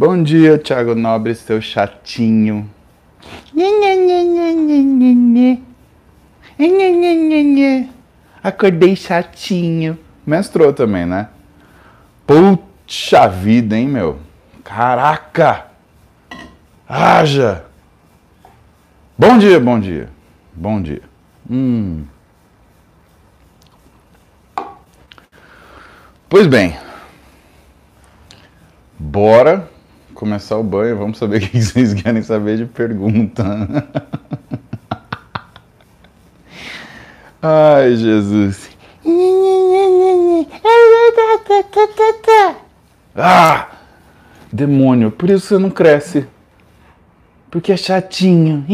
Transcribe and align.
Bom 0.00 0.22
dia, 0.22 0.56
Thiago 0.56 0.94
Nobre, 0.94 1.34
seu 1.34 1.60
chatinho. 1.60 2.70
Acordei 8.40 8.94
chatinho. 8.94 9.98
Menstrou 10.24 10.72
também, 10.72 11.04
né? 11.04 11.30
Puxa 12.24 13.26
vida, 13.26 13.76
hein, 13.76 13.88
meu? 13.88 14.20
Caraca! 14.62 15.66
Haja! 16.88 17.64
Bom 19.18 19.36
dia, 19.36 19.58
bom 19.58 19.80
dia. 19.80 20.10
Bom 20.54 20.80
dia. 20.80 21.02
Hum. 21.50 22.04
Pois 26.28 26.46
bem, 26.46 26.78
bora 28.96 29.68
começar 30.18 30.58
o 30.58 30.64
banho. 30.64 30.98
Vamos 30.98 31.16
saber 31.16 31.36
o 31.36 31.48
que 31.48 31.62
vocês 31.62 31.94
querem 31.94 32.22
saber 32.22 32.56
de 32.56 32.66
pergunta. 32.66 33.44
Ai, 37.40 37.94
Jesus. 37.94 38.68
Ah! 43.14 43.68
Demônio, 44.52 45.12
por 45.12 45.30
isso 45.30 45.46
você 45.46 45.56
não 45.58 45.70
cresce. 45.70 46.26
Porque 47.48 47.70
é 47.70 47.76
chatinho. 47.76 48.66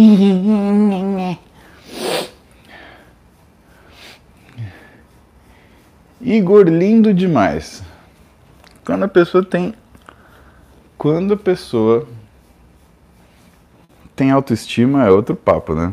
Igor 6.22 6.66
lindo 6.66 7.12
demais. 7.12 7.82
Quando 8.82 9.04
a 9.04 9.08
pessoa 9.08 9.44
tem. 9.44 9.74
Quando 10.96 11.34
a 11.34 11.36
pessoa 11.36 12.06
tem 14.14 14.30
autoestima 14.30 15.04
é 15.04 15.10
outro 15.10 15.34
papo, 15.34 15.74
né? 15.74 15.92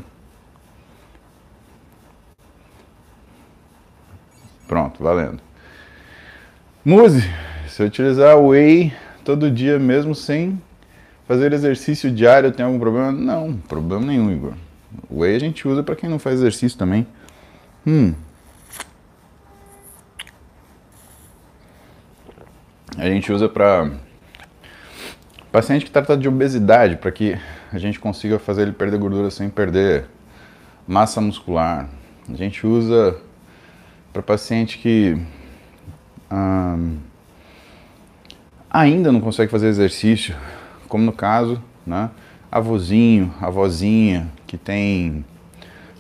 Pronto, 4.68 5.04
valendo. 5.04 5.42
Muse, 6.86 7.30
se 7.68 7.82
eu 7.82 7.88
utilizar 7.88 8.40
whey 8.40 8.94
todo 9.26 9.52
dia 9.52 9.78
mesmo 9.78 10.16
sem 10.16 10.62
fazer 11.28 11.52
exercício 11.54 12.12
diário, 12.12 12.52
tem 12.52 12.66
algum 12.66 12.80
problema? 12.80 13.12
Não, 13.12 13.58
problema 13.58 14.06
nenhum, 14.06 14.32
Igor. 14.32 14.54
Whey 15.10 15.36
a 15.36 15.40
gente 15.40 15.68
usa 15.68 15.84
para 15.84 15.96
quem 15.96 16.10
não 16.10 16.20
faz 16.20 16.36
exercício 16.36 16.78
também. 16.78 17.06
Hum. 17.86 18.14
A 22.98 23.06
gente 23.06 23.32
usa 23.32 23.50
para 23.50 23.92
paciente 25.52 25.86
que 25.86 25.92
trata 25.92 26.16
de 26.16 26.28
obesidade, 26.28 26.98
para 26.98 27.12
que 27.12 27.38
a 27.72 27.78
gente 27.78 28.00
consiga 28.00 28.40
fazer 28.40 28.64
ele 28.64 28.72
perder 28.72 28.98
gordura 28.98 29.30
sem 29.30 29.50
perder 29.50 30.06
massa 30.88 31.20
muscular. 31.20 31.90
A 32.32 32.36
gente 32.36 32.66
usa 32.66 33.18
para 34.14 34.22
paciente 34.22 34.78
que 34.78 35.18
hum, 36.32 36.98
ainda 38.70 39.12
não 39.12 39.20
consegue 39.20 39.52
fazer 39.52 39.68
exercício, 39.68 40.36
como 40.88 41.04
no 41.04 41.14
caso, 41.14 41.62
né, 41.86 42.10
avôzinho, 42.52 43.34
avózinha 43.42 44.30
que 44.48 44.58
tem 44.58 45.26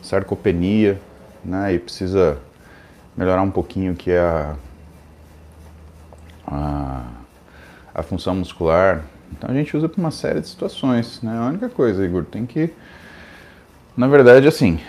sarcopenia, 0.02 0.99
né, 1.44 1.73
e 1.73 1.79
precisa 1.79 2.38
melhorar 3.16 3.41
um 3.41 3.52
pouquinho 3.52 3.95
que 3.95 4.11
é 4.11 4.19
a 4.19 4.55
a, 6.52 7.03
a 7.94 8.03
função 8.03 8.35
muscular. 8.35 9.03
Então 9.32 9.50
a 9.50 9.54
gente 9.54 9.76
usa 9.76 9.88
para 9.88 10.00
uma 10.00 10.12
série 10.12 10.42
de 10.42 10.48
situações. 10.48 11.22
Né? 11.22 11.38
A 11.38 11.46
única 11.46 11.70
coisa, 11.70 12.06
Igor, 12.06 12.26
tem 12.26 12.46
que. 12.46 12.74
Na 13.96 14.08
verdade, 14.08 14.48
assim, 14.48 14.80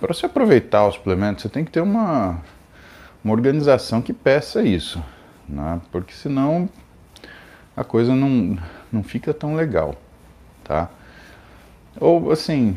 para 0.00 0.12
você 0.12 0.26
aproveitar 0.26 0.86
o 0.86 0.92
suplemento, 0.92 1.42
você 1.42 1.48
tem 1.48 1.64
que 1.64 1.70
ter 1.70 1.80
uma, 1.80 2.38
uma 3.24 3.32
organização 3.32 4.02
que 4.02 4.12
peça 4.12 4.62
isso. 4.62 5.02
Né? 5.48 5.80
Porque 5.90 6.12
senão 6.12 6.68
a 7.76 7.84
coisa 7.84 8.14
não, 8.14 8.58
não 8.92 9.02
fica 9.02 9.32
tão 9.32 9.54
legal. 9.54 9.94
Tá? 10.64 10.88
Ou 11.98 12.30
assim, 12.30 12.76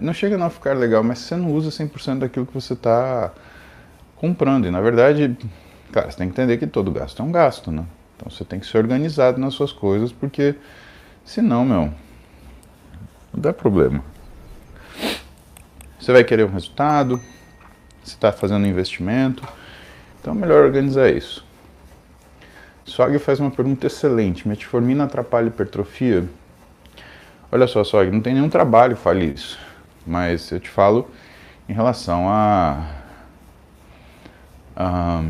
não 0.00 0.12
chega 0.12 0.36
a 0.36 0.38
não 0.38 0.50
ficar 0.50 0.76
legal, 0.76 1.02
mas 1.02 1.18
você 1.18 1.36
não 1.36 1.52
usa 1.52 1.70
100% 1.70 2.20
daquilo 2.20 2.46
que 2.46 2.54
você 2.54 2.72
está 2.72 3.32
comprando. 4.16 4.66
E 4.66 4.70
na 4.70 4.80
verdade, 4.80 5.36
Cara, 5.92 6.10
você 6.10 6.18
tem 6.18 6.28
que 6.28 6.32
entender 6.32 6.58
que 6.58 6.66
todo 6.66 6.90
gasto 6.90 7.22
é 7.22 7.24
um 7.24 7.32
gasto, 7.32 7.70
né? 7.70 7.84
Então 8.18 8.28
você 8.28 8.44
tem 8.44 8.58
que 8.58 8.66
ser 8.66 8.78
organizado 8.78 9.38
nas 9.38 9.54
suas 9.54 9.70
coisas, 9.72 10.10
porque 10.10 10.56
senão, 11.24 11.64
meu, 11.64 11.94
não 13.32 13.40
dá 13.40 13.52
problema. 13.52 14.02
Você 16.00 16.12
vai 16.12 16.24
querer 16.24 16.44
um 16.44 16.50
resultado, 16.50 17.20
você 18.02 18.14
está 18.14 18.32
fazendo 18.32 18.64
um 18.64 18.66
investimento, 18.68 19.46
então 20.20 20.34
é 20.34 20.36
melhor 20.36 20.64
organizar 20.64 21.10
isso. 21.10 21.46
Sog 22.84 23.16
faz 23.20 23.38
uma 23.38 23.50
pergunta 23.50 23.86
excelente. 23.86 24.48
Metformina 24.48 25.04
atrapalha 25.04 25.46
hipertrofia? 25.46 26.28
Olha 27.52 27.66
só, 27.68 27.84
Sog, 27.84 28.10
não 28.10 28.20
tem 28.20 28.34
nenhum 28.34 28.48
trabalho 28.48 28.96
que 28.96 29.02
fale 29.02 29.26
isso. 29.26 29.58
Mas 30.04 30.50
eu 30.50 30.58
te 30.58 30.68
falo 30.68 31.08
em 31.68 31.72
relação 31.72 32.28
a. 32.28 32.84
a 34.74 35.22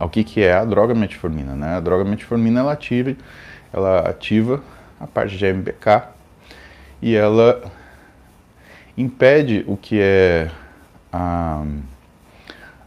ao 0.00 0.08
que, 0.08 0.24
que 0.24 0.40
é 0.40 0.54
a 0.54 0.64
droga 0.64 0.94
metformina. 0.94 1.54
Né? 1.54 1.76
A 1.76 1.80
droga 1.80 2.04
metformina 2.04 2.60
ela 2.60 2.72
ativa, 2.72 3.14
ela 3.70 4.00
ativa 4.00 4.62
a 4.98 5.06
parte 5.06 5.36
de 5.36 5.44
MBK 5.44 6.04
e 7.02 7.14
ela 7.14 7.70
impede 8.96 9.62
o 9.68 9.76
que 9.76 10.00
é 10.00 10.50
a, 11.12 11.62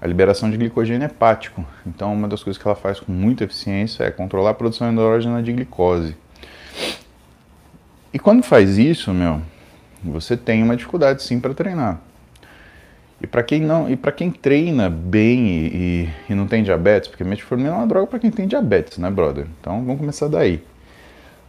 a 0.01 0.07
liberação 0.07 0.49
de 0.49 0.57
glicogênio 0.57 1.05
hepático. 1.05 1.63
Então, 1.85 2.11
uma 2.11 2.27
das 2.27 2.43
coisas 2.43 2.61
que 2.61 2.67
ela 2.67 2.75
faz 2.75 2.99
com 2.99 3.11
muita 3.11 3.43
eficiência 3.43 4.03
é 4.03 4.11
controlar 4.11 4.49
a 4.49 4.53
produção 4.55 4.91
endógena 4.91 5.41
de 5.43 5.53
glicose. 5.53 6.17
E 8.11 8.17
quando 8.17 8.41
faz 8.43 8.79
isso, 8.79 9.13
meu, 9.13 9.39
você 10.03 10.35
tem 10.35 10.63
uma 10.63 10.75
dificuldade 10.75 11.21
sim 11.21 11.39
para 11.39 11.53
treinar. 11.53 11.99
E 13.23 13.27
para 13.27 13.41
quem 13.41 13.61
não, 13.61 13.89
e 13.89 13.95
para 13.95 14.11
quem 14.11 14.29
treina 14.29 14.89
bem 14.89 15.47
e, 15.47 15.67
e, 15.67 16.09
e, 16.29 16.35
não 16.35 16.45
tem 16.45 16.61
diabetes, 16.61 17.07
porque 17.07 17.23
metformina 17.23 17.69
é 17.69 17.71
uma 17.71 17.87
droga 17.87 18.05
para 18.05 18.19
quem 18.19 18.29
tem 18.29 18.45
diabetes, 18.45 18.97
né, 18.97 19.09
brother? 19.09 19.47
Então 19.61 19.81
vamos 19.85 19.97
começar 19.97 20.27
daí, 20.27 20.61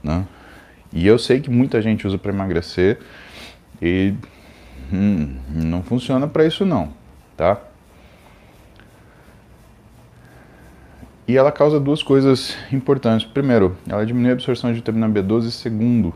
né? 0.01 0.25
E 0.93 1.05
eu 1.05 1.19
sei 1.19 1.41
que 1.41 1.51
muita 1.51 1.83
gente 1.83 2.07
usa 2.07 2.17
para 2.17 2.33
emagrecer 2.33 3.01
e 3.83 4.15
hum, 4.93 5.35
não 5.51 5.83
funciona 5.83 6.29
para 6.29 6.47
isso 6.47 6.65
não, 6.65 6.93
tá? 7.37 7.61
E 11.27 11.37
ela 11.37 11.51
causa 11.51 11.81
duas 11.81 12.03
coisas 12.03 12.57
importantes. 12.71 13.27
Primeiro, 13.27 13.77
ela 13.89 14.07
diminui 14.07 14.31
a 14.31 14.35
absorção 14.35 14.71
de 14.71 14.77
vitamina 14.77 15.09
B12. 15.09 15.51
Segundo, 15.51 16.15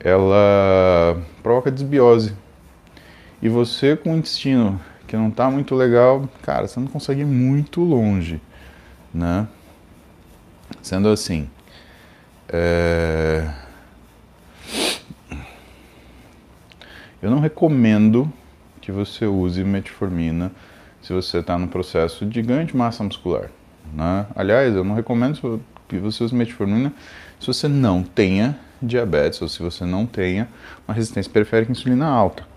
ela 0.00 1.16
provoca 1.42 1.70
desbiose, 1.70 2.34
e 3.42 3.48
você 3.48 3.96
com 3.96 4.14
o 4.14 4.16
intestino 4.16 4.80
que 5.06 5.16
não 5.16 5.28
está 5.28 5.50
muito 5.50 5.74
legal, 5.74 6.28
cara, 6.40 6.66
você 6.68 6.78
não 6.78 6.86
consegue 6.86 7.22
ir 7.22 7.26
muito 7.26 7.82
longe, 7.82 8.40
né? 9.12 9.46
Sendo 10.80 11.08
assim, 11.08 11.50
é... 12.48 13.50
eu 17.20 17.30
não 17.30 17.40
recomendo 17.40 18.32
que 18.80 18.90
você 18.90 19.26
use 19.26 19.62
metformina 19.64 20.50
se 21.02 21.12
você 21.12 21.38
está 21.38 21.58
no 21.58 21.68
processo 21.68 22.24
de 22.24 22.40
ganho 22.40 22.64
de 22.64 22.76
massa 22.76 23.02
muscular. 23.02 23.50
Né? 23.92 24.26
Aliás, 24.34 24.74
eu 24.74 24.84
não 24.84 24.94
recomendo 24.94 25.60
que 25.88 25.98
você 25.98 26.24
use 26.24 26.34
metformina 26.34 26.92
se 27.38 27.46
você 27.46 27.68
não 27.68 28.02
tenha 28.02 28.58
diabetes 28.80 29.42
ou 29.42 29.48
se 29.48 29.62
você 29.62 29.84
não 29.84 30.06
tenha 30.06 30.48
uma 30.86 30.94
resistência 30.94 31.30
periférica 31.30 31.70
à 31.70 31.74
insulina 31.74 32.06
alta. 32.06 32.51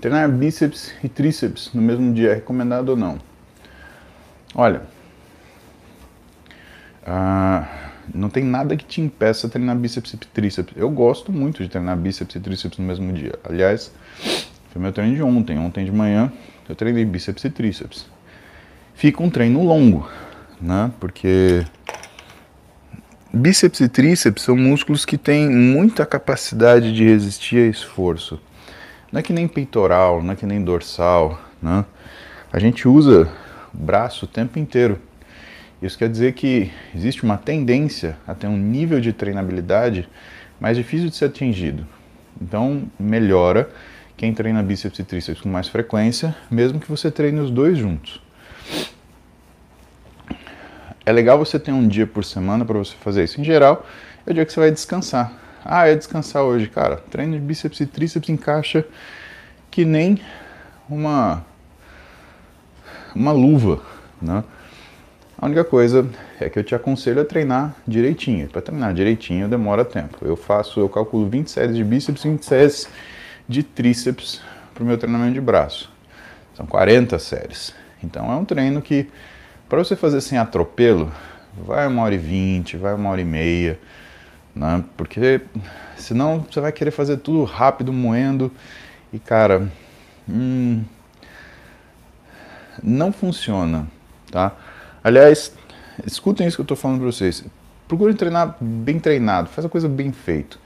Treinar 0.00 0.30
bíceps 0.30 0.94
e 1.04 1.08
tríceps 1.08 1.70
no 1.74 1.82
mesmo 1.82 2.12
dia 2.14 2.30
é 2.30 2.34
recomendado 2.34 2.88
ou 2.88 2.96
não? 2.96 3.18
Olha, 4.54 4.82
ah, 7.06 7.66
não 8.14 8.28
tem 8.28 8.44
nada 8.44 8.76
que 8.76 8.84
te 8.84 9.00
impeça 9.00 9.46
de 9.46 9.52
treinar 9.52 9.76
bíceps 9.76 10.14
e 10.14 10.16
tríceps. 10.16 10.74
Eu 10.76 10.90
gosto 10.90 11.30
muito 11.30 11.62
de 11.62 11.68
treinar 11.68 11.96
bíceps 11.96 12.34
e 12.34 12.40
tríceps 12.40 12.78
no 12.78 12.84
mesmo 12.84 13.12
dia. 13.12 13.38
Aliás, 13.44 13.92
foi 14.70 14.80
meu 14.80 14.92
treino 14.92 15.14
de 15.14 15.22
ontem. 15.22 15.58
Ontem 15.58 15.84
de 15.84 15.92
manhã 15.92 16.32
eu 16.68 16.74
treinei 16.74 17.04
bíceps 17.04 17.44
e 17.44 17.50
tríceps. 17.50 18.06
Fica 18.94 19.22
um 19.22 19.30
treino 19.30 19.62
longo, 19.64 20.08
né? 20.60 20.90
Porque 20.98 21.64
Bíceps 23.32 23.78
e 23.78 23.88
tríceps 23.88 24.42
são 24.42 24.56
músculos 24.56 25.04
que 25.04 25.16
têm 25.16 25.48
muita 25.48 26.04
capacidade 26.04 26.92
de 26.92 27.04
resistir 27.04 27.58
a 27.58 27.70
esforço. 27.70 28.40
Não 29.12 29.20
é 29.20 29.22
que 29.22 29.32
nem 29.32 29.46
peitoral, 29.46 30.20
não 30.20 30.32
é 30.32 30.36
que 30.36 30.44
nem 30.44 30.60
dorsal, 30.64 31.40
né? 31.62 31.84
A 32.52 32.58
gente 32.58 32.88
usa 32.88 33.30
o 33.72 33.78
braço 33.78 34.24
o 34.24 34.28
tempo 34.28 34.58
inteiro. 34.58 34.98
Isso 35.80 35.96
quer 35.96 36.08
dizer 36.08 36.32
que 36.32 36.72
existe 36.92 37.22
uma 37.22 37.36
tendência 37.36 38.18
a 38.26 38.34
ter 38.34 38.48
um 38.48 38.58
nível 38.58 39.00
de 39.00 39.12
treinabilidade 39.12 40.08
mais 40.58 40.76
difícil 40.76 41.08
de 41.08 41.14
ser 41.14 41.26
atingido. 41.26 41.86
Então, 42.42 42.82
melhora 42.98 43.70
quem 44.16 44.34
treina 44.34 44.60
bíceps 44.60 44.98
e 44.98 45.04
tríceps 45.04 45.40
com 45.40 45.48
mais 45.48 45.68
frequência, 45.68 46.34
mesmo 46.50 46.80
que 46.80 46.90
você 46.90 47.12
treine 47.12 47.38
os 47.38 47.52
dois 47.52 47.78
juntos. 47.78 48.20
É 51.10 51.12
legal 51.12 51.36
você 51.36 51.58
ter 51.58 51.72
um 51.72 51.88
dia 51.88 52.06
por 52.06 52.24
semana 52.24 52.64
para 52.64 52.78
você 52.78 52.94
fazer 53.00 53.24
isso. 53.24 53.40
Em 53.40 53.42
geral, 53.42 53.84
é 54.24 54.30
o 54.30 54.32
dia 54.32 54.46
que 54.46 54.52
você 54.52 54.60
vai 54.60 54.70
descansar. 54.70 55.32
Ah, 55.64 55.88
é 55.88 55.96
descansar 55.96 56.44
hoje, 56.44 56.68
cara. 56.68 56.98
Treino 57.10 57.32
de 57.32 57.40
bíceps 57.40 57.80
e 57.80 57.86
tríceps 57.86 58.28
encaixa 58.28 58.84
que 59.72 59.84
nem 59.84 60.20
uma 60.88 61.44
uma 63.12 63.32
luva, 63.32 63.82
né? 64.22 64.44
A 65.36 65.46
única 65.46 65.64
coisa 65.64 66.08
é 66.38 66.48
que 66.48 66.60
eu 66.60 66.62
te 66.62 66.76
aconselho 66.76 67.22
a 67.22 67.24
treinar 67.24 67.74
direitinho. 67.88 68.48
Para 68.48 68.62
treinar 68.62 68.94
direitinho 68.94 69.48
demora 69.48 69.84
tempo. 69.84 70.18
Eu 70.22 70.36
faço, 70.36 70.78
eu 70.78 70.88
calculo 70.88 71.28
20 71.28 71.50
séries 71.50 71.74
de 71.74 71.82
bíceps 71.82 72.24
e 72.24 72.28
20 72.28 72.44
séries 72.44 72.88
de 73.48 73.64
tríceps 73.64 74.40
para 74.72 74.84
o 74.84 74.86
meu 74.86 74.96
treinamento 74.96 75.34
de 75.34 75.40
braço. 75.40 75.90
São 76.54 76.66
40 76.66 77.18
séries. 77.18 77.74
Então 78.00 78.30
é 78.30 78.36
um 78.36 78.44
treino 78.44 78.80
que, 78.80 79.08
para 79.70 79.78
você 79.78 79.94
fazer 79.94 80.20
sem 80.20 80.36
atropelo, 80.36 81.12
vai 81.56 81.86
uma 81.86 82.02
hora 82.02 82.16
e 82.16 82.18
vinte, 82.18 82.76
vai 82.76 82.92
uma 82.92 83.08
hora 83.08 83.20
e 83.20 83.24
meia, 83.24 83.78
né? 84.52 84.82
porque 84.96 85.40
senão 85.96 86.40
você 86.40 86.60
vai 86.60 86.72
querer 86.72 86.90
fazer 86.90 87.18
tudo 87.18 87.44
rápido, 87.44 87.92
moendo, 87.92 88.50
e 89.12 89.18
cara, 89.20 89.70
hum, 90.28 90.82
não 92.82 93.12
funciona, 93.12 93.86
tá? 94.28 94.52
Aliás, 95.04 95.54
escutem 96.04 96.48
isso 96.48 96.56
que 96.56 96.62
eu 96.62 96.64
estou 96.64 96.76
falando 96.76 96.98
para 96.98 97.06
vocês. 97.06 97.44
Procurem 97.86 98.16
treinar 98.16 98.56
bem 98.60 98.98
treinado, 98.98 99.48
faz 99.48 99.64
a 99.64 99.68
coisa 99.68 99.88
bem 99.88 100.10
feito. 100.10 100.58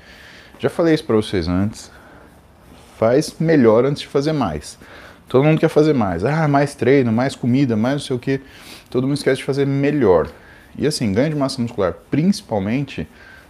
Já 0.58 0.70
falei 0.70 0.94
isso 0.94 1.04
para 1.04 1.16
vocês 1.16 1.46
antes. 1.46 1.90
Faz 2.96 3.36
melhor 3.38 3.84
antes 3.84 4.00
de 4.00 4.08
fazer 4.08 4.32
mais. 4.32 4.78
Todo 5.28 5.44
mundo 5.44 5.58
quer 5.58 5.68
fazer 5.68 5.92
mais. 5.92 6.24
Ah, 6.24 6.46
mais 6.46 6.74
treino, 6.74 7.12
mais 7.12 7.34
comida, 7.34 7.76
mais 7.76 7.94
não 7.94 8.00
sei 8.00 8.16
o 8.16 8.18
que. 8.18 8.40
Todo 8.90 9.06
mundo 9.06 9.16
esquece 9.16 9.38
de 9.38 9.44
fazer 9.44 9.66
melhor. 9.66 10.28
E 10.76 10.86
assim, 10.86 11.12
ganho 11.12 11.30
de 11.30 11.36
massa 11.36 11.60
muscular, 11.60 11.94
principalmente, 12.10 13.08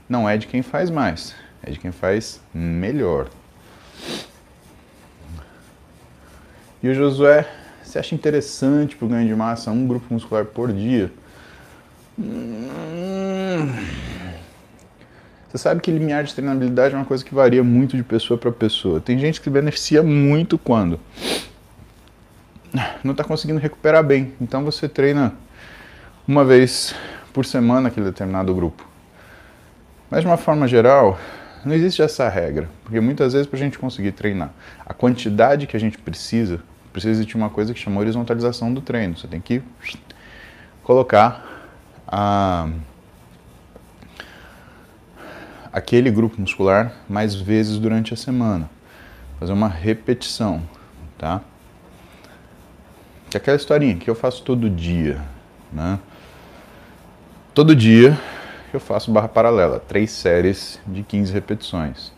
não 0.08 0.28
é 0.28 0.36
de 0.36 0.46
quem 0.46 0.62
faz 0.62 0.90
mais, 0.90 1.34
é 1.62 1.70
de 1.70 1.78
quem 1.78 1.90
faz 1.90 2.40
melhor. 2.52 3.28
E 6.82 6.88
o 6.88 6.94
Josué 6.94 7.48
você 7.94 8.00
acha 8.00 8.14
interessante 8.14 8.96
para 8.96 9.06
o 9.06 9.08
ganho 9.08 9.28
de 9.28 9.34
massa 9.36 9.70
um 9.70 9.86
grupo 9.86 10.12
muscular 10.12 10.44
por 10.44 10.72
dia? 10.72 11.12
Hum. 12.18 13.72
Você 15.48 15.58
sabe 15.58 15.80
que 15.80 15.92
limiar 15.92 16.24
de 16.24 16.34
treinabilidade 16.34 16.94
é 16.94 16.98
uma 16.98 17.04
coisa 17.04 17.24
que 17.24 17.32
varia 17.32 17.62
muito 17.62 17.96
de 17.96 18.02
pessoa 18.02 18.36
para 18.36 18.50
pessoa. 18.50 19.00
Tem 19.00 19.16
gente 19.16 19.40
que 19.40 19.48
beneficia 19.48 20.02
muito 20.02 20.58
quando 20.58 20.98
não 23.02 23.12
está 23.12 23.22
conseguindo 23.24 23.60
recuperar 23.60 24.02
bem. 24.02 24.32
Então 24.40 24.64
você 24.64 24.88
treina 24.88 25.34
uma 26.26 26.44
vez 26.44 26.94
por 27.32 27.44
semana 27.44 27.88
aquele 27.88 28.06
determinado 28.06 28.54
grupo. 28.54 28.86
Mas 30.10 30.20
de 30.20 30.26
uma 30.26 30.36
forma 30.36 30.66
geral, 30.66 31.18
não 31.64 31.74
existe 31.74 32.02
essa 32.02 32.28
regra, 32.28 32.68
porque 32.82 33.00
muitas 33.00 33.32
vezes 33.32 33.46
para 33.46 33.56
a 33.56 33.62
gente 33.62 33.78
conseguir 33.78 34.12
treinar 34.12 34.50
a 34.84 34.92
quantidade 34.92 35.66
que 35.66 35.76
a 35.76 35.80
gente 35.80 35.98
precisa 35.98 36.60
precisa 36.92 37.10
existir 37.10 37.36
uma 37.36 37.50
coisa 37.50 37.74
que 37.74 37.80
chama 37.80 37.98
horizontalização 37.98 38.72
do 38.72 38.80
treino. 38.80 39.16
Você 39.16 39.26
tem 39.26 39.40
que 39.40 39.60
colocar 40.84 41.44
a, 42.06 42.68
aquele 45.72 46.08
grupo 46.08 46.40
muscular 46.40 46.92
mais 47.08 47.34
vezes 47.34 47.78
durante 47.78 48.14
a 48.14 48.16
semana. 48.16 48.70
Fazer 49.40 49.52
uma 49.52 49.66
repetição, 49.66 50.62
tá? 51.18 51.40
Que 53.34 53.38
é 53.38 53.40
aquela 53.40 53.56
historinha 53.56 53.96
que 53.96 54.08
eu 54.08 54.14
faço 54.14 54.44
todo 54.44 54.70
dia, 54.70 55.20
né? 55.72 55.98
Todo 57.52 57.74
dia 57.74 58.16
eu 58.72 58.78
faço 58.78 59.10
barra 59.10 59.26
paralela, 59.26 59.80
três 59.80 60.12
séries 60.12 60.80
de 60.86 61.02
15 61.02 61.32
repetições. 61.32 62.12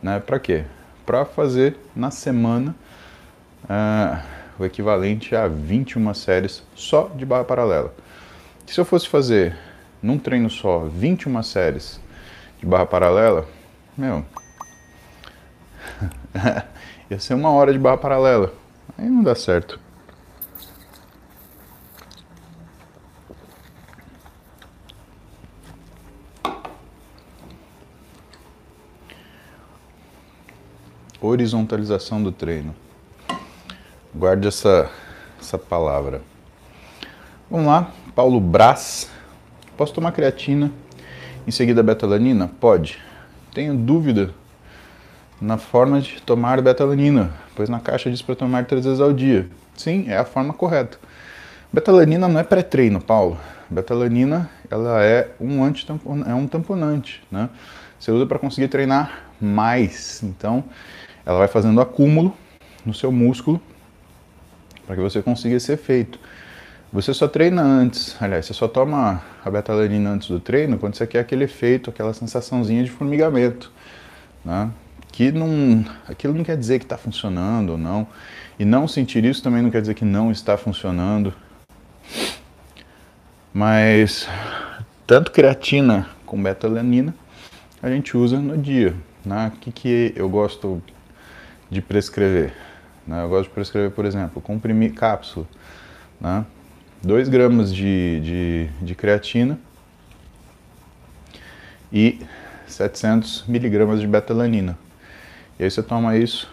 Né? 0.00 0.20
Para 0.20 0.38
quê? 0.38 0.64
Para 1.04 1.24
fazer 1.24 1.76
na 1.94 2.12
semana 2.12 2.76
uh, 3.64 4.22
o 4.60 4.64
equivalente 4.64 5.34
a 5.34 5.48
21 5.48 6.14
séries 6.14 6.62
só 6.76 7.10
de 7.16 7.26
barra 7.26 7.42
paralela. 7.42 7.92
se 8.64 8.80
eu 8.80 8.84
fosse 8.84 9.08
fazer 9.08 9.58
num 10.00 10.20
treino 10.20 10.48
só 10.48 10.84
21 10.84 11.42
séries 11.42 12.00
de 12.60 12.66
barra 12.66 12.86
paralela, 12.86 13.44
meu, 13.98 14.24
ia 17.10 17.18
ser 17.18 17.34
uma 17.34 17.50
hora 17.50 17.72
de 17.72 17.78
barra 17.80 17.98
paralela. 17.98 18.54
Aí 18.96 19.08
não 19.08 19.24
dá 19.24 19.34
certo. 19.34 19.89
Horizontalização 31.20 32.22
do 32.22 32.32
treino. 32.32 32.74
Guarde 34.14 34.48
essa, 34.48 34.90
essa 35.38 35.58
palavra. 35.58 36.22
Vamos 37.50 37.66
lá, 37.66 37.90
Paulo 38.14 38.40
Brás. 38.40 39.10
Posso 39.76 39.92
tomar 39.92 40.12
creatina 40.12 40.72
em 41.46 41.50
seguida 41.50 41.82
betalanina? 41.82 42.50
Pode. 42.60 42.98
Tenho 43.52 43.74
dúvida 43.76 44.32
na 45.40 45.58
forma 45.58 46.00
de 46.00 46.22
tomar 46.22 46.62
betalanina, 46.62 47.32
pois 47.54 47.68
na 47.68 47.80
caixa 47.80 48.10
diz 48.10 48.22
para 48.22 48.34
tomar 48.34 48.64
três 48.64 48.84
vezes 48.84 49.00
ao 49.00 49.12
dia. 49.12 49.48
Sim, 49.76 50.06
é 50.08 50.16
a 50.16 50.24
forma 50.24 50.54
correta. 50.54 50.98
Betalanina 51.72 52.28
não 52.28 52.40
é 52.40 52.42
pré-treino, 52.42 53.00
Paulo. 53.00 53.38
Betalanina 53.68 54.50
ela 54.70 55.02
é 55.04 55.30
um 55.40 55.62
anti 55.62 55.86
é 56.26 56.34
um 56.34 56.46
tamponante, 56.46 57.22
né? 57.30 57.50
Você 57.98 58.10
usa 58.10 58.24
para 58.24 58.38
conseguir 58.38 58.68
treinar 58.68 59.24
mais. 59.40 60.22
Então, 60.22 60.64
ela 61.24 61.38
vai 61.38 61.48
fazendo 61.48 61.80
acúmulo 61.80 62.34
no 62.84 62.94
seu 62.94 63.12
músculo 63.12 63.60
para 64.86 64.96
que 64.96 65.02
você 65.02 65.22
consiga 65.22 65.56
esse 65.56 65.72
efeito. 65.72 66.18
Você 66.92 67.14
só 67.14 67.28
treina 67.28 67.62
antes, 67.62 68.16
aliás, 68.20 68.46
você 68.46 68.52
só 68.52 68.66
toma 68.66 69.22
a 69.44 69.50
betalanina 69.50 70.10
antes 70.10 70.26
do 70.26 70.40
treino 70.40 70.76
quando 70.76 70.96
você 70.96 71.06
quer 71.06 71.20
aquele 71.20 71.44
efeito, 71.44 71.88
aquela 71.88 72.12
sensaçãozinha 72.12 72.82
de 72.82 72.90
formigamento, 72.90 73.70
né? 74.44 74.68
Que 75.12 75.30
não, 75.30 75.84
aquilo 76.08 76.34
não 76.34 76.42
quer 76.42 76.56
dizer 76.56 76.80
que 76.80 76.84
está 76.84 76.98
funcionando 76.98 77.70
ou 77.70 77.78
não, 77.78 78.08
e 78.58 78.64
não 78.64 78.88
sentir 78.88 79.24
isso 79.24 79.42
também 79.42 79.62
não 79.62 79.70
quer 79.70 79.80
dizer 79.80 79.94
que 79.94 80.04
não 80.04 80.32
está 80.32 80.56
funcionando. 80.56 81.32
Mas 83.54 84.28
tanto 85.06 85.30
creatina 85.30 86.08
como 86.26 86.42
betalanina 86.42 87.14
a 87.82 87.88
gente 87.88 88.16
usa 88.16 88.38
no 88.38 88.58
dia. 88.58 88.94
Né? 89.24 89.52
O 89.54 89.58
que, 89.58 89.72
que 89.72 90.12
eu 90.16 90.28
gosto 90.28 90.82
de 91.70 91.80
prescrever? 91.80 92.52
Né? 93.06 93.22
Eu 93.22 93.28
gosto 93.28 93.48
de 93.48 93.54
prescrever, 93.54 93.90
por 93.90 94.04
exemplo, 94.04 94.40
comprimir 94.42 94.94
cápsula, 94.94 95.46
né? 96.20 96.44
2 97.02 97.28
gramas 97.30 97.74
de, 97.74 98.20
de, 98.20 98.70
de 98.82 98.94
creatina 98.94 99.58
e 101.90 102.20
700 102.66 103.44
miligramas 103.48 104.00
de 104.00 104.06
betalanina. 104.06 104.78
E 105.58 105.64
aí 105.64 105.70
você 105.70 105.82
toma 105.82 106.16
isso 106.16 106.50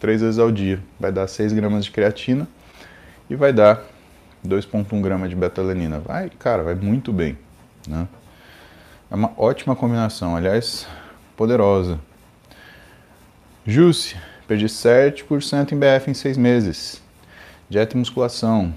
três 0.00 0.22
vezes 0.22 0.38
ao 0.38 0.50
dia. 0.50 0.80
Vai 0.98 1.12
dar 1.12 1.26
6 1.26 1.52
gramas 1.52 1.84
de 1.84 1.90
creatina 1.90 2.48
e 3.28 3.36
vai 3.36 3.52
dar 3.52 3.82
2,1 4.46 5.00
gramas 5.02 5.28
de 5.28 5.36
betalanina. 5.36 5.98
Vai, 5.98 6.30
cara, 6.30 6.62
vai 6.62 6.74
muito 6.74 7.12
bem. 7.12 7.38
Né? 7.86 8.08
É 9.10 9.14
uma 9.14 9.32
ótima 9.36 9.76
combinação, 9.76 10.34
aliás, 10.34 10.86
poderosa. 11.36 12.00
Juice, 13.66 14.16
Perdi 14.50 14.66
7% 14.66 15.70
em 15.70 15.78
BF 15.78 16.10
em 16.10 16.14
seis 16.14 16.36
meses. 16.36 17.00
Dieta 17.68 17.94
e 17.94 17.98
musculação. 18.00 18.74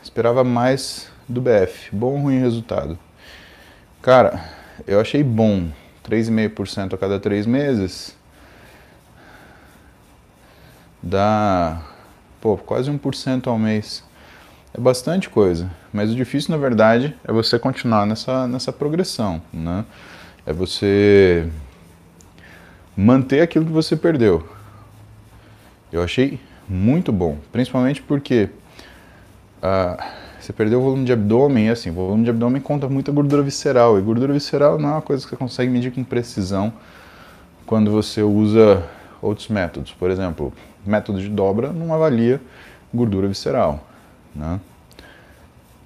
Esperava 0.00 0.44
mais 0.44 1.10
do 1.28 1.40
BF. 1.40 1.88
Bom 1.90 2.12
ou 2.12 2.18
ruim 2.20 2.38
resultado? 2.38 2.96
Cara, 4.00 4.40
eu 4.86 5.00
achei 5.00 5.24
bom. 5.24 5.68
3,5% 6.08 6.94
a 6.94 6.96
cada 6.96 7.18
três 7.18 7.44
meses. 7.44 8.16
Dá 11.02 11.82
pô, 12.40 12.56
quase 12.56 12.88
1% 12.88 13.48
ao 13.48 13.58
mês. 13.58 14.04
É 14.72 14.80
bastante 14.80 15.28
coisa. 15.28 15.68
Mas 15.92 16.12
o 16.12 16.14
difícil, 16.14 16.52
na 16.52 16.56
verdade, 16.56 17.16
é 17.24 17.32
você 17.32 17.58
continuar 17.58 18.06
nessa, 18.06 18.46
nessa 18.46 18.72
progressão. 18.72 19.42
Né? 19.52 19.84
É 20.46 20.52
você 20.52 21.50
manter 22.96 23.40
aquilo 23.40 23.64
que 23.64 23.72
você 23.72 23.96
perdeu. 23.96 24.46
Eu 25.92 26.02
achei 26.02 26.40
muito 26.68 27.12
bom, 27.12 27.38
principalmente 27.52 28.02
porque 28.02 28.48
uh, 29.62 30.02
você 30.40 30.52
perdeu 30.52 30.80
o 30.80 30.82
volume 30.82 31.04
de 31.04 31.12
abdômen, 31.12 31.66
e 31.66 31.70
assim, 31.70 31.90
o 31.90 31.94
volume 31.94 32.24
de 32.24 32.30
abdômen 32.30 32.60
conta 32.60 32.88
muita 32.88 33.10
gordura 33.12 33.42
visceral, 33.42 33.98
e 33.98 34.02
gordura 34.02 34.32
visceral 34.32 34.78
não 34.78 34.90
é 34.90 34.92
uma 34.92 35.02
coisa 35.02 35.24
que 35.24 35.30
você 35.30 35.36
consegue 35.36 35.70
medir 35.70 35.92
com 35.92 36.04
precisão 36.04 36.72
quando 37.66 37.90
você 37.90 38.22
usa 38.22 38.82
outros 39.22 39.48
métodos. 39.48 39.92
Por 39.92 40.10
exemplo, 40.10 40.52
método 40.84 41.20
de 41.20 41.28
dobra 41.28 41.72
não 41.72 41.94
avalia 41.94 42.40
gordura 42.92 43.26
visceral. 43.26 43.86
Né? 44.34 44.60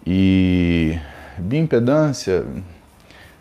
E 0.07 0.99
bioimpedância, 1.39 2.45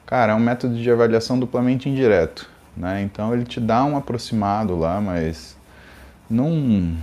cara, 0.06 0.34
é 0.34 0.36
um 0.36 0.40
método 0.40 0.76
de 0.76 0.90
avaliação 0.92 1.40
duplamente 1.40 1.90
indireto. 1.90 2.50
Né? 2.78 3.02
Então 3.02 3.34
ele 3.34 3.44
te 3.44 3.60
dá 3.60 3.84
um 3.84 3.98
aproximado 3.98 4.78
lá, 4.78 5.02
mas 5.02 5.58
não. 6.30 6.96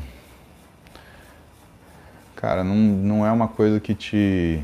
Cara, 2.37 2.63
não, 2.63 2.77
não 2.77 3.27
é 3.27 3.33
uma 3.33 3.49
coisa 3.49 3.81
que 3.81 3.95
te. 3.95 4.63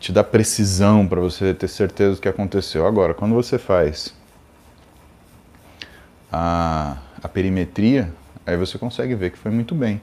te 0.00 0.12
dá 0.12 0.24
precisão 0.24 1.06
para 1.06 1.20
você 1.20 1.54
ter 1.54 1.68
certeza 1.68 2.16
do 2.16 2.20
que 2.20 2.28
aconteceu. 2.28 2.84
Agora, 2.84 3.14
quando 3.14 3.34
você 3.34 3.58
faz 3.58 4.12
a, 6.32 6.96
a 7.22 7.28
perimetria, 7.28 8.12
aí 8.44 8.56
você 8.56 8.76
consegue 8.76 9.14
ver 9.14 9.30
que 9.30 9.38
foi 9.38 9.52
muito 9.52 9.74
bem. 9.74 9.96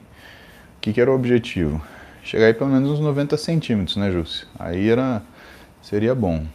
O 0.78 0.80
que, 0.80 0.94
que 0.94 1.00
era 1.00 1.10
o 1.10 1.14
objetivo? 1.14 1.82
Chegar 2.22 2.46
aí 2.46 2.54
pelo 2.54 2.70
menos 2.70 2.88
uns 2.88 3.00
90 3.00 3.36
centímetros, 3.36 3.98
né, 3.98 4.10
Júcio? 4.10 4.46
Aí 4.58 4.88
era, 4.88 5.22
seria 5.82 6.14
bom. 6.14 6.46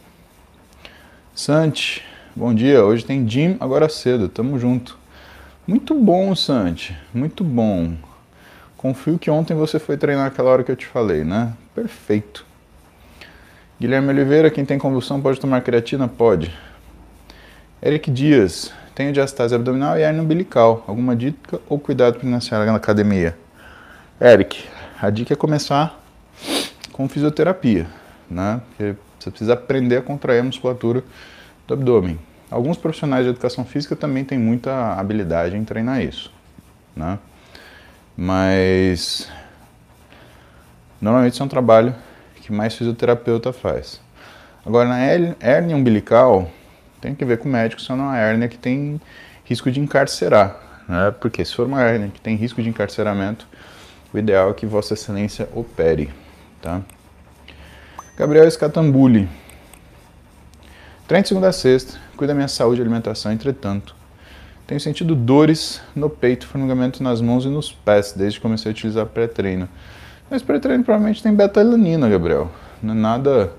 Santi, 1.36 2.02
bom 2.34 2.54
dia. 2.54 2.82
Hoje 2.82 3.04
tem 3.04 3.28
Jim 3.28 3.58
agora 3.60 3.90
cedo, 3.90 4.26
tamo 4.26 4.58
junto. 4.58 4.98
Muito 5.66 5.92
bom, 5.92 6.34
Santi, 6.34 6.96
muito 7.12 7.44
bom. 7.44 7.94
Confio 8.74 9.18
que 9.18 9.30
ontem 9.30 9.52
você 9.52 9.78
foi 9.78 9.98
treinar 9.98 10.28
aquela 10.28 10.48
hora 10.48 10.64
que 10.64 10.72
eu 10.72 10.76
te 10.76 10.86
falei, 10.86 11.24
né? 11.24 11.52
Perfeito. 11.74 12.46
Guilherme 13.78 14.08
Oliveira, 14.08 14.50
quem 14.50 14.64
tem 14.64 14.78
convulsão 14.78 15.20
pode 15.20 15.38
tomar 15.38 15.60
creatina? 15.60 16.08
Pode. 16.08 16.50
Eric 17.82 18.10
Dias, 18.10 18.72
tenho 18.94 19.12
diastase 19.12 19.54
abdominal 19.54 19.98
e 19.98 20.00
hernia 20.00 20.22
umbilical. 20.22 20.84
Alguma 20.88 21.14
dica 21.14 21.60
ou 21.68 21.78
cuidado 21.78 22.18
para 22.18 22.26
iniciar 22.26 22.64
na 22.64 22.76
academia? 22.76 23.36
Eric, 24.18 24.64
a 24.98 25.10
dica 25.10 25.34
é 25.34 25.36
começar 25.36 26.02
com 26.92 27.06
fisioterapia, 27.06 27.86
né? 28.30 28.62
Porque 28.70 28.94
você 29.26 29.30
precisa 29.30 29.54
aprender 29.54 29.96
a 29.96 30.02
contrair 30.02 30.40
a 30.40 30.44
musculatura 30.44 31.02
do 31.66 31.74
abdômen. 31.74 32.18
Alguns 32.48 32.76
profissionais 32.76 33.24
de 33.24 33.30
educação 33.30 33.64
física 33.64 33.96
também 33.96 34.24
têm 34.24 34.38
muita 34.38 34.94
habilidade 34.94 35.56
em 35.56 35.64
treinar 35.64 36.00
isso, 36.00 36.32
né? 36.94 37.18
Mas 38.16 39.28
normalmente 41.00 41.32
isso 41.32 41.42
é 41.42 41.46
um 41.46 41.48
trabalho 41.48 41.94
que 42.36 42.52
mais 42.52 42.74
fisioterapeuta 42.74 43.52
faz. 43.52 44.00
Agora 44.64 44.88
na 44.88 45.00
hernia 45.04 45.76
umbilical 45.76 46.48
tem 47.00 47.14
que 47.14 47.24
ver 47.24 47.38
com 47.38 47.48
o 47.48 47.52
médico 47.52 47.82
se 47.82 47.90
é 47.90 47.94
uma 47.94 48.16
hernia 48.16 48.48
que 48.48 48.58
tem 48.58 49.00
risco 49.44 49.70
de 49.72 49.80
encarcerar, 49.80 50.84
né? 50.88 51.12
Porque 51.20 51.44
se 51.44 51.52
for 51.52 51.66
uma 51.66 51.82
hernia 51.82 52.08
que 52.08 52.20
tem 52.20 52.36
risco 52.36 52.62
de 52.62 52.68
encarceramento, 52.68 53.46
o 54.14 54.18
ideal 54.18 54.50
é 54.50 54.54
que 54.54 54.66
Vossa 54.66 54.94
Excelência 54.94 55.48
opere, 55.52 56.10
tá? 56.62 56.80
Gabriel 58.16 58.48
Escatambuli. 58.48 59.28
Treino 61.06 61.22
de 61.22 61.28
segunda 61.28 61.48
a 61.48 61.52
sexta, 61.52 61.98
cuida 62.16 62.32
da 62.32 62.34
minha 62.34 62.48
saúde 62.48 62.80
e 62.80 62.82
alimentação, 62.82 63.30
entretanto. 63.30 63.94
Tenho 64.66 64.80
sentido 64.80 65.14
dores 65.14 65.82
no 65.94 66.08
peito, 66.08 66.46
formigamento 66.46 67.02
nas 67.02 67.20
mãos 67.20 67.44
e 67.44 67.48
nos 67.48 67.70
pés, 67.70 68.14
desde 68.16 68.38
que 68.38 68.42
comecei 68.42 68.70
a 68.70 68.72
utilizar 68.72 69.04
pré-treino. 69.04 69.68
Mas 70.30 70.42
pré-treino 70.42 70.82
provavelmente 70.82 71.22
tem 71.22 71.34
beta-alanina, 71.34 72.08
Gabriel. 72.08 72.50
Não 72.82 72.94
é 72.94 72.96
nada 72.96 73.52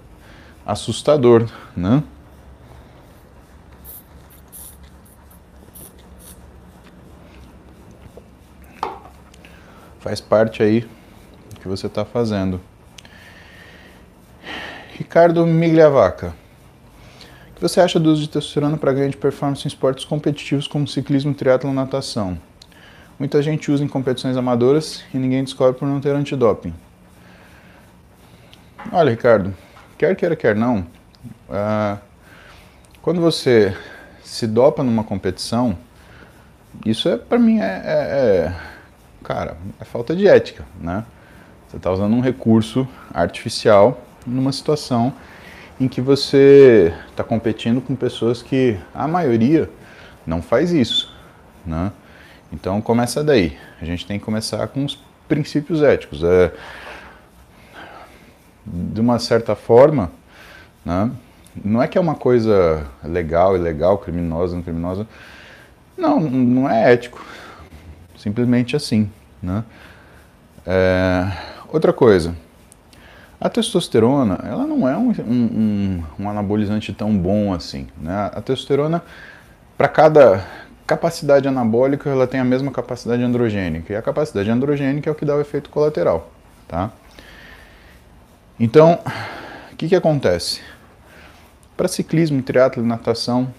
assustador, 0.65 1.47
né? 1.75 2.03
Faz 9.99 10.19
parte 10.19 10.63
aí 10.63 10.81
do 11.53 11.59
que 11.61 11.67
você 11.67 11.85
está 11.85 12.03
fazendo. 12.03 12.59
Ricardo 14.97 15.45
Migliavaca. 15.45 16.33
O 17.51 17.53
que 17.53 17.61
você 17.61 17.79
acha 17.79 17.99
do 17.99 18.11
uso 18.11 18.23
de 18.23 18.29
testosterona 18.29 18.77
para 18.77 18.91
ganho 18.91 19.11
de 19.11 19.17
performance 19.17 19.63
em 19.63 19.67
esportes 19.67 20.03
competitivos 20.03 20.67
como 20.67 20.87
ciclismo, 20.87 21.35
triatlo 21.35 21.69
e 21.69 21.73
natação? 21.73 22.35
Muita 23.19 23.39
gente 23.43 23.71
usa 23.71 23.83
em 23.83 23.87
competições 23.87 24.35
amadoras 24.35 25.03
e 25.13 25.19
ninguém 25.19 25.43
descobre 25.43 25.77
por 25.77 25.87
não 25.87 26.01
ter 26.01 26.15
antidoping. 26.15 26.73
Olha, 28.91 29.11
Ricardo, 29.11 29.53
quer 29.99 30.15
queira, 30.15 30.35
quer 30.35 30.55
não, 30.55 30.79
uh, 31.47 31.99
quando 32.99 33.21
você 33.21 33.77
se 34.23 34.47
dopa 34.47 34.81
numa 34.81 35.03
competição, 35.03 35.77
isso 36.83 37.07
é 37.07 37.17
para 37.17 37.37
mim 37.37 37.59
é, 37.59 37.65
é, 37.65 37.91
é, 37.91 38.55
cara, 39.23 39.57
é 39.79 39.85
falta 39.85 40.15
de 40.15 40.27
ética, 40.27 40.65
né? 40.81 41.05
Você 41.67 41.77
está 41.77 41.91
usando 41.91 42.15
um 42.15 42.21
recurso 42.21 42.87
artificial 43.13 44.06
numa 44.27 44.51
situação 44.51 45.13
em 45.79 45.87
que 45.87 46.01
você 46.01 46.93
está 47.09 47.23
competindo 47.23 47.79
com 47.81 47.95
pessoas 47.95 48.41
que 48.41 48.77
a 48.93 49.07
maioria 49.07 49.69
não 50.25 50.41
faz 50.41 50.71
isso, 50.71 51.13
né? 51.65 51.91
Então 52.51 52.81
começa 52.81 53.23
daí. 53.23 53.57
A 53.81 53.85
gente 53.85 54.05
tem 54.05 54.19
que 54.19 54.25
começar 54.25 54.67
com 54.67 54.83
os 54.83 54.99
princípios 55.27 55.81
éticos. 55.81 56.23
É, 56.23 56.51
de 58.65 58.99
uma 58.99 59.17
certa 59.17 59.55
forma, 59.55 60.11
né? 60.83 61.09
Não 61.63 61.81
é 61.81 61.87
que 61.87 61.97
é 61.97 62.01
uma 62.01 62.15
coisa 62.15 62.85
legal, 63.03 63.55
ilegal, 63.55 63.97
criminosa, 63.97 64.55
não 64.55 64.61
criminosa. 64.61 65.07
Não, 65.97 66.19
não 66.19 66.69
é 66.69 66.93
ético. 66.93 67.25
Simplesmente 68.17 68.75
assim, 68.75 69.09
né? 69.41 69.63
É, 70.65 71.31
outra 71.69 71.93
coisa, 71.93 72.35
a 73.39 73.49
testosterona, 73.49 74.39
ela 74.43 74.65
não 74.65 74.87
é 74.87 74.97
um, 74.97 75.11
um, 75.11 76.03
um 76.19 76.29
anabolizante 76.29 76.91
tão 76.91 77.15
bom 77.15 77.53
assim. 77.53 77.87
Né? 77.97 78.31
A 78.33 78.41
testosterona, 78.41 79.03
para 79.77 79.87
cada 79.87 80.43
capacidade 80.87 81.47
anabólica, 81.47 82.09
ela 82.09 82.25
tem 82.25 82.39
a 82.39 82.45
mesma 82.45 82.71
capacidade 82.71 83.21
androgênica. 83.21 83.93
E 83.93 83.95
a 83.95 84.01
capacidade 84.01 84.49
androgênica 84.49 85.09
é 85.09 85.11
o 85.11 85.15
que 85.15 85.25
dá 85.25 85.35
o 85.35 85.41
efeito 85.41 85.69
colateral. 85.69 86.31
Tá? 86.67 86.91
Então, 88.59 88.99
o 89.71 89.75
que, 89.75 89.87
que 89.87 89.95
acontece? 89.95 90.61
Para 91.75 91.87
ciclismo, 91.87 92.41
triatlo 92.41 92.83
e 92.83 92.87
natação, 92.87 93.53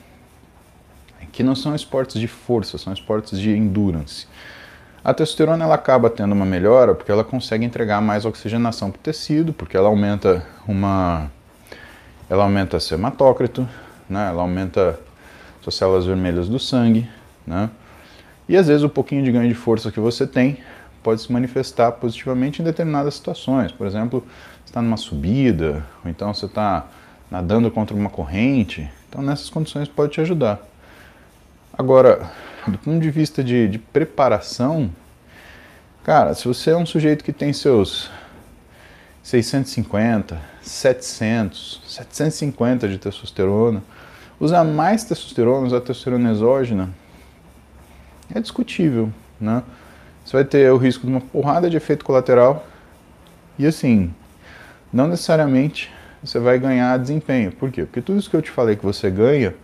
que 1.31 1.45
não 1.45 1.55
são 1.55 1.73
esportes 1.73 2.21
de 2.21 2.27
força, 2.27 2.79
são 2.79 2.93
esportes 2.93 3.39
de 3.39 3.51
endurance. 3.51 4.27
A 5.09 5.15
testosterona 5.15 5.65
ela 5.65 5.75
acaba 5.75 6.11
tendo 6.11 6.33
uma 6.33 6.45
melhora 6.45 6.95
porque 6.95 7.11
ela 7.11 7.25
consegue 7.25 7.65
entregar 7.65 7.99
mais 8.03 8.27
oxigenação 8.27 8.91
para 8.91 8.99
o 8.99 9.03
tecido, 9.03 9.55
porque 9.55 9.75
ela 9.75 9.89
aumenta 9.89 10.47
uma 10.67 11.31
ela 12.29 12.43
aumenta 12.43 12.79
seu 12.79 12.99
hematócrito, 12.99 13.67
né? 14.07 14.29
Ela 14.29 14.43
aumenta 14.43 15.01
suas 15.63 15.77
células 15.77 16.05
vermelhas 16.05 16.47
do 16.47 16.59
sangue, 16.59 17.09
né? 17.47 17.71
E 18.47 18.55
às 18.55 18.67
vezes 18.67 18.83
o 18.83 18.89
pouquinho 18.91 19.25
de 19.25 19.33
ganho 19.33 19.49
de 19.49 19.55
força 19.55 19.91
que 19.91 19.99
você 19.99 20.27
tem 20.27 20.59
pode 21.03 21.23
se 21.23 21.33
manifestar 21.33 21.93
positivamente 21.93 22.61
em 22.61 22.65
determinadas 22.67 23.15
situações. 23.15 23.73
Por 23.73 23.87
exemplo, 23.87 24.23
você 24.63 24.73
está 24.73 24.83
numa 24.83 24.99
subida, 24.99 25.87
ou 26.05 26.11
então 26.11 26.35
você 26.35 26.45
está 26.45 26.85
nadando 27.31 27.71
contra 27.71 27.97
uma 27.97 28.11
corrente. 28.11 28.87
Então 29.09 29.23
nessas 29.23 29.49
condições 29.49 29.89
pode 29.89 30.13
te 30.13 30.21
ajudar. 30.21 30.61
Agora, 31.73 32.31
do 32.67 32.79
ponto 32.79 33.01
de 33.01 33.11
vista 33.11 33.43
de, 33.43 33.69
de 33.69 33.79
preparação, 33.79 34.91
cara, 36.03 36.35
se 36.35 36.47
você 36.47 36.71
é 36.71 36.77
um 36.77 36.87
sujeito 36.87 37.23
que 37.23 37.33
tem 37.33 37.53
seus 37.53 38.11
650, 39.23 40.41
700, 40.63 41.83
750 41.87 42.89
de 42.89 42.99
testosterona, 42.99 43.83
usar 44.41 44.65
mais 44.65 45.05
testosterona, 45.05 45.67
usar 45.67 45.81
testosterona 45.81 46.31
exógena, 46.31 46.91
é 48.35 48.41
discutível, 48.41 49.13
né? 49.41 49.63
Você 50.25 50.37
vai 50.37 50.45
ter 50.45 50.71
o 50.71 50.77
risco 50.77 51.07
de 51.07 51.13
uma 51.13 51.21
porrada 51.21 51.71
de 51.71 51.77
efeito 51.77 52.05
colateral 52.05 52.67
e 53.59 53.67
assim, 53.67 54.13
não 54.93 55.09
necessariamente 55.09 55.91
você 56.23 56.39
vai 56.39 56.59
ganhar 56.59 56.99
desempenho. 56.99 57.53
Por 57.53 57.71
quê? 57.71 57.85
Porque 57.85 58.03
tudo 58.03 58.19
isso 58.19 58.29
que 58.29 58.37
eu 58.37 58.43
te 58.43 58.51
falei 58.51 58.77
que 58.77 58.85
você 58.85 59.11
ganha, 59.11 59.55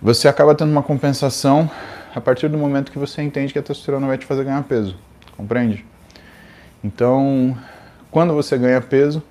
você 0.00 0.28
acaba 0.28 0.54
tendo 0.54 0.70
uma 0.70 0.82
compensação 0.82 1.70
a 2.14 2.20
partir 2.20 2.48
do 2.48 2.58
momento 2.58 2.92
que 2.92 2.98
você 2.98 3.22
entende 3.22 3.52
que 3.52 3.58
a 3.58 3.62
testosterona 3.62 4.06
vai 4.06 4.18
te 4.18 4.26
fazer 4.26 4.44
ganhar 4.44 4.62
peso, 4.64 4.96
compreende? 5.36 5.84
Então, 6.82 7.56
quando 8.10 8.34
você 8.34 8.56
ganha 8.56 8.80
peso, 8.80 9.22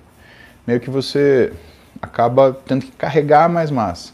meio 0.66 0.80
que 0.80 0.90
você 0.90 1.52
acaba 2.00 2.56
tendo 2.66 2.84
que 2.84 2.92
carregar 2.92 3.48
mais 3.48 3.70
massa. 3.70 4.12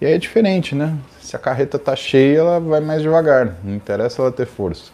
E 0.00 0.06
aí 0.06 0.12
é 0.12 0.18
diferente, 0.18 0.74
né? 0.74 0.96
Se 1.20 1.34
a 1.34 1.38
carreta 1.38 1.78
tá 1.78 1.96
cheia, 1.96 2.38
ela 2.38 2.60
vai 2.60 2.80
mais 2.80 3.02
devagar, 3.02 3.56
não 3.62 3.74
interessa 3.74 4.20
ela 4.20 4.32
ter 4.32 4.46
força. 4.46 4.92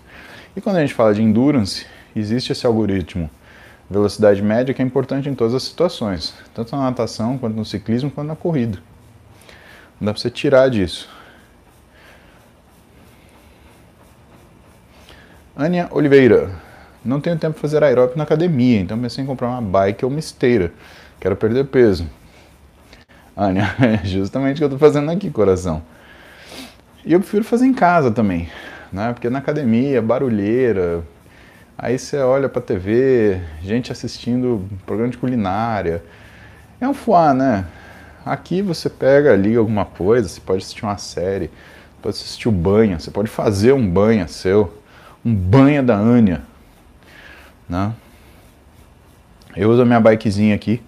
E 0.54 0.60
quando 0.60 0.76
a 0.76 0.80
gente 0.80 0.94
fala 0.94 1.14
de 1.14 1.22
endurance, 1.22 1.86
existe 2.14 2.52
esse 2.52 2.66
algoritmo 2.66 3.28
velocidade 3.90 4.40
média 4.40 4.72
que 4.72 4.80
é 4.80 4.84
importante 4.84 5.28
em 5.28 5.34
todas 5.34 5.52
as 5.52 5.64
situações, 5.64 6.32
tanto 6.54 6.76
na 6.76 6.82
natação, 6.82 7.36
quanto 7.36 7.56
no 7.56 7.64
ciclismo, 7.64 8.08
quanto 8.08 8.28
na 8.28 8.36
corrida. 8.36 8.78
Dá 10.00 10.12
para 10.12 10.20
você 10.20 10.30
tirar 10.30 10.70
disso. 10.70 11.08
Ania 15.54 15.88
Oliveira. 15.90 16.50
Não 17.04 17.20
tenho 17.20 17.36
tempo 17.38 17.54
para 17.54 17.60
fazer 17.60 17.84
aeróbico 17.84 18.16
na 18.16 18.24
academia, 18.24 18.80
então 18.80 18.98
pensei 18.98 19.22
em 19.22 19.26
comprar 19.26 19.48
uma 19.48 19.60
bike 19.60 20.04
ou 20.04 20.10
uma 20.10 20.18
esteira. 20.18 20.72
Quero 21.18 21.36
perder 21.36 21.64
peso. 21.66 22.06
Ania, 23.36 23.74
é 23.78 24.00
justamente 24.06 24.56
o 24.56 24.58
que 24.58 24.64
eu 24.64 24.68
estou 24.68 24.78
fazendo 24.78 25.10
aqui, 25.10 25.30
coração. 25.30 25.82
E 27.04 27.12
eu 27.12 27.20
prefiro 27.20 27.44
fazer 27.44 27.66
em 27.66 27.74
casa 27.74 28.10
também, 28.10 28.48
né? 28.92 29.12
Porque 29.12 29.28
na 29.30 29.38
academia, 29.38 30.00
barulheira, 30.00 31.02
aí 31.76 31.98
você 31.98 32.18
olha 32.18 32.48
para 32.48 32.60
TV, 32.60 33.40
gente 33.62 33.92
assistindo 33.92 34.66
programa 34.86 35.10
de 35.10 35.18
culinária. 35.18 36.02
É 36.80 36.88
um 36.88 36.94
fuá, 36.94 37.32
né? 37.34 37.66
Aqui 38.24 38.60
você 38.60 38.90
pega, 38.90 39.34
liga 39.34 39.58
alguma 39.58 39.84
coisa, 39.84 40.28
você 40.28 40.40
pode 40.40 40.62
assistir 40.62 40.84
uma 40.84 40.98
série, 40.98 41.50
pode 42.02 42.16
assistir 42.16 42.48
o 42.48 42.52
banho, 42.52 43.00
você 43.00 43.10
pode 43.10 43.28
fazer 43.28 43.72
um 43.72 43.88
banho 43.88 44.28
seu, 44.28 44.82
um 45.24 45.34
banho 45.34 45.82
da 45.82 45.96
Ania, 45.96 46.42
né? 47.68 47.94
Eu 49.56 49.70
uso 49.70 49.82
a 49.82 49.84
minha 49.84 50.00
bikezinha 50.00 50.54
aqui, 50.54 50.82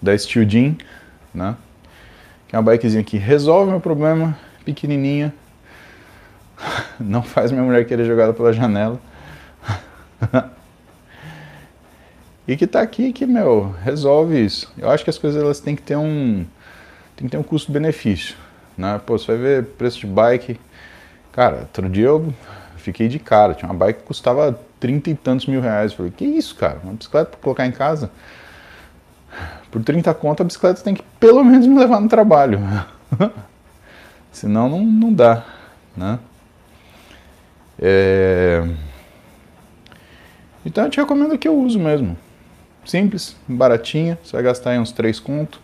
da 0.00 0.16
Steel 0.16 0.48
Jean, 0.48 0.74
né? 1.32 1.56
Que 2.48 2.56
é 2.56 2.58
uma 2.58 2.70
bikezinha 2.70 3.04
que 3.04 3.16
resolve 3.16 3.70
meu 3.70 3.80
problema, 3.80 4.36
pequenininha, 4.64 5.32
não 6.98 7.22
faz 7.22 7.52
minha 7.52 7.62
mulher 7.62 7.86
querer 7.86 8.04
jogar 8.04 8.32
pela 8.32 8.52
janela. 8.52 9.00
e 12.46 12.56
que 12.56 12.66
tá 12.66 12.80
aqui 12.80 13.12
que, 13.12 13.24
meu, 13.24 13.72
resolve 13.84 14.44
isso. 14.44 14.72
Eu 14.76 14.90
acho 14.90 15.04
que 15.04 15.10
as 15.10 15.18
coisas 15.18 15.40
elas 15.40 15.60
têm 15.60 15.76
que 15.76 15.82
ter 15.82 15.96
um 15.96 16.44
tem 17.22 17.28
que 17.28 17.36
ter 17.36 17.38
um 17.38 17.42
custo-benefício, 17.42 18.34
né? 18.76 19.00
Pô, 19.06 19.16
você 19.16 19.26
vai 19.28 19.36
ver 19.36 19.64
preço 19.64 20.00
de 20.00 20.06
bike. 20.06 20.58
Cara, 21.30 21.58
outro 21.60 21.88
dia 21.88 22.06
eu 22.06 22.34
fiquei 22.76 23.06
de 23.06 23.18
cara, 23.20 23.54
tinha 23.54 23.70
uma 23.70 23.78
bike 23.78 24.00
que 24.00 24.06
custava 24.06 24.58
trinta 24.80 25.08
e 25.08 25.14
tantos 25.14 25.46
mil 25.46 25.60
reais. 25.60 25.92
Eu 25.92 25.98
falei, 25.98 26.12
que 26.12 26.24
isso, 26.24 26.56
cara? 26.56 26.80
Uma 26.82 26.94
bicicleta 26.94 27.30
para 27.30 27.40
colocar 27.40 27.64
em 27.64 27.70
casa? 27.70 28.10
Por 29.70 29.82
30 29.82 30.12
conto 30.14 30.42
a 30.42 30.44
bicicleta 30.44 30.82
tem 30.82 30.94
que 30.94 31.04
pelo 31.20 31.44
menos 31.44 31.66
me 31.66 31.78
levar 31.78 32.00
no 32.00 32.08
trabalho. 32.08 32.58
Senão 34.32 34.68
não, 34.68 34.84
não 34.84 35.12
dá, 35.12 35.44
né? 35.96 36.18
É... 37.80 38.68
Então 40.66 40.84
eu 40.84 40.90
te 40.90 41.00
recomendo 41.00 41.38
que 41.38 41.46
eu 41.46 41.56
uso 41.56 41.78
mesmo. 41.78 42.16
Simples, 42.84 43.36
baratinha, 43.46 44.18
você 44.24 44.32
vai 44.32 44.42
gastar 44.42 44.70
aí 44.70 44.78
uns 44.78 44.90
3 44.90 45.20
contos. 45.20 45.60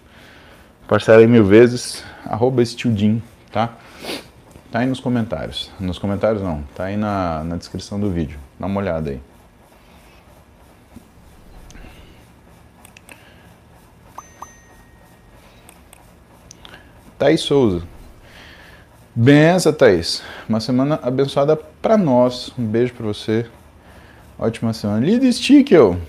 Parcela 0.88 1.18
aí 1.18 1.26
mil 1.26 1.44
vezes, 1.44 2.02
arroba 2.24 2.64
Stildim, 2.64 3.22
tá? 3.52 3.76
Tá 4.72 4.78
aí 4.78 4.86
nos 4.86 5.00
comentários. 5.00 5.70
Nos 5.78 5.98
comentários 5.98 6.42
não, 6.42 6.62
tá 6.74 6.84
aí 6.84 6.96
na, 6.96 7.44
na 7.44 7.56
descrição 7.56 8.00
do 8.00 8.10
vídeo. 8.10 8.40
Dá 8.58 8.64
uma 8.64 8.80
olhada 8.80 9.10
aí. 9.10 9.20
Thaís 17.18 17.42
Souza. 17.42 17.86
Benção, 19.14 19.74
Thaís. 19.74 20.22
Uma 20.48 20.58
semana 20.58 20.98
abençoada 21.02 21.54
para 21.54 21.98
nós. 21.98 22.50
Um 22.58 22.64
beijo 22.64 22.94
para 22.94 23.04
você. 23.04 23.44
Ótima 24.38 24.72
semana. 24.72 25.04
Lida 25.04 25.30
Stickel. 25.30 26.00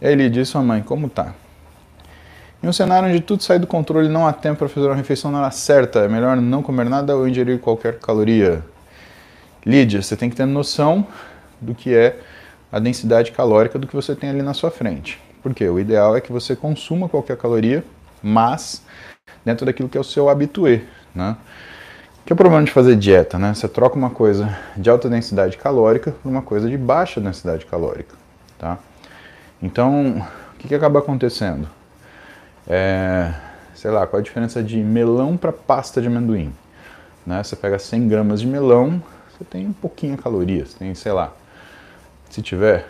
E 0.00 0.06
aí, 0.08 0.16
Lidia, 0.16 0.42
e 0.42 0.46
sua 0.46 0.62
mãe, 0.62 0.82
como 0.82 1.08
tá? 1.08 1.32
Em 2.66 2.68
um 2.68 2.72
cenário 2.72 3.08
onde 3.08 3.20
tudo 3.20 3.44
sai 3.44 3.60
do 3.60 3.66
controle 3.68 4.08
não 4.08 4.26
há 4.26 4.32
tempo 4.32 4.58
para 4.58 4.68
fazer 4.68 4.88
uma 4.88 4.96
refeição 4.96 5.30
na 5.30 5.38
hora 5.38 5.52
certa, 5.52 6.00
é 6.00 6.08
melhor 6.08 6.36
não 6.36 6.64
comer 6.64 6.86
nada 6.86 7.14
ou 7.14 7.28
ingerir 7.28 7.60
qualquer 7.60 8.00
caloria? 8.00 8.60
Lídia, 9.64 10.02
você 10.02 10.16
tem 10.16 10.28
que 10.28 10.34
ter 10.34 10.46
noção 10.46 11.06
do 11.60 11.76
que 11.76 11.94
é 11.94 12.18
a 12.72 12.80
densidade 12.80 13.30
calórica 13.30 13.78
do 13.78 13.86
que 13.86 13.94
você 13.94 14.16
tem 14.16 14.30
ali 14.30 14.42
na 14.42 14.52
sua 14.52 14.72
frente. 14.72 15.22
Porque 15.44 15.64
o 15.68 15.78
ideal 15.78 16.16
é 16.16 16.20
que 16.20 16.32
você 16.32 16.56
consuma 16.56 17.08
qualquer 17.08 17.36
caloria, 17.36 17.84
mas 18.20 18.82
dentro 19.44 19.64
daquilo 19.64 19.88
que 19.88 19.96
é 19.96 20.00
o 20.00 20.04
seu 20.04 20.28
habitué, 20.28 20.82
né? 21.14 21.36
Que 22.24 22.32
é 22.32 22.34
o 22.34 22.36
problema 22.36 22.64
de 22.64 22.72
fazer 22.72 22.96
dieta, 22.96 23.38
né? 23.38 23.54
Você 23.54 23.68
troca 23.68 23.94
uma 23.94 24.10
coisa 24.10 24.58
de 24.76 24.90
alta 24.90 25.08
densidade 25.08 25.56
calórica 25.56 26.16
por 26.20 26.28
uma 26.28 26.42
coisa 26.42 26.68
de 26.68 26.76
baixa 26.76 27.20
densidade 27.20 27.64
calórica, 27.64 28.16
tá? 28.58 28.76
Então, 29.62 30.18
o 30.52 30.58
que, 30.58 30.66
que 30.66 30.74
acaba 30.74 30.98
acontecendo? 30.98 31.75
É, 32.68 33.32
sei 33.74 33.90
lá, 33.90 34.06
qual 34.06 34.20
a 34.20 34.22
diferença 34.22 34.62
de 34.62 34.78
melão 34.78 35.36
para 35.36 35.52
pasta 35.52 36.00
de 36.00 36.08
amendoim? 36.08 36.52
Né? 37.24 37.42
Você 37.42 37.54
pega 37.54 37.78
100 37.78 38.08
gramas 38.08 38.40
de 38.40 38.46
melão, 38.46 39.02
você 39.30 39.44
tem 39.44 39.66
um 39.66 39.72
pouquinho 39.72 40.16
de 40.16 40.22
calorias, 40.22 40.74
tem, 40.74 40.94
sei 40.94 41.12
lá, 41.12 41.32
se 42.30 42.42
tiver 42.42 42.86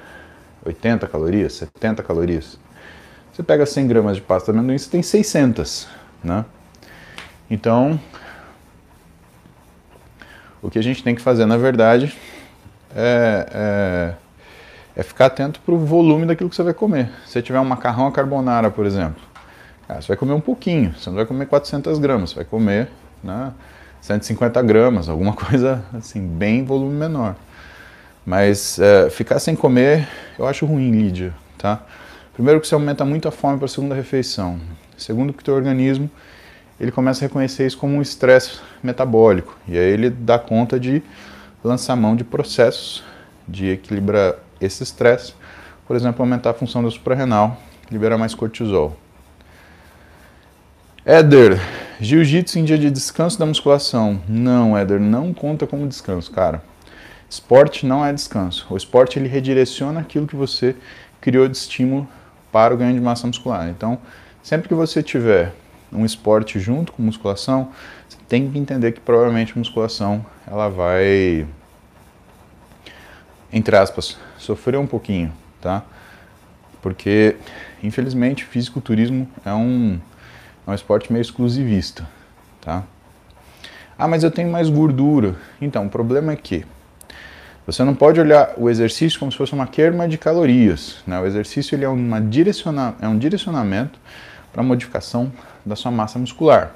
80 0.64 1.06
calorias, 1.06 1.54
70 1.54 2.02
calorias. 2.02 2.58
Você 3.32 3.42
pega 3.42 3.66
100 3.66 3.86
gramas 3.86 4.16
de 4.16 4.22
pasta 4.22 4.52
de 4.52 4.58
amendoim, 4.58 4.78
você 4.78 4.90
tem 4.90 5.02
600, 5.02 5.88
né? 6.24 6.44
Então, 7.50 8.00
o 10.62 10.70
que 10.70 10.78
a 10.78 10.82
gente 10.82 11.02
tem 11.02 11.14
que 11.14 11.20
fazer, 11.20 11.46
na 11.46 11.56
verdade, 11.56 12.16
é, 12.94 13.46
é, 14.96 15.00
é 15.00 15.02
ficar 15.02 15.26
atento 15.26 15.60
para 15.60 15.74
o 15.74 15.78
volume 15.78 16.26
daquilo 16.26 16.48
que 16.48 16.56
você 16.56 16.62
vai 16.62 16.74
comer. 16.74 17.10
Se 17.26 17.32
você 17.32 17.42
tiver 17.42 17.60
um 17.60 17.64
macarrão 17.64 18.06
à 18.06 18.12
carbonara, 18.12 18.70
por 18.70 18.86
exemplo, 18.86 19.22
ah, 19.88 20.00
você 20.00 20.08
vai 20.08 20.16
comer 20.16 20.32
um 20.32 20.40
pouquinho, 20.40 20.94
você 20.98 21.08
não 21.08 21.16
vai 21.16 21.26
comer 21.26 21.46
400 21.46 21.98
gramas, 21.98 22.30
você 22.30 22.36
vai 22.36 22.44
comer 22.44 22.88
né, 23.22 23.52
150 24.00 24.60
gramas, 24.62 25.08
alguma 25.08 25.32
coisa 25.36 25.84
assim, 25.94 26.26
bem 26.26 26.64
volume 26.64 26.94
menor. 26.94 27.36
Mas 28.24 28.78
é, 28.80 29.08
ficar 29.08 29.38
sem 29.38 29.54
comer, 29.54 30.08
eu 30.36 30.46
acho 30.46 30.66
ruim, 30.66 30.90
Lídia, 30.90 31.32
tá? 31.56 31.82
Primeiro 32.34 32.60
que 32.60 32.66
você 32.66 32.74
aumenta 32.74 33.04
muito 33.04 33.28
a 33.28 33.30
fome 33.30 33.56
para 33.56 33.66
a 33.66 33.68
segunda 33.68 33.94
refeição. 33.94 34.58
Segundo 34.98 35.32
que 35.32 35.40
o 35.40 35.44
teu 35.44 35.54
organismo, 35.54 36.10
ele 36.78 36.90
começa 36.90 37.24
a 37.24 37.28
reconhecer 37.28 37.66
isso 37.66 37.78
como 37.78 37.94
um 37.94 38.02
estresse 38.02 38.60
metabólico. 38.82 39.56
E 39.66 39.78
aí 39.78 39.92
ele 39.92 40.10
dá 40.10 40.38
conta 40.38 40.78
de 40.78 41.02
lançar 41.62 41.96
mão 41.96 42.16
de 42.16 42.24
processos 42.24 43.02
de 43.46 43.70
equilibrar 43.70 44.34
esse 44.60 44.82
estresse. 44.82 45.34
Por 45.86 45.94
exemplo, 45.96 46.22
aumentar 46.22 46.50
a 46.50 46.54
função 46.54 46.82
do 46.82 46.90
suprarrenal, 46.90 47.56
liberar 47.90 48.18
mais 48.18 48.34
cortisol. 48.34 48.96
Éder, 51.08 51.60
jiu-jitsu 52.00 52.58
em 52.58 52.64
dia 52.64 52.76
de 52.76 52.90
descanso 52.90 53.38
da 53.38 53.46
musculação. 53.46 54.20
Não, 54.28 54.76
Éder, 54.76 54.98
não 54.98 55.32
conta 55.32 55.64
como 55.64 55.86
descanso, 55.86 56.32
cara. 56.32 56.60
Esporte 57.30 57.86
não 57.86 58.04
é 58.04 58.12
descanso. 58.12 58.66
O 58.68 58.76
esporte 58.76 59.16
ele 59.16 59.28
redireciona 59.28 60.00
aquilo 60.00 60.26
que 60.26 60.34
você 60.34 60.74
criou 61.20 61.46
de 61.46 61.56
estímulo 61.56 62.08
para 62.50 62.74
o 62.74 62.76
ganho 62.76 62.92
de 62.92 63.00
massa 63.00 63.24
muscular. 63.24 63.68
Então, 63.68 64.00
sempre 64.42 64.66
que 64.66 64.74
você 64.74 65.00
tiver 65.00 65.52
um 65.92 66.04
esporte 66.04 66.58
junto 66.58 66.90
com 66.90 67.04
musculação, 67.04 67.70
você 68.08 68.18
tem 68.28 68.50
que 68.50 68.58
entender 68.58 68.90
que 68.90 68.98
provavelmente 68.98 69.56
musculação 69.56 70.26
ela 70.44 70.68
vai, 70.68 71.46
entre 73.52 73.76
aspas, 73.76 74.18
sofrer 74.36 74.76
um 74.76 74.88
pouquinho, 74.88 75.32
tá? 75.60 75.84
Porque, 76.82 77.36
infelizmente, 77.80 78.44
fisiculturismo 78.44 79.28
é 79.44 79.52
um 79.52 80.00
é 80.66 80.70
um 80.70 80.74
esporte 80.74 81.12
meio 81.12 81.22
exclusivista, 81.22 82.06
tá? 82.60 82.82
Ah, 83.98 84.08
mas 84.08 84.24
eu 84.24 84.30
tenho 84.30 84.50
mais 84.50 84.68
gordura. 84.68 85.36
Então, 85.60 85.86
o 85.86 85.88
problema 85.88 86.32
é 86.32 86.36
que 86.36 86.64
você 87.66 87.82
não 87.82 87.94
pode 87.94 88.20
olhar 88.20 88.54
o 88.56 88.68
exercício 88.68 89.18
como 89.18 89.32
se 89.32 89.38
fosse 89.38 89.52
uma 89.52 89.66
queima 89.66 90.06
de 90.06 90.18
calorias. 90.18 90.98
Né? 91.06 91.18
O 91.18 91.26
exercício 91.26 91.74
ele 91.74 91.84
é, 91.84 91.88
uma 91.88 92.20
direciona 92.20 92.94
é 93.00 93.08
um 93.08 93.18
direcionamento 93.18 93.98
para 94.52 94.60
a 94.60 94.64
modificação 94.64 95.32
da 95.64 95.74
sua 95.74 95.90
massa 95.90 96.18
muscular. 96.18 96.72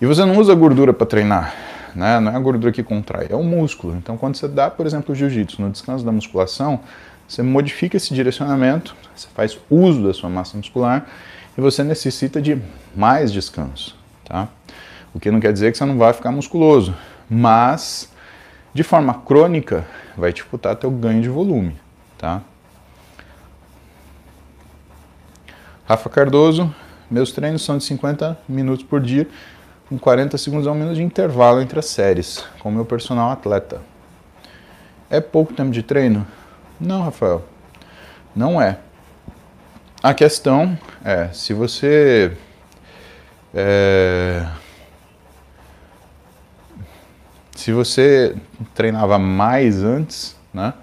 E 0.00 0.06
você 0.06 0.24
não 0.24 0.38
usa 0.38 0.54
gordura 0.54 0.92
para 0.92 1.06
treinar. 1.06 1.54
Né? 1.94 2.18
Não 2.18 2.32
é 2.32 2.34
a 2.34 2.38
gordura 2.38 2.72
que 2.72 2.82
contrai, 2.82 3.28
é 3.30 3.36
o 3.36 3.44
músculo. 3.44 3.94
Então, 3.96 4.16
quando 4.16 4.36
você 4.36 4.48
dá, 4.48 4.70
por 4.70 4.86
exemplo, 4.86 5.12
o 5.12 5.14
jiu-jitsu 5.14 5.62
no 5.62 5.70
descanso 5.70 6.04
da 6.04 6.10
musculação, 6.10 6.80
você 7.28 7.42
modifica 7.42 7.96
esse 7.96 8.12
direcionamento, 8.12 8.96
você 9.14 9.28
faz 9.34 9.58
uso 9.70 10.02
da 10.02 10.12
sua 10.12 10.28
massa 10.28 10.56
muscular 10.56 11.06
e 11.56 11.60
você 11.60 11.82
necessita 11.84 12.40
de 12.40 12.60
mais 12.94 13.32
descanso, 13.32 13.96
tá? 14.24 14.48
O 15.14 15.20
que 15.20 15.30
não 15.30 15.40
quer 15.40 15.52
dizer 15.52 15.70
que 15.72 15.78
você 15.78 15.84
não 15.84 15.96
vai 15.96 16.12
ficar 16.12 16.32
musculoso, 16.32 16.94
mas 17.28 18.10
de 18.72 18.82
forma 18.82 19.14
crônica 19.14 19.86
vai 20.16 20.32
dificultar 20.32 20.76
teu 20.76 20.90
ganho 20.90 21.22
de 21.22 21.28
volume, 21.28 21.76
tá? 22.18 22.42
Rafa 25.86 26.08
Cardoso, 26.08 26.74
Meus 27.10 27.32
treinos 27.32 27.62
são 27.62 27.76
de 27.76 27.84
50 27.84 28.38
minutos 28.48 28.84
por 28.84 29.00
dia, 29.00 29.28
com 29.88 29.98
40 29.98 30.38
segundos 30.38 30.66
a 30.66 30.72
um 30.72 30.74
minuto 30.74 30.96
de 30.96 31.02
intervalo 31.02 31.60
entre 31.60 31.78
as 31.78 31.86
séries, 31.86 32.44
com 32.60 32.70
meu 32.70 32.84
personal 32.84 33.30
atleta. 33.30 33.80
É 35.10 35.20
pouco 35.20 35.52
tempo 35.52 35.70
de 35.70 35.82
treino? 35.82 36.26
Não, 36.80 37.02
Rafael. 37.02 37.44
Não 38.34 38.60
é. 38.60 38.78
A 40.04 40.12
questão 40.12 40.78
é, 41.02 41.30
se 41.32 41.54
você 41.54 42.36
é, 43.54 44.46
se 47.56 47.72
você 47.72 48.36
treinava 48.74 49.18
mais 49.18 49.82
antes, 49.82 50.36
né, 50.52 50.74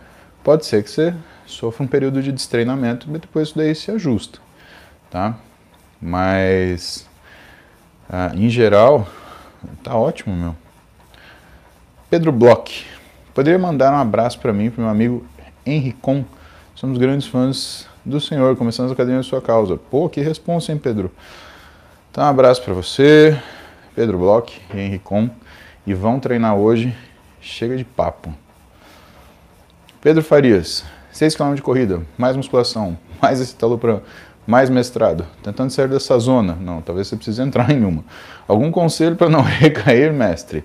pode 0.43 0.65
ser 0.65 0.83
que 0.83 0.89
você 0.89 1.13
sofra 1.45 1.83
um 1.83 1.87
período 1.87 2.19
de 2.23 2.31
destreinamento, 2.31 3.05
mas 3.11 3.21
depois 3.21 3.49
isso 3.49 3.57
daí 3.59 3.75
se 3.75 3.91
ajusta, 3.91 4.39
tá? 5.11 5.37
Mas, 6.01 7.07
ah, 8.09 8.31
em 8.33 8.49
geral, 8.49 9.07
tá 9.83 9.95
ótimo, 9.95 10.35
meu. 10.35 10.55
Pedro 12.09 12.31
Bloch, 12.31 12.87
poderia 13.35 13.59
mandar 13.59 13.93
um 13.93 13.97
abraço 13.97 14.39
para 14.39 14.51
mim, 14.51 14.71
para 14.71 14.81
meu 14.81 14.91
amigo 14.91 15.27
Henricon. 15.63 16.25
Somos 16.73 16.97
grandes 16.97 17.27
fãs 17.27 17.90
do 18.05 18.19
Senhor, 18.19 18.55
começando 18.55 18.89
a 18.89 18.93
academia 18.93 19.21
de 19.21 19.27
sua 19.27 19.41
causa. 19.41 19.77
Pô, 19.77 20.09
que 20.09 20.21
responsa, 20.21 20.71
hein, 20.71 20.77
Pedro? 20.77 21.11
Então, 22.09 22.23
um 22.23 22.27
abraço 22.27 22.61
para 22.63 22.73
você, 22.73 23.39
Pedro 23.95 24.17
Bloch 24.17 24.59
e 24.73 24.79
Henricon. 24.79 25.29
E 25.85 25.93
vão 25.93 26.19
treinar 26.19 26.55
hoje. 26.55 26.95
Chega 27.39 27.75
de 27.75 27.83
papo. 27.83 28.33
Pedro 29.99 30.23
Farias, 30.23 30.83
6 31.11 31.35
km 31.35 31.53
de 31.55 31.61
corrida, 31.61 32.01
mais 32.17 32.35
musculação, 32.35 32.97
mais 33.21 33.39
escitalopram, 33.39 34.01
mais 34.45 34.69
mestrado. 34.69 35.25
Tentando 35.43 35.71
sair 35.71 35.87
dessa 35.87 36.17
zona. 36.19 36.55
Não, 36.59 36.81
talvez 36.81 37.07
você 37.07 37.15
precise 37.15 37.41
entrar 37.41 37.69
em 37.71 37.83
uma. 37.83 38.03
Algum 38.47 38.71
conselho 38.71 39.15
para 39.15 39.29
não 39.29 39.41
recair, 39.45 40.11
mestre? 40.11 40.63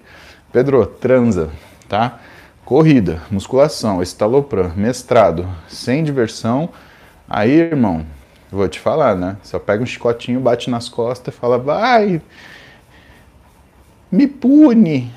Pedro, 0.52 0.86
transa, 0.86 1.50
tá? 1.88 2.18
Corrida, 2.64 3.22
musculação, 3.30 4.02
estalopram, 4.02 4.72
mestrado, 4.74 5.46
sem 5.68 6.02
diversão 6.02 6.70
Aí, 7.28 7.52
irmão, 7.52 8.06
vou 8.50 8.68
te 8.68 8.78
falar, 8.78 9.16
né? 9.16 9.36
Só 9.42 9.58
pega 9.58 9.82
um 9.82 9.86
chicotinho, 9.86 10.40
bate 10.40 10.70
nas 10.70 10.88
costas 10.88 11.34
e 11.34 11.36
fala, 11.36 11.58
vai, 11.58 12.20
me 14.10 14.26
pune. 14.26 15.12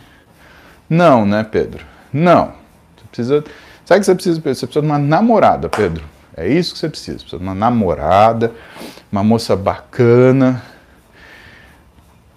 Não, 0.90 1.26
né, 1.26 1.44
Pedro? 1.44 1.86
Não. 2.12 2.54
Você 2.98 3.06
precisa. 3.12 3.44
Sabe 3.86 3.98
o 3.98 4.00
que 4.00 4.06
você 4.06 4.16
precisa, 4.16 4.42
Pedro? 4.42 4.56
Você 4.56 4.66
precisa 4.66 4.82
de 4.82 4.88
uma 4.88 5.00
namorada, 5.00 5.70
Pedro. 5.70 6.04
É 6.36 6.48
isso 6.48 6.74
que 6.74 6.80
você 6.80 6.90
precisa. 6.90 7.18
Precisa 7.18 7.38
de 7.38 7.44
uma 7.44 7.54
namorada, 7.54 8.52
uma 9.12 9.24
moça 9.24 9.56
bacana, 9.56 10.64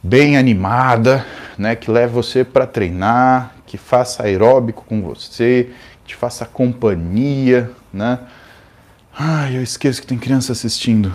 bem 0.03 0.37
animada, 0.37 1.25
né? 1.57 1.75
Que 1.75 1.91
leve 1.91 2.13
você 2.13 2.45
para 2.45 2.67
treinar, 2.67 3.55
que 3.67 3.79
faça 3.79 4.25
aeróbico 4.25 4.85
com 4.87 5.01
você, 5.01 5.71
que 6.05 6.09
te 6.09 6.17
faça 6.17 6.45
companhia, 6.45 7.71
né? 7.93 8.19
Ai, 9.19 9.57
eu 9.57 9.63
esqueço 9.63 10.01
que 10.01 10.07
tem 10.07 10.19
criança 10.19 10.53
assistindo. 10.53 11.13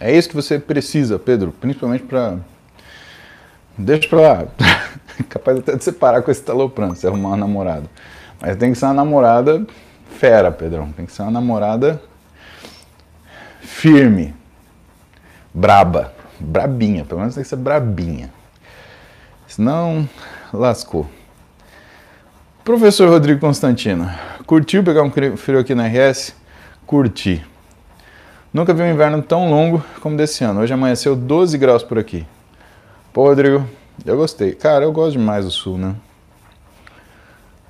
É 0.00 0.14
isso 0.14 0.28
que 0.28 0.34
você 0.34 0.58
precisa, 0.58 1.18
Pedro, 1.18 1.52
principalmente 1.52 2.04
para. 2.04 2.38
Deixa 3.78 4.08
pra 4.08 4.20
lá. 4.20 4.46
Capaz 5.28 5.58
até 5.58 5.76
de 5.76 5.84
separar 5.84 6.22
com 6.22 6.30
esse 6.30 6.42
talopran, 6.42 6.94
se 6.94 7.06
arrumar 7.06 7.30
uma 7.30 7.36
namorada. 7.36 7.88
Mas 8.40 8.56
tem 8.56 8.72
que 8.72 8.78
ser 8.78 8.86
uma 8.86 8.94
namorada 8.94 9.64
fera, 10.18 10.50
Pedrão. 10.50 10.92
Tem 10.92 11.06
que 11.06 11.12
ser 11.12 11.22
uma 11.22 11.30
namorada 11.30 12.02
firme, 13.60 14.34
braba, 15.54 16.12
brabinha. 16.38 17.04
Pelo 17.04 17.20
menos 17.20 17.34
tem 17.34 17.42
que 17.42 17.48
ser 17.48 17.56
brabinha. 17.56 18.30
Senão, 19.46 20.08
lascou. 20.52 21.08
Professor 22.66 23.08
Rodrigo 23.08 23.38
Constantino, 23.38 24.10
curtiu 24.44 24.82
pegar 24.82 25.04
um 25.04 25.36
frio 25.36 25.60
aqui 25.60 25.72
na 25.72 25.86
RS? 25.86 26.34
Curti. 26.84 27.46
Nunca 28.52 28.74
vi 28.74 28.82
um 28.82 28.90
inverno 28.90 29.22
tão 29.22 29.48
longo 29.48 29.84
como 30.00 30.16
desse 30.16 30.42
ano. 30.42 30.62
Hoje 30.62 30.74
amanheceu 30.74 31.14
12 31.14 31.56
graus 31.58 31.84
por 31.84 31.96
aqui. 31.96 32.26
Pô, 33.12 33.28
Rodrigo, 33.28 33.64
eu 34.04 34.16
gostei. 34.16 34.52
Cara, 34.52 34.84
eu 34.84 34.90
gosto 34.90 35.12
demais 35.12 35.44
do 35.44 35.50
sul, 35.52 35.78
né? 35.78 35.94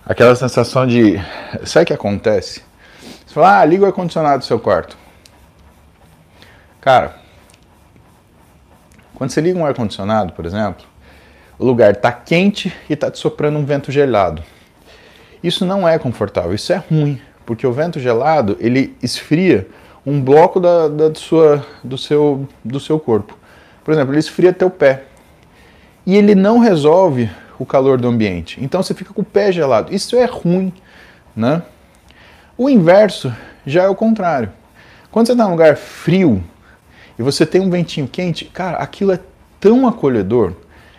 Aquela 0.03 0.35
sensação 0.35 0.87
de. 0.87 1.21
Sabe 1.67 1.85
o 1.85 1.87
que 1.89 1.93
acontece? 1.93 2.63
Você 3.27 3.35
fala, 3.35 3.61
ah, 3.61 3.65
liga 3.67 3.85
o 3.85 3.87
ar-condicionado 3.87 4.39
do 4.39 4.45
seu 4.47 4.59
quarto. 4.59 4.97
Cara, 6.81 7.17
quando 9.15 9.29
você 9.29 9.43
liga 9.43 9.59
um 9.59 9.67
ar-condicionado, 9.67 10.33
por 10.33 10.47
exemplo, 10.47 10.87
o 11.59 11.67
lugar 11.67 11.93
está 11.93 12.11
quente 12.11 12.75
e 12.89 12.95
está 12.95 13.11
te 13.11 13.19
soprando 13.19 13.59
um 13.59 13.67
vento 13.67 13.93
gelado. 13.93 14.43
Isso 15.47 15.65
não 15.65 15.87
é 15.87 15.97
confortável, 15.97 16.53
isso 16.53 16.73
é 16.73 16.83
ruim, 16.91 17.21
porque 17.45 17.65
o 17.65 17.73
vento 17.73 18.01
gelado 18.01 18.57
ele 18.59 18.97
esfria 19.01 19.69
um 20.05 20.21
bloco 20.21 20.59
da, 20.59 20.89
da 20.89 21.15
sua, 21.15 21.65
do, 21.85 21.97
seu, 21.97 22.49
do 22.65 22.81
seu 22.81 22.99
corpo. 22.99 23.39
Por 23.85 23.95
exemplo, 23.95 24.13
ele 24.13 24.19
esfria 24.19 24.53
teu 24.53 24.69
pé 24.69 25.05
e 26.05 26.17
ele 26.17 26.35
não 26.35 26.59
resolve 26.59 27.31
o 27.61 27.65
calor 27.65 27.97
do 27.97 28.09
ambiente. 28.09 28.59
Então 28.61 28.83
você 28.83 28.93
fica 28.93 29.15
com 29.15 29.23
o 29.23 29.25
pé 29.25 29.53
gelado. 29.53 29.95
Isso 29.95 30.17
é 30.17 30.25
ruim, 30.25 30.73
né? 31.37 31.63
O 32.59 32.69
inverso 32.69 33.33
já 33.65 33.85
é 33.85 33.89
o 33.89 33.95
contrário. 33.95 34.53
Quando 35.13 35.27
você 35.27 35.33
está 35.33 35.45
num 35.45 35.53
lugar 35.53 35.77
frio 35.77 36.43
e 37.17 37.23
você 37.23 37.47
tem 37.47 37.61
um 37.61 37.71
ventinho 37.71 38.09
quente, 38.09 38.47
cara, 38.47 38.79
aquilo 38.79 39.13
é 39.13 39.21
tão 39.61 39.87
acolhedor, 39.87 40.55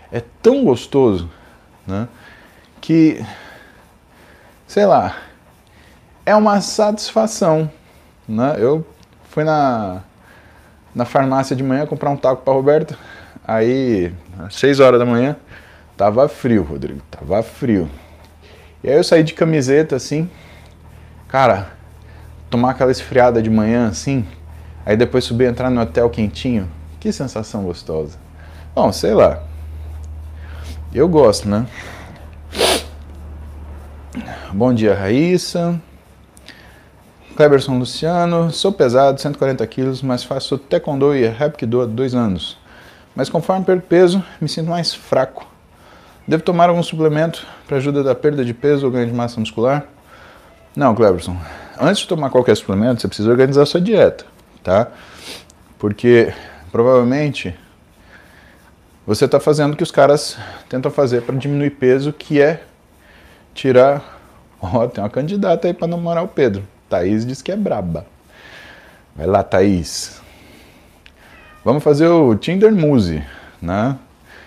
é 0.10 0.24
tão 0.42 0.64
gostoso, 0.64 1.30
né? 1.86 2.08
Que 2.80 3.22
sei 4.68 4.86
lá, 4.86 5.16
é 6.26 6.36
uma 6.36 6.60
satisfação. 6.60 7.72
Né? 8.28 8.56
Eu 8.60 8.86
fui 9.30 9.44
na, 9.44 10.02
na 10.94 11.06
farmácia 11.06 11.56
de 11.56 11.64
manhã 11.64 11.86
comprar 11.86 12.10
um 12.10 12.18
taco 12.18 12.44
para 12.44 12.54
Roberto, 12.54 12.98
aí 13.48 14.12
às 14.40 14.56
6 14.56 14.80
horas 14.82 15.00
da 15.00 15.06
manhã, 15.06 15.38
tava 15.96 16.28
frio, 16.28 16.64
Rodrigo, 16.64 17.02
tava 17.10 17.42
frio. 17.42 17.90
E 18.84 18.90
aí 18.90 18.96
eu 18.96 19.04
saí 19.04 19.24
de 19.24 19.34
camiseta 19.34 19.96
assim, 19.96 20.30
cara, 21.28 21.70
tomar 22.50 22.72
aquela 22.72 22.92
esfriada 22.92 23.42
de 23.42 23.50
manhã 23.50 23.88
assim, 23.88 24.28
aí 24.86 24.98
depois 24.98 25.24
subir 25.24 25.46
e 25.46 25.48
entrar 25.48 25.70
no 25.70 25.82
hotel 25.82 26.10
quentinho, 26.10 26.70
que 27.00 27.12
sensação 27.12 27.64
gostosa. 27.64 28.18
Bom, 28.76 28.92
sei 28.92 29.14
lá. 29.14 29.40
Eu 30.94 31.08
gosto, 31.08 31.50
né? 31.50 31.66
Bom 34.54 34.74
dia, 34.74 34.94
Raíssa. 34.94 35.78
Cleberson 37.36 37.78
Luciano. 37.78 38.50
Sou 38.50 38.72
pesado, 38.72 39.20
140 39.20 39.68
quilos, 39.68 40.02
mas 40.02 40.24
faço 40.24 40.58
taekwondo 40.58 41.14
e 41.14 41.28
hapkido 41.28 41.82
há 41.82 41.86
dois 41.86 42.16
anos. 42.16 42.58
Mas 43.14 43.30
conforme 43.30 43.66
perco 43.66 43.86
peso, 43.86 44.24
me 44.40 44.48
sinto 44.48 44.70
mais 44.70 44.94
fraco. 44.94 45.46
Devo 46.26 46.44
tomar 46.44 46.70
algum 46.70 46.82
suplemento 46.82 47.46
para 47.68 47.76
ajuda 47.76 48.02
da 48.02 48.16
perda 48.16 48.46
de 48.46 48.54
peso 48.54 48.86
ou 48.86 48.92
ganho 48.92 49.06
de 49.06 49.14
massa 49.14 49.38
muscular? 49.38 49.86
Não, 50.74 50.96
Cleberson. 50.96 51.38
Antes 51.78 52.04
de 52.04 52.08
tomar 52.08 52.30
qualquer 52.30 52.56
suplemento, 52.56 53.02
você 53.02 53.08
precisa 53.10 53.30
organizar 53.30 53.64
a 53.64 53.66
sua 53.66 53.82
dieta, 53.82 54.26
tá? 54.64 54.88
Porque 55.78 56.34
provavelmente 56.72 57.54
você 59.06 59.26
está 59.26 59.42
fazendo 59.42 59.74
o 59.74 59.76
que 59.76 59.84
os 59.84 59.92
caras 59.92 60.38
tentam 60.70 60.90
fazer 60.90 61.24
para 61.24 61.36
diminuir 61.36 61.72
peso, 61.72 62.14
que 62.14 62.42
é 62.42 62.64
tirar 63.54 64.17
Ó, 64.62 64.84
oh, 64.84 64.88
tem 64.88 65.04
uma 65.04 65.10
candidata 65.10 65.68
aí 65.68 65.74
para 65.74 65.88
namorar 65.88 66.24
o 66.24 66.28
Pedro. 66.28 66.64
Thaís 66.90 67.26
diz 67.26 67.42
que 67.42 67.52
é 67.52 67.56
braba. 67.56 68.06
Vai 69.16 69.28
lá, 69.28 69.44
Thaís. 69.44 70.22
Vamos 71.64 71.84
fazer 71.84 72.08
o 72.08 72.36
Tinder 72.36 72.74
Muse, 72.74 73.24
né? 73.62 73.98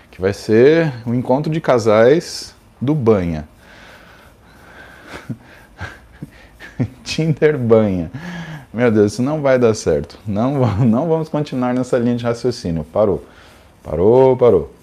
Que 0.09 0.19
vai 0.19 0.33
ser 0.33 0.91
o 1.05 1.11
um 1.11 1.15
encontro 1.15 1.51
de 1.51 1.61
casais 1.61 2.55
do 2.79 2.95
Banha. 2.95 3.47
Tinder 7.03 7.57
Banha. 7.57 8.11
Meu 8.73 8.89
Deus, 8.89 9.13
isso 9.13 9.21
não 9.21 9.41
vai 9.41 9.59
dar 9.59 9.73
certo. 9.73 10.17
Não, 10.25 10.53
não 10.85 11.07
vamos 11.07 11.29
continuar 11.29 11.73
nessa 11.73 11.97
linha 11.97 12.15
de 12.15 12.23
raciocínio. 12.23 12.83
Parou. 12.83 13.23
Parou, 13.83 14.35
parou. 14.37 14.73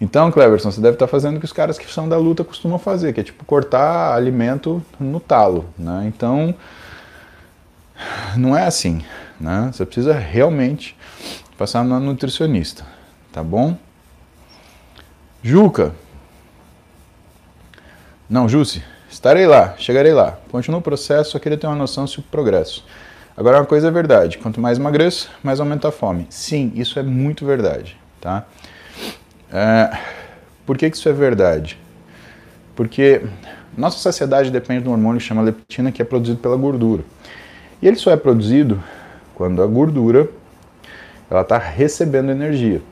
Então, 0.00 0.30
Cleverson, 0.30 0.70
você 0.70 0.80
deve 0.80 0.94
estar 0.94 1.06
fazendo 1.06 1.36
o 1.36 1.38
que 1.40 1.44
os 1.44 1.52
caras 1.52 1.78
que 1.78 1.92
são 1.92 2.08
da 2.08 2.16
luta 2.16 2.42
costumam 2.42 2.78
fazer, 2.78 3.12
que 3.12 3.20
é 3.20 3.22
tipo 3.22 3.44
cortar 3.44 4.14
alimento 4.14 4.82
no 4.98 5.20
talo, 5.20 5.66
né? 5.78 6.04
Então, 6.06 6.54
não 8.36 8.56
é 8.56 8.66
assim, 8.66 9.04
né? 9.38 9.70
Você 9.72 9.84
precisa 9.84 10.14
realmente 10.14 10.96
passar 11.58 11.84
na 11.84 12.00
nutricionista, 12.00 12.84
tá 13.30 13.42
bom? 13.42 13.76
Juca. 15.42 15.92
Não, 18.28 18.48
Jussi, 18.48 18.82
Estarei 19.10 19.44
lá, 19.44 19.74
chegarei 19.76 20.12
lá. 20.12 20.38
Continua 20.52 20.78
o 20.78 20.82
processo, 20.82 21.32
só 21.32 21.38
queria 21.40 21.58
ter 21.58 21.66
uma 21.66 21.74
noção 21.74 22.06
se 22.06 22.20
o 22.20 22.22
progresso. 22.22 22.86
Agora, 23.36 23.58
uma 23.58 23.66
coisa 23.66 23.88
é 23.88 23.90
verdade: 23.90 24.38
quanto 24.38 24.60
mais 24.60 24.78
emagreço, 24.78 25.28
mais 25.42 25.58
aumenta 25.58 25.88
a 25.88 25.90
fome. 25.90 26.28
Sim, 26.30 26.72
isso 26.76 26.96
é 26.96 27.02
muito 27.02 27.44
verdade. 27.44 27.98
Tá? 28.20 28.46
É, 29.52 29.98
por 30.64 30.76
que, 30.76 30.88
que 30.90 30.96
isso 30.96 31.08
é 31.08 31.12
verdade? 31.12 31.78
Porque 32.76 33.22
nossa 33.76 33.98
saciedade 33.98 34.50
depende 34.50 34.84
de 34.84 34.88
um 34.88 34.92
hormônio 34.92 35.20
que 35.20 35.26
chama 35.26 35.42
leptina, 35.42 35.90
que 35.90 36.00
é 36.00 36.04
produzido 36.04 36.38
pela 36.38 36.56
gordura. 36.56 37.02
E 37.82 37.88
ele 37.88 37.96
só 37.96 38.10
é 38.10 38.16
produzido 38.16 38.82
quando 39.34 39.62
a 39.62 39.66
gordura 39.66 40.28
ela 41.30 41.42
está 41.42 41.58
recebendo 41.58 42.30
energia. 42.30 42.82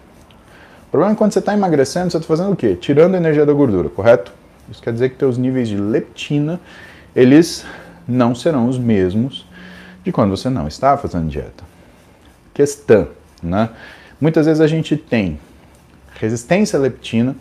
O 0.87 0.91
problema 0.91 1.13
é 1.13 1.15
que 1.15 1.19
quando 1.19 1.33
você 1.33 1.41
está 1.41 1.53
emagrecendo, 1.53 2.11
você 2.11 2.17
está 2.17 2.27
fazendo 2.27 2.53
o 2.53 2.57
quê? 2.57 2.75
Tirando 2.75 3.15
a 3.15 3.19
energia 3.19 3.45
da 3.45 3.53
gordura, 3.53 3.89
correto? 3.89 4.33
Isso 4.71 4.83
quer 4.83 4.93
dizer 4.93 5.11
que 5.11 5.17
teus 5.17 5.37
níveis 5.37 5.69
de 5.69 5.77
leptina, 5.77 6.61
eles 7.15 7.65
não 8.07 8.35
serão 8.35 8.69
os 8.69 8.79
mesmos 8.79 9.47
de 10.03 10.11
quando 10.11 10.31
você 10.31 10.49
não 10.49 10.67
está 10.67 10.97
fazendo 10.97 11.29
dieta. 11.29 11.65
Questão, 12.55 13.09
né? 13.43 13.69
Muitas 14.21 14.47
vezes 14.47 14.61
a 14.61 14.67
gente 14.67 14.97
tem 14.97 15.39
resistência 16.19 16.79
à 16.79 16.83
leptina 16.83 17.35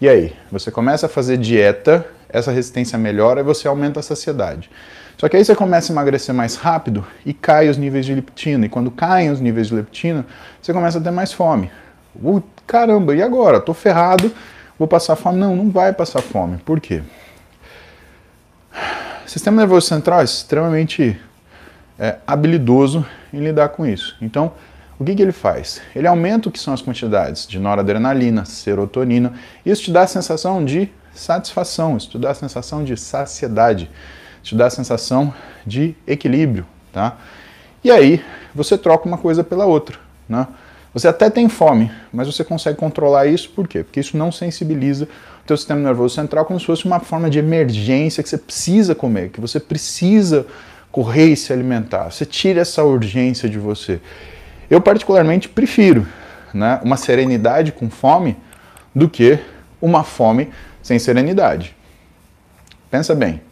e 0.00 0.08
aí, 0.08 0.32
você 0.50 0.70
começa 0.70 1.04
a 1.04 1.08
fazer 1.10 1.36
dieta, 1.36 2.06
essa 2.26 2.50
resistência 2.50 2.98
melhora 2.98 3.40
e 3.40 3.42
você 3.42 3.68
aumenta 3.68 4.00
a 4.00 4.02
saciedade. 4.02 4.70
Só 5.18 5.28
que 5.28 5.36
aí 5.36 5.44
você 5.44 5.54
começa 5.54 5.92
a 5.92 5.94
emagrecer 5.94 6.34
mais 6.34 6.56
rápido 6.56 7.06
e 7.26 7.34
cai 7.34 7.68
os 7.68 7.76
níveis 7.76 8.06
de 8.06 8.14
leptina. 8.14 8.64
E 8.64 8.68
quando 8.70 8.90
caem 8.90 9.30
os 9.30 9.40
níveis 9.40 9.66
de 9.66 9.74
leptina, 9.74 10.24
você 10.62 10.72
começa 10.72 10.96
a 10.96 11.02
ter 11.02 11.10
mais 11.10 11.34
fome. 11.34 11.70
Uh, 12.16 12.42
caramba, 12.66 13.14
e 13.14 13.22
agora? 13.22 13.60
Tô 13.60 13.74
ferrado, 13.74 14.32
vou 14.78 14.88
passar 14.88 15.16
fome? 15.16 15.38
Não, 15.38 15.54
não 15.54 15.70
vai 15.70 15.92
passar 15.92 16.22
fome. 16.22 16.56
Por 16.64 16.80
quê? 16.80 17.02
O 19.26 19.28
sistema 19.28 19.58
nervoso 19.58 19.86
central 19.86 20.22
é 20.22 20.24
extremamente 20.24 21.20
é, 21.98 22.16
habilidoso 22.26 23.04
em 23.34 23.40
lidar 23.40 23.68
com 23.68 23.84
isso. 23.84 24.16
Então, 24.22 24.50
o 25.00 25.04
que, 25.04 25.14
que 25.14 25.22
ele 25.22 25.32
faz? 25.32 25.80
Ele 25.96 26.06
aumenta 26.06 26.48
o 26.48 26.52
que 26.52 26.60
são 26.60 26.72
as 26.72 26.82
quantidades 26.82 27.48
de 27.48 27.58
noradrenalina, 27.58 28.44
serotonina. 28.44 29.32
Isso 29.66 29.84
te 29.84 29.90
dá 29.90 30.02
a 30.02 30.06
sensação 30.06 30.64
de 30.64 30.88
satisfação, 31.12 31.96
isso 31.96 32.10
te 32.10 32.18
dá 32.18 32.30
a 32.30 32.34
sensação 32.34 32.84
de 32.84 32.96
saciedade 32.96 33.90
te 34.42 34.54
dá 34.54 34.66
a 34.66 34.70
sensação 34.70 35.32
de 35.66 35.94
equilíbrio, 36.06 36.66
tá? 36.92 37.18
E 37.82 37.90
aí 37.90 38.22
você 38.54 38.76
troca 38.76 39.06
uma 39.06 39.18
coisa 39.18 39.42
pela 39.42 39.66
outra, 39.66 39.98
né? 40.28 40.46
Você 40.92 41.06
até 41.06 41.30
tem 41.30 41.48
fome, 41.48 41.90
mas 42.12 42.26
você 42.26 42.42
consegue 42.42 42.76
controlar 42.76 43.26
isso 43.26 43.50
por 43.50 43.68
quê? 43.68 43.84
Porque 43.84 44.00
isso 44.00 44.16
não 44.16 44.32
sensibiliza 44.32 45.04
o 45.04 45.46
teu 45.46 45.56
sistema 45.56 45.80
nervoso 45.80 46.16
central 46.16 46.44
como 46.44 46.58
se 46.58 46.66
fosse 46.66 46.84
uma 46.84 46.98
forma 46.98 47.30
de 47.30 47.38
emergência 47.38 48.22
que 48.24 48.28
você 48.28 48.38
precisa 48.38 48.92
comer, 48.92 49.30
que 49.30 49.40
você 49.40 49.60
precisa 49.60 50.44
correr 50.90 51.26
e 51.26 51.36
se 51.36 51.52
alimentar. 51.52 52.10
Você 52.10 52.26
tira 52.26 52.60
essa 52.60 52.82
urgência 52.82 53.48
de 53.48 53.56
você. 53.56 54.00
Eu 54.70 54.80
particularmente 54.80 55.48
prefiro 55.48 56.06
né, 56.54 56.80
uma 56.84 56.96
serenidade 56.96 57.72
com 57.72 57.90
fome 57.90 58.36
do 58.94 59.08
que 59.08 59.38
uma 59.82 60.04
fome 60.04 60.50
sem 60.80 60.98
serenidade. 60.98 61.74
Pensa 62.90 63.14
bem, 63.14 63.42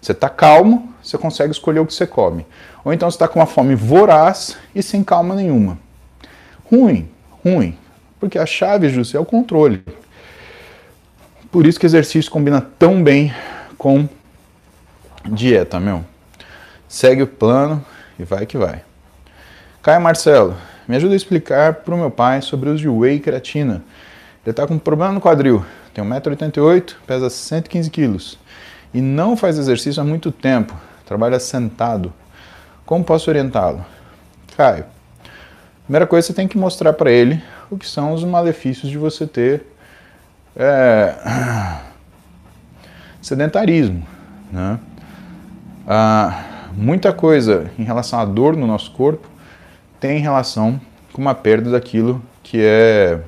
você 0.00 0.12
está 0.12 0.28
calmo, 0.28 0.92
você 1.02 1.18
consegue 1.18 1.50
escolher 1.52 1.80
o 1.80 1.86
que 1.86 1.92
você 1.92 2.06
come. 2.06 2.46
Ou 2.84 2.92
então 2.92 3.10
você 3.10 3.16
está 3.16 3.28
com 3.28 3.40
uma 3.40 3.46
fome 3.46 3.74
voraz 3.74 4.56
e 4.74 4.82
sem 4.82 5.02
calma 5.02 5.34
nenhuma. 5.34 5.78
Ruim, 6.70 7.08
ruim. 7.44 7.76
Porque 8.18 8.38
a 8.38 8.46
chave, 8.46 8.88
José, 8.88 9.16
é 9.16 9.20
o 9.20 9.24
controle. 9.24 9.82
Por 11.50 11.66
isso 11.66 11.78
que 11.78 11.86
exercício 11.86 12.30
combina 12.30 12.60
tão 12.60 13.02
bem 13.02 13.34
com 13.76 14.08
dieta, 15.24 15.78
meu. 15.78 16.04
Segue 16.88 17.22
o 17.22 17.26
plano 17.26 17.84
e 18.18 18.24
vai 18.24 18.46
que 18.46 18.56
vai. 18.56 18.82
Caio 19.82 20.00
Marcelo, 20.00 20.56
me 20.86 20.94
ajuda 20.94 21.12
a 21.12 21.16
explicar 21.16 21.74
para 21.74 21.92
o 21.92 21.98
meu 21.98 22.08
pai 22.08 22.40
sobre 22.40 22.70
o 22.70 22.72
uso 22.72 22.82
de 22.82 22.88
whey 22.88 23.18
creatina. 23.18 23.82
Ele 24.44 24.52
está 24.52 24.64
com 24.64 24.74
um 24.74 24.78
problema 24.78 25.12
no 25.12 25.20
quadril, 25.20 25.64
tem 25.92 26.04
1,88m, 26.04 26.94
pesa 27.04 27.28
115 27.28 27.90
quilos 27.90 28.38
e 28.94 29.00
não 29.00 29.36
faz 29.36 29.58
exercício 29.58 30.00
há 30.00 30.04
muito 30.04 30.30
tempo, 30.30 30.72
trabalha 31.04 31.40
sentado, 31.40 32.12
como 32.86 33.02
posso 33.02 33.28
orientá-lo? 33.28 33.84
Caio, 34.56 34.84
primeira 35.82 36.06
coisa 36.06 36.28
você 36.28 36.32
tem 36.32 36.46
que 36.46 36.56
mostrar 36.56 36.92
para 36.92 37.10
ele 37.10 37.42
o 37.68 37.76
que 37.76 37.88
são 37.88 38.12
os 38.12 38.22
malefícios 38.22 38.88
de 38.88 38.96
você 38.96 39.26
ter 39.26 39.66
é, 40.54 41.12
sedentarismo. 43.20 44.06
Né? 44.52 44.78
Ah, 45.88 46.68
muita 46.72 47.12
coisa 47.12 47.68
em 47.76 47.82
relação 47.82 48.20
à 48.20 48.24
dor 48.24 48.56
no 48.56 48.64
nosso 48.64 48.92
corpo 48.92 49.31
tem 50.02 50.18
relação 50.18 50.80
com 51.12 51.22
uma 51.22 51.32
perda 51.32 51.70
daquilo 51.70 52.20
que 52.42 52.58
é 52.60 53.20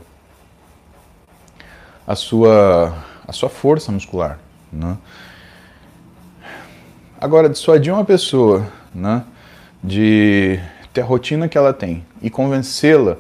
a 2.04 2.16
sua, 2.16 2.92
a 3.28 3.32
sua 3.32 3.48
força 3.48 3.92
muscular. 3.92 4.40
Né? 4.72 4.98
Agora, 7.20 7.48
dissuadir 7.48 7.94
uma 7.94 8.04
pessoa 8.04 8.66
né, 8.92 9.22
de 9.84 10.58
ter 10.92 11.02
a 11.02 11.04
rotina 11.04 11.48
que 11.48 11.56
ela 11.56 11.72
tem 11.72 12.04
e 12.20 12.28
convencê-la 12.28 13.18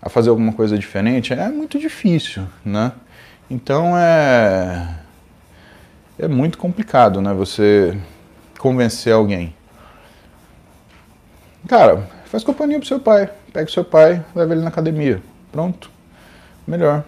a 0.00 0.08
fazer 0.08 0.30
alguma 0.30 0.54
coisa 0.54 0.78
diferente 0.78 1.34
é 1.34 1.48
muito 1.50 1.78
difícil, 1.78 2.44
né? 2.64 2.92
Então 3.50 3.96
é 3.98 4.96
é 6.18 6.26
muito 6.26 6.56
complicado, 6.56 7.20
né? 7.20 7.34
Você 7.34 7.98
convencer 8.58 9.12
alguém. 9.12 9.54
Cara, 11.66 12.13
faz 12.34 12.42
companhia 12.42 12.80
pro 12.80 12.88
seu 12.88 12.98
pai. 12.98 13.30
Pega 13.52 13.68
o 13.68 13.72
seu 13.72 13.84
pai, 13.84 14.24
leva 14.34 14.52
ele 14.52 14.62
na 14.62 14.68
academia. 14.68 15.22
Pronto. 15.52 15.88
Melhor. 16.66 17.04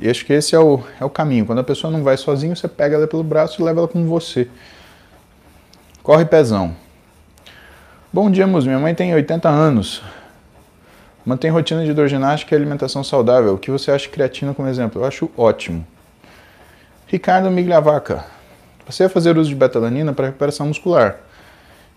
E 0.00 0.10
acho 0.10 0.26
que 0.26 0.32
esse 0.32 0.52
é 0.52 0.58
o, 0.58 0.82
é 1.00 1.04
o 1.04 1.08
caminho. 1.08 1.46
Quando 1.46 1.60
a 1.60 1.64
pessoa 1.64 1.92
não 1.92 2.02
vai 2.02 2.16
sozinho, 2.16 2.56
você 2.56 2.66
pega 2.66 2.96
ela 2.96 3.06
pelo 3.06 3.22
braço 3.22 3.62
e 3.62 3.64
leva 3.64 3.78
ela 3.78 3.88
com 3.88 4.04
você. 4.08 4.48
Corre 6.02 6.24
pezão. 6.24 6.74
Bom 8.12 8.28
dia, 8.28 8.48
Mus. 8.48 8.66
Minha 8.66 8.80
mãe 8.80 8.96
tem 8.96 9.14
80 9.14 9.48
anos. 9.48 10.02
Mantém 11.24 11.52
rotina 11.52 11.84
de 11.84 11.92
hidroginástica 11.92 12.52
e 12.52 12.58
alimentação 12.58 13.04
saudável. 13.04 13.54
O 13.54 13.58
que 13.58 13.70
você 13.70 13.92
acha 13.92 14.06
de 14.06 14.10
creatina 14.10 14.52
como 14.52 14.66
exemplo? 14.66 15.02
Eu 15.02 15.06
acho 15.06 15.30
ótimo. 15.36 15.86
Ricardo 17.06 17.48
Migliavaca. 17.48 18.24
Você 18.88 19.04
vai 19.04 19.12
fazer 19.12 19.38
uso 19.38 19.50
de 19.50 19.54
betalanina 19.54 20.12
para 20.12 20.26
recuperação 20.26 20.66
muscular. 20.66 21.25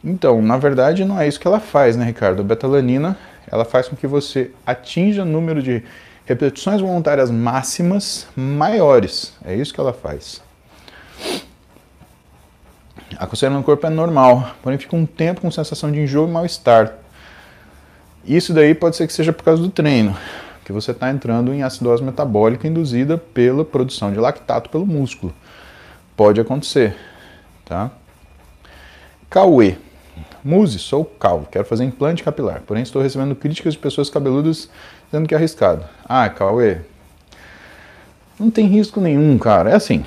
Então, 0.04 0.42
na 0.42 0.58
verdade, 0.58 1.04
não 1.04 1.20
é 1.20 1.28
isso 1.28 1.40
que 1.40 1.48
ela 1.48 1.60
faz, 1.60 1.98
né, 1.98 2.06
Ricardo? 2.06 2.42
A 2.42 2.44
betalanina, 2.44 3.18
ela 3.52 3.66
faz 3.66 3.88
com 3.88 3.96
que 3.96 4.08
você 4.08 4.52
atinja 4.66 5.26
número 5.26 5.62
de 5.62 5.84
repetições 6.26 6.80
voluntárias 6.80 7.30
máximas 7.30 8.28
maiores. 8.36 9.34
É 9.44 9.56
isso 9.56 9.74
que 9.74 9.80
ela 9.80 9.92
faz. 9.92 10.42
A 13.18 13.26
coceira 13.26 13.54
no 13.54 13.64
corpo 13.64 13.86
é 13.86 13.90
normal, 13.90 14.56
porém 14.62 14.78
fica 14.78 14.96
um 14.96 15.06
tempo 15.06 15.42
com 15.42 15.52
sensação 15.52 15.92
de 15.92 16.00
enjoo 16.00 16.28
e 16.28 16.32
mal-estar. 16.32 16.94
Isso 18.24 18.54
daí 18.54 18.76
pode 18.76 18.96
ser 18.96 19.08
que 19.08 19.14
seja 19.14 19.34
por 19.34 19.44
causa 19.44 19.62
do 19.62 19.70
treino, 19.70 20.16
que 20.64 20.72
você 20.72 20.92
está 20.92 21.10
entrando 21.10 21.54
em 21.54 21.64
acidose 21.64 22.04
metabólica 22.04 22.68
induzida 22.68 23.18
pela 23.18 23.66
produção 23.66 24.12
de 24.14 24.20
lactato 24.20 24.70
pelo 24.70 24.86
músculo. 24.86 25.34
Pode 26.16 26.40
acontecer, 26.40 26.96
tá? 27.66 27.90
Cauê. 29.30 29.78
Muse, 30.44 30.80
sou 30.80 31.04
calvo, 31.04 31.48
quero 31.52 31.66
fazer 31.66 31.84
implante 31.84 32.24
capilar, 32.24 32.62
porém 32.66 32.84
estou 32.84 33.02
recebendo 33.02 33.36
críticas 33.36 33.74
de 33.74 33.80
pessoas 33.80 34.10
cabeludas 34.10 34.70
dizendo 35.06 35.28
que 35.28 35.34
é 35.34 35.38
arriscado. 35.38 35.84
Ah, 36.06 36.30
Cauê, 36.30 36.78
não 38.40 38.50
tem 38.50 38.68
risco 38.68 39.02
nenhum, 39.02 39.38
cara. 39.38 39.72
É 39.72 39.76
assim, 39.76 40.06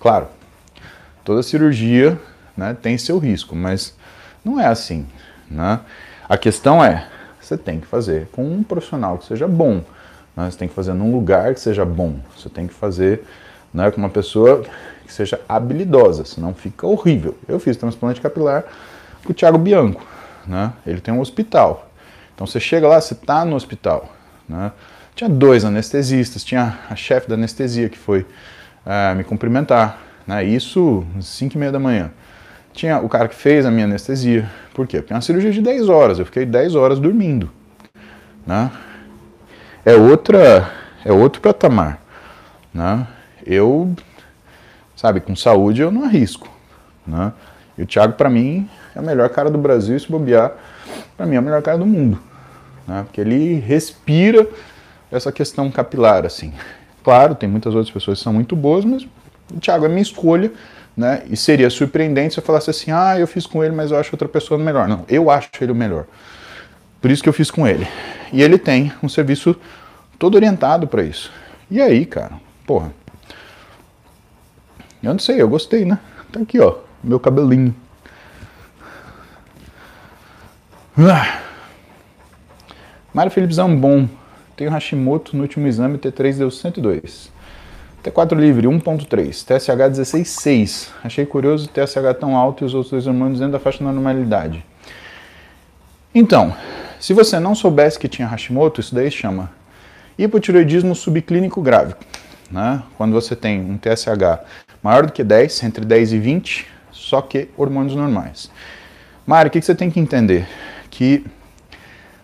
claro, 0.00 0.28
toda 1.24 1.42
cirurgia 1.42 2.18
né, 2.56 2.74
tem 2.80 2.96
seu 2.96 3.18
risco, 3.18 3.54
mas 3.54 3.94
não 4.44 4.58
é 4.58 4.66
assim. 4.66 5.06
Né? 5.50 5.80
A 6.28 6.38
questão 6.38 6.82
é, 6.82 7.06
você 7.40 7.58
tem 7.58 7.78
que 7.78 7.86
fazer 7.86 8.28
com 8.32 8.44
um 8.44 8.62
profissional 8.62 9.18
que 9.18 9.26
seja 9.26 9.46
bom. 9.46 9.82
Né? 10.34 10.50
Você 10.50 10.58
tem 10.58 10.68
que 10.68 10.74
fazer 10.74 10.94
num 10.94 11.12
lugar 11.12 11.52
que 11.52 11.60
seja 11.60 11.84
bom. 11.84 12.16
Você 12.36 12.48
tem 12.48 12.66
que 12.66 12.74
fazer 12.74 13.24
né, 13.74 13.90
com 13.90 13.98
uma 13.98 14.10
pessoa 14.10 14.64
que 15.06 15.12
seja 15.12 15.38
habilidosa, 15.48 16.24
senão 16.24 16.54
fica 16.54 16.86
horrível. 16.86 17.36
Eu 17.46 17.60
fiz 17.60 17.76
transplante 17.76 18.20
capilar 18.20 18.64
o 19.24 19.34
Thiago 19.34 19.58
Bianco. 19.58 20.04
Né? 20.46 20.72
Ele 20.86 21.00
tem 21.00 21.12
um 21.12 21.20
hospital. 21.20 21.90
Então 22.34 22.46
você 22.46 22.60
chega 22.60 22.86
lá, 22.86 23.00
você 23.00 23.14
está 23.14 23.44
no 23.44 23.56
hospital. 23.56 24.12
Né? 24.48 24.72
Tinha 25.14 25.30
dois 25.30 25.64
anestesistas, 25.64 26.44
tinha 26.44 26.78
a 26.88 26.94
chefe 26.94 27.28
da 27.28 27.34
anestesia 27.34 27.88
que 27.88 27.98
foi 27.98 28.26
é, 28.84 29.14
me 29.14 29.24
cumprimentar, 29.24 29.98
né? 30.26 30.44
isso 30.44 31.04
às 31.18 31.26
5 31.26 31.54
e 31.54 31.58
meia 31.58 31.72
da 31.72 31.78
manhã. 31.78 32.10
Tinha 32.72 32.98
o 33.00 33.08
cara 33.08 33.26
que 33.26 33.34
fez 33.34 33.64
a 33.64 33.70
minha 33.70 33.86
anestesia. 33.86 34.50
Por 34.74 34.86
quê? 34.86 35.00
Porque 35.00 35.12
é 35.12 35.16
uma 35.16 35.22
cirurgia 35.22 35.50
de 35.50 35.62
10 35.62 35.88
horas, 35.88 36.18
eu 36.18 36.26
fiquei 36.26 36.44
10 36.44 36.74
horas 36.74 36.98
dormindo. 36.98 37.50
Né? 38.46 38.70
É 39.84 39.94
outra, 39.94 40.70
é 41.04 41.10
outro 41.10 41.40
patamar. 41.40 42.00
Né? 42.74 43.06
Eu 43.46 43.94
Sabe, 44.96 45.20
com 45.20 45.36
saúde 45.36 45.82
eu 45.82 45.90
não 45.90 46.04
arrisco. 46.04 46.48
Né? 47.06 47.30
E 47.76 47.82
o 47.82 47.86
Thiago, 47.86 48.14
para 48.14 48.30
mim, 48.30 48.68
é 48.96 49.00
o 49.00 49.04
melhor 49.04 49.28
cara 49.28 49.50
do 49.50 49.58
Brasil, 49.58 49.98
se 50.00 50.10
bobear, 50.10 50.52
para 51.16 51.26
mim 51.26 51.36
é 51.36 51.40
o 51.40 51.42
melhor 51.42 51.60
cara 51.60 51.76
do 51.76 51.84
mundo. 51.84 52.18
Né? 52.86 53.02
Porque 53.04 53.20
ele 53.20 53.54
respira 53.60 54.48
essa 55.12 55.30
questão 55.30 55.70
capilar, 55.70 56.24
assim. 56.24 56.52
Claro, 57.04 57.34
tem 57.34 57.48
muitas 57.48 57.74
outras 57.74 57.92
pessoas 57.92 58.18
que 58.18 58.24
são 58.24 58.32
muito 58.32 58.56
boas, 58.56 58.84
mas 58.84 59.06
o 59.54 59.60
Thiago 59.60 59.84
é 59.84 59.88
minha 59.88 60.02
escolha, 60.02 60.50
né? 60.96 61.22
E 61.28 61.36
seria 61.36 61.68
surpreendente 61.68 62.34
se 62.34 62.40
eu 62.40 62.44
falasse 62.44 62.70
assim, 62.70 62.90
ah, 62.90 63.18
eu 63.18 63.26
fiz 63.26 63.46
com 63.46 63.62
ele, 63.62 63.74
mas 63.74 63.90
eu 63.90 63.98
acho 63.98 64.12
outra 64.12 64.26
pessoa 64.26 64.58
melhor. 64.58 64.88
Não, 64.88 65.04
eu 65.08 65.30
acho 65.30 65.50
ele 65.60 65.70
o 65.70 65.74
melhor. 65.74 66.06
Por 67.00 67.10
isso 67.10 67.22
que 67.22 67.28
eu 67.28 67.32
fiz 67.34 67.50
com 67.50 67.66
ele. 67.66 67.86
E 68.32 68.42
ele 68.42 68.58
tem 68.58 68.90
um 69.02 69.08
serviço 69.08 69.54
todo 70.18 70.34
orientado 70.34 70.86
para 70.88 71.02
isso. 71.02 71.30
E 71.70 71.80
aí, 71.80 72.06
cara, 72.06 72.32
porra. 72.66 72.90
Eu 75.02 75.12
não 75.12 75.18
sei, 75.18 75.40
eu 75.40 75.48
gostei, 75.48 75.84
né? 75.84 75.98
Tá 76.32 76.40
aqui, 76.40 76.58
ó, 76.58 76.76
meu 77.04 77.20
cabelinho. 77.20 77.74
Ah. 80.98 81.42
Mário 83.12 83.30
Felipe 83.30 83.52
Zambon. 83.52 84.08
Tenho 84.56 84.70
Hashimoto 84.70 85.36
no 85.36 85.42
último 85.42 85.66
exame, 85.66 85.98
T3 85.98 86.38
deu 86.38 86.50
102. 86.50 87.30
T4 88.02 88.34
livre, 88.34 88.66
1.3. 88.66 89.44
TSH 89.44 90.00
16,6. 90.00 90.88
Achei 91.04 91.26
curioso 91.26 91.68
TSH 91.68 92.18
tão 92.18 92.34
alto 92.34 92.64
e 92.64 92.66
os 92.66 92.72
outros 92.72 92.92
dois 92.92 93.06
hormônios 93.06 93.40
dentro 93.40 93.52
da 93.52 93.58
faixa 93.58 93.78
de 93.78 93.84
normalidade. 93.84 94.64
Então, 96.14 96.56
se 96.98 97.12
você 97.12 97.38
não 97.38 97.54
soubesse 97.54 97.98
que 97.98 98.08
tinha 98.08 98.26
Hashimoto, 98.26 98.80
isso 98.80 98.94
daí 98.94 99.10
chama 99.10 99.50
hipotireoidismo 100.16 100.94
subclínico 100.94 101.60
grave. 101.60 101.94
Né? 102.50 102.82
Quando 102.96 103.12
você 103.12 103.36
tem 103.36 103.60
um 103.60 103.76
TSH 103.76 104.40
maior 104.82 105.04
do 105.04 105.12
que 105.12 105.22
10, 105.22 105.62
entre 105.64 105.84
10 105.84 106.14
e 106.14 106.18
20, 106.18 106.66
só 106.90 107.20
que 107.20 107.50
hormônios 107.54 107.94
normais. 107.94 108.50
Mário, 109.26 109.48
o 109.50 109.52
que 109.52 109.60
você 109.60 109.74
tem 109.74 109.90
que 109.90 110.00
entender? 110.00 110.48
Que 110.96 111.26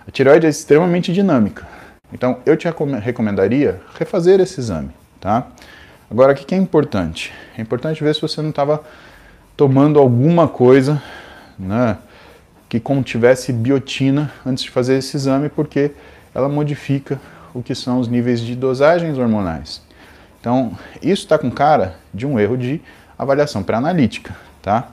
a 0.08 0.10
tireoide 0.10 0.46
é 0.46 0.48
extremamente 0.48 1.12
dinâmica. 1.12 1.68
Então, 2.10 2.38
eu 2.46 2.56
te 2.56 2.66
recomendaria 3.02 3.82
refazer 3.98 4.40
esse 4.40 4.60
exame, 4.60 4.88
tá? 5.20 5.46
Agora, 6.10 6.32
o 6.32 6.34
que 6.34 6.54
é 6.54 6.56
importante? 6.56 7.34
É 7.54 7.60
importante 7.60 8.02
ver 8.02 8.14
se 8.14 8.22
você 8.22 8.40
não 8.40 8.48
estava 8.48 8.82
tomando 9.58 9.98
alguma 9.98 10.48
coisa, 10.48 11.02
né, 11.58 11.98
que 12.66 12.80
contivesse 12.80 13.52
biotina 13.52 14.32
antes 14.44 14.64
de 14.64 14.70
fazer 14.70 14.96
esse 14.96 15.18
exame, 15.18 15.50
porque 15.50 15.90
ela 16.34 16.48
modifica 16.48 17.20
o 17.52 17.62
que 17.62 17.74
são 17.74 18.00
os 18.00 18.08
níveis 18.08 18.40
de 18.40 18.56
dosagens 18.56 19.18
hormonais. 19.18 19.82
Então, 20.40 20.72
isso 21.02 21.24
está 21.24 21.36
com 21.36 21.50
cara 21.50 21.96
de 22.12 22.26
um 22.26 22.40
erro 22.40 22.56
de 22.56 22.80
avaliação 23.18 23.62
pré-analítica, 23.62 24.34
tá? 24.62 24.88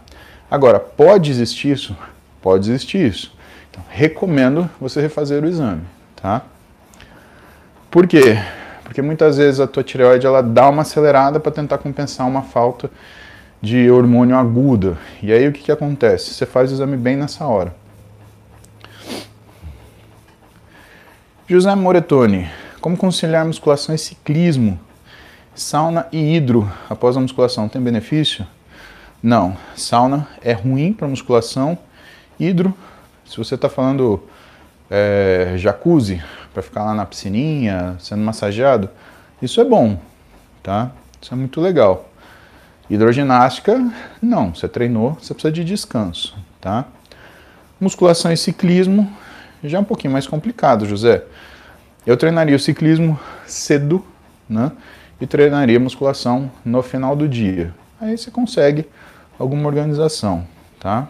Agora, 0.51 0.81
pode 0.81 1.31
existir 1.31 1.71
isso? 1.71 1.95
Pode 2.41 2.69
existir 2.69 3.07
isso. 3.07 3.38
Então, 3.79 3.83
recomendo 3.89 4.69
você 4.79 5.01
refazer 5.01 5.43
o 5.43 5.47
exame, 5.47 5.81
tá? 6.15 6.43
Por 7.89 8.07
quê? 8.07 8.37
Porque 8.83 9.01
muitas 9.01 9.37
vezes 9.37 9.59
a 9.59 9.67
tua 9.67 9.83
tireoide 9.83 10.25
ela 10.25 10.41
dá 10.41 10.69
uma 10.69 10.81
acelerada 10.81 11.39
para 11.39 11.51
tentar 11.51 11.77
compensar 11.77 12.27
uma 12.27 12.41
falta 12.41 12.89
de 13.61 13.89
hormônio 13.89 14.35
aguda. 14.35 14.97
E 15.21 15.31
aí 15.31 15.47
o 15.47 15.51
que, 15.51 15.63
que 15.63 15.71
acontece? 15.71 16.33
Você 16.33 16.45
faz 16.45 16.71
o 16.71 16.73
exame 16.75 16.97
bem 16.97 17.15
nessa 17.15 17.45
hora. 17.45 17.73
José 21.47 21.73
Moretoni, 21.73 22.47
como 22.81 22.97
conciliar 22.97 23.45
musculação 23.45 23.95
e 23.95 23.97
ciclismo? 23.97 24.79
Sauna 25.55 26.07
e 26.11 26.35
hidro 26.35 26.71
após 26.89 27.17
a 27.17 27.19
musculação 27.19 27.67
tem 27.67 27.81
benefício? 27.81 28.45
Não. 29.21 29.57
Sauna 29.75 30.27
é 30.41 30.53
ruim 30.53 30.93
para 30.93 31.07
musculação. 31.07 31.77
Hidro, 32.39 32.73
se 33.29 33.37
você 33.37 33.53
está 33.53 33.69
falando 33.69 34.23
é, 34.89 35.53
jacuzzi, 35.55 36.21
para 36.51 36.63
ficar 36.63 36.83
lá 36.83 36.95
na 36.95 37.05
piscininha, 37.05 37.95
sendo 37.99 38.23
massageado, 38.23 38.89
isso 39.39 39.61
é 39.61 39.63
bom, 39.63 39.99
tá? 40.63 40.91
Isso 41.21 41.31
é 41.31 41.37
muito 41.37 41.61
legal. 41.61 42.09
Hidroginástica, 42.89 43.79
não. 44.19 44.55
Você 44.55 44.67
treinou, 44.67 45.13
você 45.13 45.35
precisa 45.35 45.51
de 45.51 45.63
descanso, 45.63 46.35
tá? 46.59 46.85
Musculação 47.79 48.33
e 48.33 48.37
ciclismo, 48.37 49.07
já 49.63 49.77
é 49.77 49.81
um 49.81 49.85
pouquinho 49.85 50.11
mais 50.11 50.25
complicado, 50.25 50.87
José. 50.87 51.23
Eu 52.07 52.17
treinaria 52.17 52.55
o 52.55 52.59
ciclismo 52.59 53.19
cedo, 53.45 54.03
né? 54.49 54.71
E 55.21 55.27
treinaria 55.27 55.79
musculação 55.79 56.51
no 56.65 56.81
final 56.81 57.15
do 57.15 57.29
dia. 57.29 57.75
Aí 58.01 58.17
você 58.17 58.31
consegue 58.31 58.87
alguma 59.37 59.67
organização, 59.67 60.47
tá? 60.79 61.09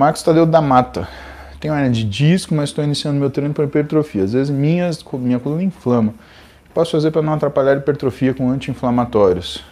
Marcos 0.00 0.22
Tadeu 0.22 0.46
da 0.46 0.62
Mata. 0.62 1.06
Tenho 1.60 1.74
hernia 1.74 1.90
de 1.90 2.04
disco, 2.04 2.54
mas 2.54 2.70
estou 2.70 2.82
iniciando 2.82 3.20
meu 3.20 3.28
treino 3.28 3.52
para 3.52 3.66
hipertrofia. 3.66 4.24
Às 4.24 4.32
vezes 4.32 4.48
minhas, 4.48 5.04
minha 5.12 5.38
coluna 5.38 5.62
inflama. 5.62 6.12
O 6.12 6.68
que 6.68 6.70
posso 6.72 6.92
fazer 6.92 7.10
para 7.10 7.20
não 7.20 7.34
atrapalhar 7.34 7.72
a 7.72 7.76
hipertrofia 7.76 8.32
com 8.32 8.48
anti-inflamatórios? 8.48 9.62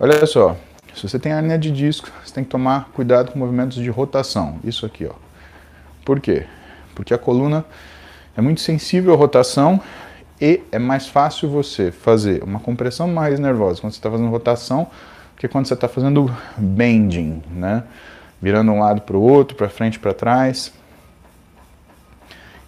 Olha 0.00 0.26
só, 0.26 0.56
se 0.92 1.08
você 1.08 1.20
tem 1.20 1.30
hernia 1.30 1.56
de 1.56 1.70
disco, 1.70 2.10
você 2.24 2.34
tem 2.34 2.42
que 2.42 2.50
tomar 2.50 2.88
cuidado 2.92 3.30
com 3.30 3.38
movimentos 3.38 3.80
de 3.80 3.88
rotação. 3.90 4.56
Isso 4.64 4.84
aqui, 4.84 5.06
ó. 5.06 5.14
Por 6.04 6.18
quê? 6.18 6.44
Porque 6.92 7.14
a 7.14 7.18
coluna 7.18 7.64
é 8.36 8.40
muito 8.40 8.60
sensível 8.60 9.14
à 9.14 9.16
rotação 9.16 9.80
e 10.40 10.64
é 10.72 10.80
mais 10.80 11.06
fácil 11.06 11.48
você 11.48 11.92
fazer 11.92 12.42
uma 12.42 12.58
compressão 12.58 13.06
de 13.06 13.12
uma 13.12 13.22
raiz 13.22 13.38
nervosa 13.38 13.80
quando 13.80 13.92
você 13.92 14.00
está 14.00 14.10
fazendo 14.10 14.30
rotação 14.30 14.88
que 15.36 15.46
quando 15.46 15.66
você 15.66 15.74
está 15.74 15.86
fazendo 15.86 16.28
bending, 16.56 17.40
né? 17.50 17.84
Virando 18.42 18.72
um 18.72 18.80
lado 18.80 19.02
para 19.02 19.16
o 19.16 19.22
outro, 19.22 19.56
para 19.56 19.68
frente 19.68 19.98
para 19.98 20.12
trás. 20.12 20.72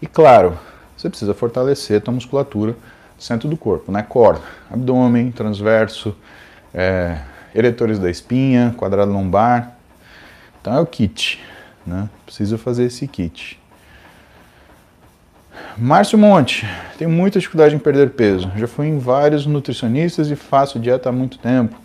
E 0.00 0.06
claro, 0.06 0.56
você 0.96 1.10
precisa 1.10 1.34
fortalecer 1.34 1.98
a 1.98 2.00
tua 2.00 2.14
musculatura 2.14 2.76
centro 3.18 3.48
do 3.48 3.56
corpo, 3.56 3.90
né? 3.90 4.02
Core, 4.02 4.38
abdômen, 4.70 5.30
transverso, 5.30 6.14
é, 6.72 7.18
eretores 7.54 7.98
da 7.98 8.10
espinha, 8.10 8.74
quadrado 8.76 9.12
lombar. 9.12 9.76
Então 10.60 10.74
é 10.74 10.80
o 10.80 10.87
kit, 10.87 11.42
né? 11.87 12.08
Precisa 12.24 12.58
fazer 12.58 12.84
esse 12.84 13.06
kit. 13.06 13.60
Márcio 15.76 16.18
Monte, 16.18 16.66
tenho 16.98 17.10
muita 17.10 17.38
dificuldade 17.38 17.74
em 17.74 17.78
perder 17.78 18.10
peso. 18.10 18.50
Já 18.56 18.66
fui 18.66 18.87
em 18.87 18.98
vários 18.98 19.46
nutricionistas 19.46 20.30
e 20.30 20.37
faço 20.37 20.78
dieta 20.78 21.08
há 21.08 21.12
muito 21.12 21.38
tempo. 21.38 21.76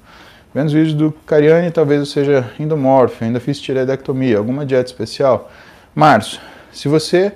Vendo 0.53 0.67
os 0.67 0.73
vídeos 0.73 0.95
do 0.95 1.11
Cariani, 1.27 1.69
talvez 1.69 1.99
eu 1.99 2.05
seja 2.05 2.51
endomórfio, 2.59 3.25
ainda 3.25 3.39
fiz 3.39 3.59
tireoidectomia, 3.61 4.37
alguma 4.37 4.65
dieta 4.65 4.89
especial. 4.89 5.51
Márcio, 5.93 6.39
se 6.71 6.87
você 6.87 7.33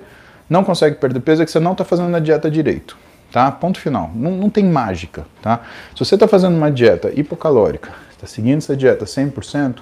não 0.50 0.64
consegue 0.64 0.96
perder 0.96 1.20
peso, 1.20 1.42
é 1.42 1.44
que 1.44 1.50
você 1.50 1.60
não 1.60 1.72
está 1.72 1.84
fazendo 1.84 2.14
a 2.14 2.18
dieta 2.18 2.50
direito, 2.50 2.96
tá? 3.30 3.52
Ponto 3.52 3.78
final. 3.78 4.10
Não, 4.14 4.32
não 4.32 4.50
tem 4.50 4.64
mágica, 4.64 5.24
tá? 5.40 5.60
Se 5.92 6.04
você 6.04 6.16
está 6.16 6.26
fazendo 6.26 6.56
uma 6.56 6.72
dieta 6.72 7.12
hipocalórica, 7.14 7.92
está 8.10 8.26
seguindo 8.26 8.58
essa 8.58 8.76
dieta 8.76 9.04
100%, 9.04 9.76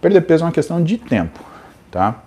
perder 0.00 0.22
peso 0.22 0.42
é 0.42 0.46
uma 0.46 0.52
questão 0.52 0.82
de 0.82 0.98
tempo, 0.98 1.38
tá? 1.88 2.20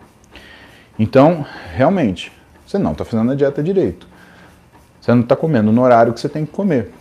Então, 0.98 1.46
realmente, 1.74 2.32
você 2.66 2.78
não 2.78 2.94
está 2.94 3.04
fazendo 3.04 3.34
a 3.34 3.36
dieta 3.36 3.62
direito. 3.62 4.08
Você 5.02 5.14
não 5.14 5.22
está 5.22 5.36
comendo 5.36 5.72
no 5.72 5.82
horário 5.84 6.14
que 6.14 6.20
você 6.20 6.30
tem 6.30 6.46
que 6.46 6.52
comer. 6.54 6.92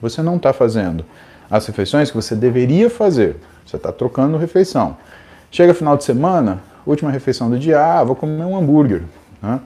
Você 0.00 0.20
não 0.20 0.36
está 0.36 0.52
fazendo 0.52 1.04
as 1.52 1.66
refeições 1.66 2.10
que 2.10 2.16
você 2.16 2.34
deveria 2.34 2.88
fazer. 2.88 3.36
Você 3.66 3.76
está 3.76 3.92
trocando 3.92 4.38
refeição. 4.38 4.96
Chega 5.50 5.74
final 5.74 5.98
de 5.98 6.02
semana, 6.02 6.62
última 6.86 7.10
refeição 7.10 7.50
do 7.50 7.58
dia, 7.58 7.78
ah, 7.78 8.02
vou 8.02 8.16
comer 8.16 8.42
um 8.42 8.56
hambúrguer. 8.56 9.02
Né? 9.42 9.60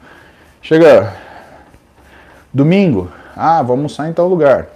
Chega 0.61 1.15
domingo, 2.53 3.09
ah, 3.37 3.63
vou 3.63 3.77
almoçar 3.77 4.09
em 4.09 4.13
tal 4.13 4.27
lugar. 4.27 4.67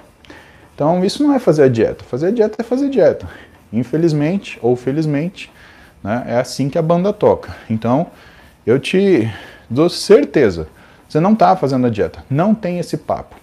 Então 0.72 1.04
isso 1.04 1.20
não 1.20 1.34
é 1.34 1.40
fazer 1.40 1.64
a 1.64 1.68
dieta. 1.68 2.04
Fazer 2.04 2.28
a 2.28 2.30
dieta 2.30 2.56
é 2.60 2.62
fazer 2.62 2.88
dieta. 2.88 3.28
Infelizmente 3.72 4.56
ou 4.62 4.76
felizmente, 4.76 5.52
né, 6.04 6.24
é 6.28 6.36
assim 6.38 6.68
que 6.68 6.78
a 6.78 6.82
banda 6.82 7.12
toca. 7.12 7.56
Então 7.68 8.06
eu 8.64 8.78
te 8.78 9.28
dou 9.68 9.90
certeza, 9.90 10.68
você 11.08 11.18
não 11.18 11.32
está 11.32 11.56
fazendo 11.56 11.88
a 11.88 11.90
dieta. 11.90 12.24
Não 12.30 12.54
tem 12.54 12.78
esse 12.78 12.96
papo. 12.96 13.34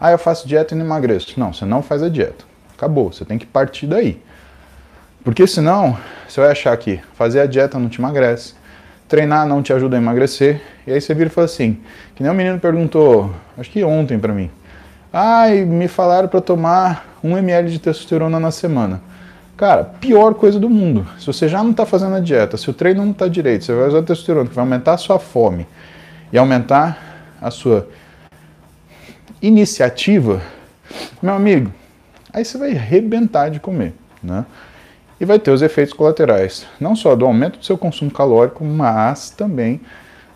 Ah, 0.00 0.12
eu 0.12 0.18
faço 0.18 0.46
dieta 0.46 0.76
e 0.76 0.78
não 0.78 0.84
emagreço. 0.86 1.38
Não, 1.38 1.52
você 1.52 1.64
não 1.64 1.82
faz 1.82 2.04
a 2.04 2.08
dieta. 2.08 2.49
Acabou, 2.80 3.12
você 3.12 3.26
tem 3.26 3.36
que 3.36 3.44
partir 3.44 3.86
daí. 3.86 4.22
Porque 5.22 5.46
senão, 5.46 5.98
você 6.26 6.40
vai 6.40 6.50
achar 6.50 6.74
que 6.78 6.98
fazer 7.12 7.40
a 7.40 7.44
dieta 7.44 7.78
não 7.78 7.90
te 7.90 8.00
emagrece, 8.00 8.54
treinar 9.06 9.46
não 9.46 9.62
te 9.62 9.70
ajuda 9.70 9.98
a 9.98 10.00
emagrecer, 10.00 10.62
e 10.86 10.92
aí 10.94 10.98
você 10.98 11.12
vira 11.12 11.28
e 11.28 11.30
fala 11.30 11.44
assim, 11.44 11.78
que 12.14 12.22
nem 12.22 12.32
um 12.32 12.34
menino 12.34 12.58
perguntou, 12.58 13.30
acho 13.58 13.70
que 13.70 13.84
ontem 13.84 14.18
para 14.18 14.32
mim, 14.32 14.50
ai, 15.12 15.62
me 15.66 15.88
falaram 15.88 16.26
para 16.26 16.40
tomar 16.40 17.18
1 17.22 17.36
ml 17.36 17.70
de 17.70 17.78
testosterona 17.78 18.40
na 18.40 18.50
semana. 18.50 19.02
Cara, 19.58 19.84
pior 19.84 20.32
coisa 20.32 20.58
do 20.58 20.70
mundo. 20.70 21.06
Se 21.18 21.26
você 21.26 21.48
já 21.48 21.62
não 21.62 21.72
está 21.72 21.84
fazendo 21.84 22.16
a 22.16 22.20
dieta, 22.20 22.56
se 22.56 22.70
o 22.70 22.72
treino 22.72 23.04
não 23.04 23.10
está 23.10 23.28
direito, 23.28 23.62
você 23.62 23.74
vai 23.74 23.88
usar 23.88 24.00
testosterona, 24.00 24.48
que 24.48 24.54
vai 24.54 24.64
aumentar 24.64 24.94
a 24.94 24.96
sua 24.96 25.18
fome 25.18 25.66
e 26.32 26.38
aumentar 26.38 26.96
a 27.42 27.50
sua 27.50 27.86
iniciativa, 29.42 30.40
meu 31.20 31.34
amigo, 31.34 31.70
aí 32.32 32.44
você 32.44 32.58
vai 32.58 32.72
arrebentar 32.72 33.50
de 33.50 33.60
comer, 33.60 33.94
né? 34.22 34.44
E 35.20 35.24
vai 35.24 35.38
ter 35.38 35.50
os 35.50 35.60
efeitos 35.60 35.92
colaterais, 35.92 36.66
não 36.80 36.96
só 36.96 37.14
do 37.14 37.26
aumento 37.26 37.58
do 37.58 37.64
seu 37.64 37.76
consumo 37.76 38.10
calórico, 38.10 38.64
mas 38.64 39.30
também 39.30 39.80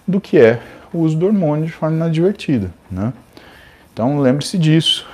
do 0.06 0.20
que 0.20 0.38
é 0.38 0.60
o 0.92 0.98
uso 0.98 1.16
do 1.16 1.26
hormônio 1.26 1.66
de 1.66 1.72
forma 1.72 1.96
inadvertida, 1.96 2.70
né? 2.90 3.12
Então 3.92 4.18
lembre-se 4.18 4.58
disso 4.58 5.06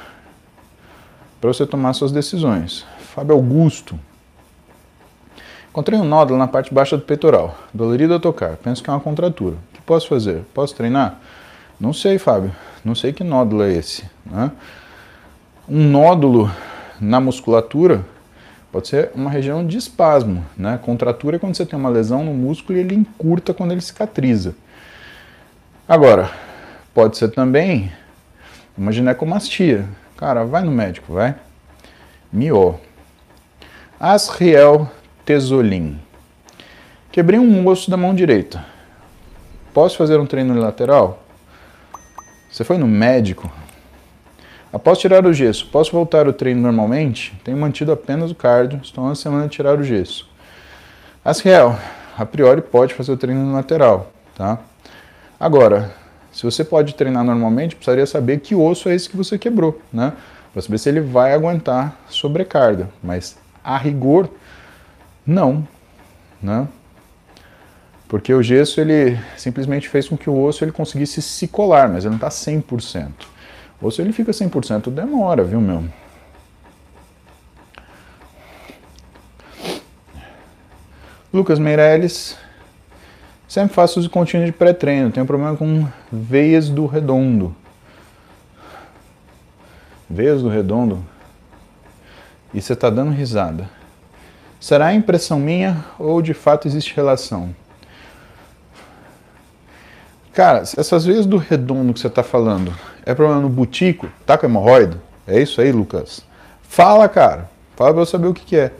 para 1.40 1.52
você 1.52 1.66
tomar 1.66 1.92
suas 1.92 2.12
decisões. 2.12 2.84
Fábio 3.14 3.34
Augusto. 3.34 3.98
Encontrei 5.70 5.98
um 5.98 6.04
nódulo 6.04 6.38
na 6.38 6.48
parte 6.48 6.74
baixa 6.74 6.96
do 6.96 7.02
peitoral, 7.02 7.56
dolorido 7.72 8.14
a 8.14 8.18
tocar. 8.18 8.56
Penso 8.56 8.82
que 8.82 8.90
é 8.90 8.92
uma 8.92 9.00
contratura. 9.00 9.54
O 9.54 9.74
que 9.74 9.80
posso 9.82 10.08
fazer? 10.08 10.42
Posso 10.52 10.74
treinar? 10.74 11.20
Não 11.78 11.92
sei, 11.92 12.18
Fábio. 12.18 12.52
Não 12.84 12.94
sei 12.94 13.12
que 13.12 13.22
nódulo 13.22 13.62
é 13.62 13.72
esse. 13.72 14.04
Né? 14.26 14.50
Um 15.68 15.88
nódulo 15.88 16.50
na 17.00 17.20
musculatura 17.20 18.04
pode 18.70 18.88
ser 18.88 19.10
uma 19.14 19.30
região 19.30 19.66
de 19.66 19.78
espasmo. 19.78 20.44
Né? 20.56 20.78
Contratura 20.82 21.36
é 21.36 21.38
quando 21.38 21.56
você 21.56 21.64
tem 21.64 21.78
uma 21.78 21.88
lesão 21.88 22.24
no 22.24 22.34
músculo 22.34 22.78
e 22.78 22.80
ele 22.80 22.94
encurta 22.94 23.54
quando 23.54 23.72
ele 23.72 23.80
cicatriza. 23.80 24.54
Agora, 25.88 26.30
pode 26.94 27.16
ser 27.16 27.28
também 27.30 27.90
uma 28.76 28.92
ginecomastia. 28.92 29.88
Cara, 30.16 30.44
vai 30.44 30.62
no 30.62 30.70
médico, 30.70 31.12
vai. 31.12 31.34
Mió. 32.32 32.74
Asriel 33.98 34.88
Tesolin. 35.24 35.98
Quebrei 37.10 37.40
um 37.40 37.66
osso 37.66 37.90
da 37.90 37.96
mão 37.96 38.14
direita. 38.14 38.64
Posso 39.74 39.96
fazer 39.96 40.18
um 40.18 40.26
treino 40.26 40.54
lateral? 40.58 41.22
Você 42.50 42.64
foi 42.64 42.78
no 42.78 42.86
médico? 42.86 43.50
Após 44.72 44.98
tirar 44.98 45.26
o 45.26 45.32
gesso, 45.32 45.66
posso 45.66 45.90
voltar 45.90 46.26
ao 46.26 46.32
treino 46.32 46.60
normalmente? 46.60 47.34
Tenho 47.42 47.56
mantido 47.56 47.90
apenas 47.90 48.30
o 48.30 48.34
cardio, 48.36 48.80
estou 48.82 49.02
uma 49.02 49.16
semana 49.16 49.44
de 49.44 49.50
tirar 49.50 49.76
o 49.76 49.82
gesso. 49.82 50.28
Asriel, 51.24 51.76
a 52.16 52.24
priori 52.24 52.62
pode 52.62 52.94
fazer 52.94 53.10
o 53.10 53.16
treino 53.16 53.44
no 53.44 53.52
lateral, 53.52 54.12
tá? 54.36 54.60
Agora, 55.40 55.92
se 56.30 56.44
você 56.44 56.62
pode 56.62 56.94
treinar 56.94 57.24
normalmente, 57.24 57.74
precisaria 57.74 58.06
saber 58.06 58.38
que 58.38 58.54
osso 58.54 58.88
é 58.88 58.94
esse 58.94 59.08
que 59.08 59.16
você 59.16 59.36
quebrou, 59.36 59.80
né? 59.92 60.12
Para 60.52 60.62
saber 60.62 60.78
se 60.78 60.88
ele 60.88 61.00
vai 61.00 61.34
aguentar 61.34 61.98
sobrecarga. 62.08 62.88
Mas 63.02 63.36
a 63.64 63.76
rigor, 63.76 64.28
não, 65.26 65.66
né? 66.40 66.68
Porque 68.06 68.32
o 68.32 68.42
gesso 68.42 68.80
ele 68.80 69.18
simplesmente 69.36 69.88
fez 69.88 70.08
com 70.08 70.16
que 70.16 70.30
o 70.30 70.40
osso 70.42 70.64
ele 70.64 70.72
conseguisse 70.72 71.20
se 71.20 71.48
colar, 71.48 71.88
mas 71.88 72.04
ele 72.04 72.10
não 72.10 72.16
está 72.16 72.28
100%. 72.28 73.08
O 73.80 73.86
osso 73.86 74.02
ele 74.02 74.12
fica 74.12 74.32
100% 74.32 74.90
demora, 74.90 75.42
viu, 75.42 75.60
meu? 75.60 75.84
Lucas 81.32 81.58
Meirelles, 81.58 82.36
Sempre 83.50 83.74
faço 83.74 83.98
uso 83.98 84.08
contínuo 84.08 84.46
de 84.46 84.52
pré-treino. 84.52 85.10
Tenho 85.10 85.26
problema 85.26 85.56
com 85.56 85.84
veias 86.12 86.68
do 86.68 86.86
redondo. 86.86 87.52
Veias 90.08 90.40
do 90.40 90.48
redondo? 90.48 91.04
E 92.54 92.62
você 92.62 92.74
está 92.74 92.88
dando 92.88 93.10
risada. 93.10 93.68
Será 94.60 94.94
impressão 94.94 95.40
minha 95.40 95.84
ou 95.98 96.22
de 96.22 96.32
fato 96.32 96.68
existe 96.68 96.94
relação? 96.94 97.52
Cara, 100.32 100.62
essas 100.62 101.04
veias 101.04 101.26
do 101.26 101.36
redondo 101.36 101.92
que 101.92 102.00
você 102.00 102.06
está 102.06 102.22
falando, 102.22 102.72
é 103.04 103.14
problema 103.14 103.40
no 103.40 103.48
butico? 103.48 104.08
Tá 104.24 104.38
com 104.38 104.46
hemorroida? 104.46 104.98
É 105.26 105.40
isso 105.40 105.60
aí, 105.60 105.72
Lucas? 105.72 106.22
Fala, 106.62 107.08
cara. 107.08 107.50
Fala 107.76 107.92
para 107.92 108.02
eu 108.02 108.06
saber 108.06 108.28
o 108.28 108.34
que, 108.34 108.44
que 108.44 108.56
é. 108.56 108.72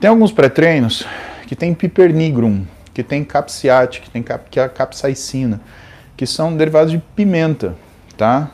Tem 0.00 0.10
alguns 0.10 0.32
pré-treinos 0.32 1.06
que 1.46 1.54
tem 1.54 1.74
pipernigrum 1.74 2.64
que 2.92 3.02
tem 3.02 3.24
capsiate, 3.24 4.00
que 4.00 4.10
tem 4.10 4.22
cap, 4.22 4.48
que 4.50 4.60
é 4.60 4.68
capsaicina, 4.68 5.60
que 6.16 6.26
são 6.26 6.56
derivados 6.56 6.92
de 6.92 6.98
pimenta, 6.98 7.74
tá? 8.16 8.50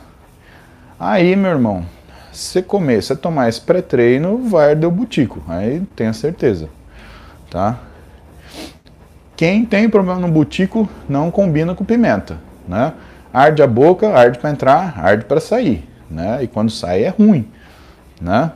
Aí, 0.98 1.34
meu 1.34 1.50
irmão, 1.50 1.84
você 2.32 2.62
comer, 2.62 3.02
você 3.02 3.16
tomar 3.16 3.48
esse 3.48 3.60
pré-treino, 3.60 4.38
vai 4.48 4.70
arder 4.70 4.88
o 4.88 4.92
butico, 4.92 5.42
aí 5.48 5.82
tenha 5.96 6.12
certeza, 6.12 6.68
tá? 7.50 7.78
Quem 9.38 9.64
tem 9.64 9.88
problema 9.88 10.18
no 10.18 10.26
butico 10.26 10.88
não 11.08 11.30
combina 11.30 11.72
com 11.72 11.84
pimenta, 11.84 12.38
né? 12.66 12.92
Arde 13.32 13.62
a 13.62 13.68
boca, 13.68 14.12
arde 14.12 14.36
para 14.36 14.50
entrar, 14.50 14.98
arde 14.98 15.26
para 15.26 15.38
sair, 15.38 15.88
né? 16.10 16.42
E 16.42 16.48
quando 16.48 16.72
sai 16.72 17.04
é 17.04 17.10
ruim, 17.10 17.46
né? 18.20 18.50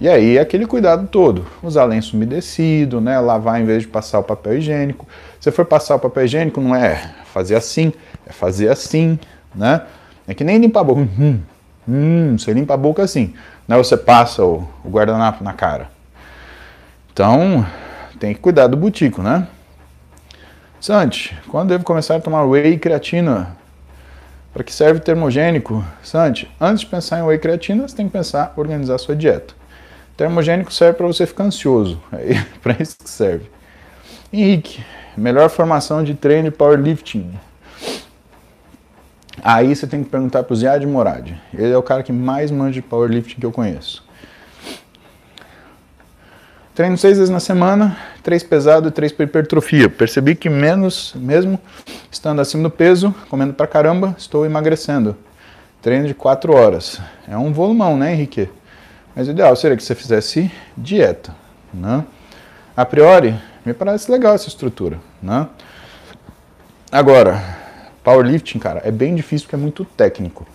E 0.00 0.08
aí 0.08 0.38
aquele 0.38 0.66
cuidado 0.66 1.06
todo, 1.08 1.44
usar 1.62 1.84
lenço 1.84 2.16
umedecido, 2.16 3.02
né, 3.02 3.20
lavar 3.20 3.60
em 3.60 3.66
vez 3.66 3.82
de 3.82 3.88
passar 3.88 4.18
o 4.18 4.24
papel 4.24 4.56
higiênico. 4.56 5.06
Se 5.38 5.50
for 5.50 5.66
passar 5.66 5.96
o 5.96 5.98
papel 5.98 6.24
higiênico, 6.24 6.58
não 6.62 6.74
é 6.74 7.12
fazer 7.34 7.56
assim, 7.56 7.92
é 8.26 8.32
fazer 8.32 8.70
assim, 8.70 9.18
né? 9.54 9.82
É 10.26 10.32
que 10.32 10.42
nem 10.42 10.56
limpar 10.56 10.80
a 10.80 10.84
boca. 10.84 11.02
Hum, 11.02 11.38
hum, 11.86 12.38
você 12.38 12.50
limpa 12.54 12.72
a 12.72 12.78
boca 12.78 13.02
assim, 13.02 13.34
né? 13.68 13.76
Você 13.76 13.94
passa 13.94 14.42
o, 14.42 14.66
o 14.82 14.88
guardanapo 14.88 15.44
na 15.44 15.52
cara. 15.52 15.90
Então, 17.12 17.66
tem 18.22 18.32
que 18.32 18.38
cuidar 18.38 18.68
do 18.68 18.76
butico, 18.76 19.20
né? 19.20 19.48
Santi, 20.80 21.36
quando 21.48 21.70
devo 21.70 21.82
começar 21.82 22.14
a 22.14 22.20
tomar 22.20 22.44
whey 22.44 22.74
e 22.74 22.78
creatina? 22.78 23.56
Para 24.54 24.62
que 24.62 24.72
serve 24.72 25.00
termogênico? 25.00 25.84
Santi, 26.04 26.48
antes 26.60 26.82
de 26.82 26.86
pensar 26.86 27.18
em 27.18 27.22
whey 27.22 27.34
e 27.34 27.40
creatina, 27.40 27.88
você 27.88 27.96
tem 27.96 28.06
que 28.06 28.12
pensar 28.12 28.52
em 28.56 28.60
organizar 28.60 28.96
sua 28.98 29.16
dieta. 29.16 29.54
Termogênico 30.16 30.72
serve 30.72 30.98
para 30.98 31.06
você 31.08 31.26
ficar 31.26 31.42
ansioso. 31.42 32.00
É 32.14 32.44
para 32.62 32.76
isso 32.80 32.96
que 32.96 33.10
serve. 33.10 33.50
Henrique, 34.32 34.84
melhor 35.16 35.50
formação 35.50 36.04
de 36.04 36.14
treino 36.14 36.48
de 36.48 36.56
powerlifting. 36.56 37.34
Aí 39.42 39.74
você 39.74 39.84
tem 39.84 40.04
que 40.04 40.10
perguntar 40.10 40.44
para 40.44 40.54
o 40.54 40.56
Ziad 40.56 40.86
Morad. 40.86 41.32
Ele 41.52 41.72
é 41.72 41.76
o 41.76 41.82
cara 41.82 42.04
que 42.04 42.12
mais 42.12 42.52
manja 42.52 42.74
de 42.74 42.82
powerlifting 42.82 43.40
que 43.40 43.46
eu 43.46 43.50
conheço. 43.50 44.11
Treino 46.74 46.96
seis 46.96 47.18
vezes 47.18 47.28
na 47.28 47.38
semana, 47.38 47.98
três 48.22 48.42
pesado 48.42 48.88
e 48.88 48.90
três 48.90 49.12
para 49.12 49.24
hipertrofia. 49.24 49.90
Percebi 49.90 50.34
que 50.34 50.48
menos, 50.48 51.12
mesmo 51.14 51.60
estando 52.10 52.40
acima 52.40 52.62
do 52.62 52.70
peso, 52.70 53.14
comendo 53.28 53.52
pra 53.52 53.66
caramba, 53.66 54.14
estou 54.16 54.46
emagrecendo. 54.46 55.14
Treino 55.82 56.06
de 56.06 56.14
quatro 56.14 56.54
horas. 56.54 56.98
É 57.28 57.36
um 57.36 57.52
volumão, 57.52 57.94
né, 57.98 58.14
Henrique? 58.14 58.48
Mas 59.14 59.28
o 59.28 59.32
ideal 59.32 59.54
seria 59.54 59.76
que 59.76 59.82
você 59.82 59.94
fizesse 59.94 60.50
dieta, 60.74 61.36
né? 61.74 62.06
A 62.74 62.86
priori, 62.86 63.38
me 63.66 63.74
parece 63.74 64.10
legal 64.10 64.34
essa 64.34 64.48
estrutura, 64.48 64.98
né? 65.22 65.46
Agora, 66.90 67.42
powerlifting, 68.02 68.58
cara, 68.58 68.80
é 68.82 68.90
bem 68.90 69.14
difícil 69.14 69.46
porque 69.46 69.56
é 69.56 69.58
muito 69.58 69.84
técnico. 69.84 70.48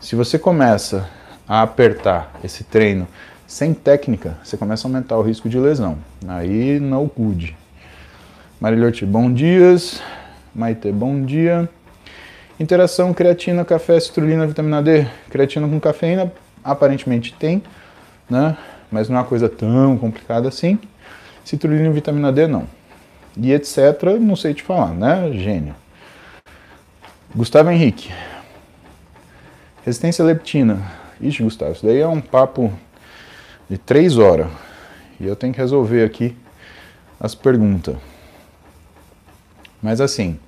Se 0.00 0.16
você 0.16 0.38
começa 0.38 1.06
a 1.46 1.60
apertar 1.60 2.32
esse 2.42 2.64
treino 2.64 3.06
sem 3.50 3.74
técnica, 3.74 4.38
você 4.44 4.56
começa 4.56 4.86
a 4.86 4.88
aumentar 4.88 5.18
o 5.18 5.22
risco 5.22 5.48
de 5.48 5.58
lesão. 5.58 5.98
Aí 6.28 6.78
não 6.78 7.08
cuide. 7.08 7.56
Marilhote, 8.60 9.04
bom 9.04 9.32
dias. 9.32 10.00
Maite, 10.54 10.92
bom 10.92 11.24
dia. 11.24 11.68
Interação 12.60 13.12
creatina, 13.12 13.64
café, 13.64 13.98
citrulina, 13.98 14.46
vitamina 14.46 14.80
D. 14.80 15.04
Creatina 15.30 15.66
com 15.66 15.80
cafeína 15.80 16.32
aparentemente 16.62 17.34
tem 17.34 17.60
né? 18.30 18.56
Mas 18.88 19.08
não 19.08 19.16
é 19.16 19.18
uma 19.18 19.26
coisa 19.26 19.48
tão 19.48 19.98
complicada 19.98 20.46
assim. 20.46 20.78
Citrulina 21.44 21.88
e 21.88 21.92
vitamina 21.92 22.32
D 22.32 22.46
não. 22.46 22.68
E 23.36 23.52
etc, 23.52 24.00
não 24.20 24.36
sei 24.36 24.54
te 24.54 24.62
falar, 24.62 24.94
né? 24.94 25.32
Gênio. 25.32 25.74
Gustavo 27.34 27.72
Henrique. 27.72 28.12
Resistência 29.84 30.24
à 30.24 30.26
leptina. 30.26 30.78
Ixi, 31.20 31.42
Gustavo, 31.42 31.72
isso 31.72 31.84
daí 31.84 31.98
é 31.98 32.06
um 32.06 32.20
papo 32.20 32.72
de 33.70 33.78
três 33.78 34.18
horas. 34.18 34.48
E 35.20 35.26
eu 35.26 35.36
tenho 35.36 35.52
que 35.52 35.60
resolver 35.60 36.04
aqui 36.04 36.36
as 37.20 37.36
perguntas. 37.36 37.94
Mas 39.80 40.00
assim, 40.00 40.38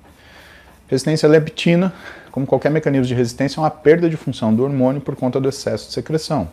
resistência 0.89 1.29
leptina, 1.29 1.93
como 2.31 2.45
qualquer 2.45 2.69
mecanismo 2.69 3.05
de 3.05 3.13
resistência, 3.13 3.59
é 3.59 3.61
uma 3.61 3.71
perda 3.71 4.09
de 4.09 4.17
função 4.17 4.53
do 4.53 4.63
hormônio 4.63 4.99
por 4.99 5.15
conta 5.15 5.39
do 5.39 5.47
excesso 5.47 5.87
de 5.87 5.93
secreção. 5.93 6.49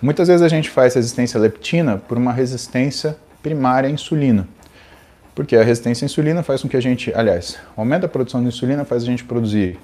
Muitas 0.00 0.28
vezes 0.28 0.42
a 0.42 0.48
gente 0.48 0.70
faz 0.70 0.94
resistência 0.94 1.38
leptina 1.38 1.98
por 1.98 2.16
uma 2.16 2.32
resistência 2.32 3.16
primária 3.42 3.88
à 3.88 3.92
insulina. 3.92 4.48
Porque 5.34 5.56
a 5.56 5.62
resistência 5.62 6.04
à 6.04 6.06
insulina 6.06 6.42
faz 6.42 6.62
com 6.62 6.68
que 6.68 6.76
a 6.76 6.80
gente, 6.80 7.12
aliás, 7.14 7.58
o 7.76 7.80
aumento 7.80 8.02
da 8.02 8.08
produção 8.08 8.40
de 8.40 8.48
insulina 8.48 8.84
faz 8.84 9.02
a 9.02 9.06
gente 9.06 9.24
produzir 9.24 9.78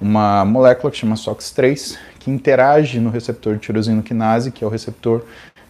uma 0.00 0.44
molécula 0.44 0.90
que 0.90 0.98
chama 0.98 1.14
SOX3, 1.14 1.96
que 2.26 2.30
interage 2.32 2.98
no 2.98 3.08
receptor 3.08 3.54
de 3.54 3.60
tirosina 3.60 4.02
quinase, 4.02 4.50
que 4.50 4.64
é 4.64 4.66
o 4.66 4.70
receptor 4.70 5.22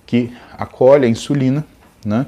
que 0.06 0.32
acolhe 0.56 1.04
a 1.04 1.08
insulina, 1.08 1.62
né? 2.02 2.26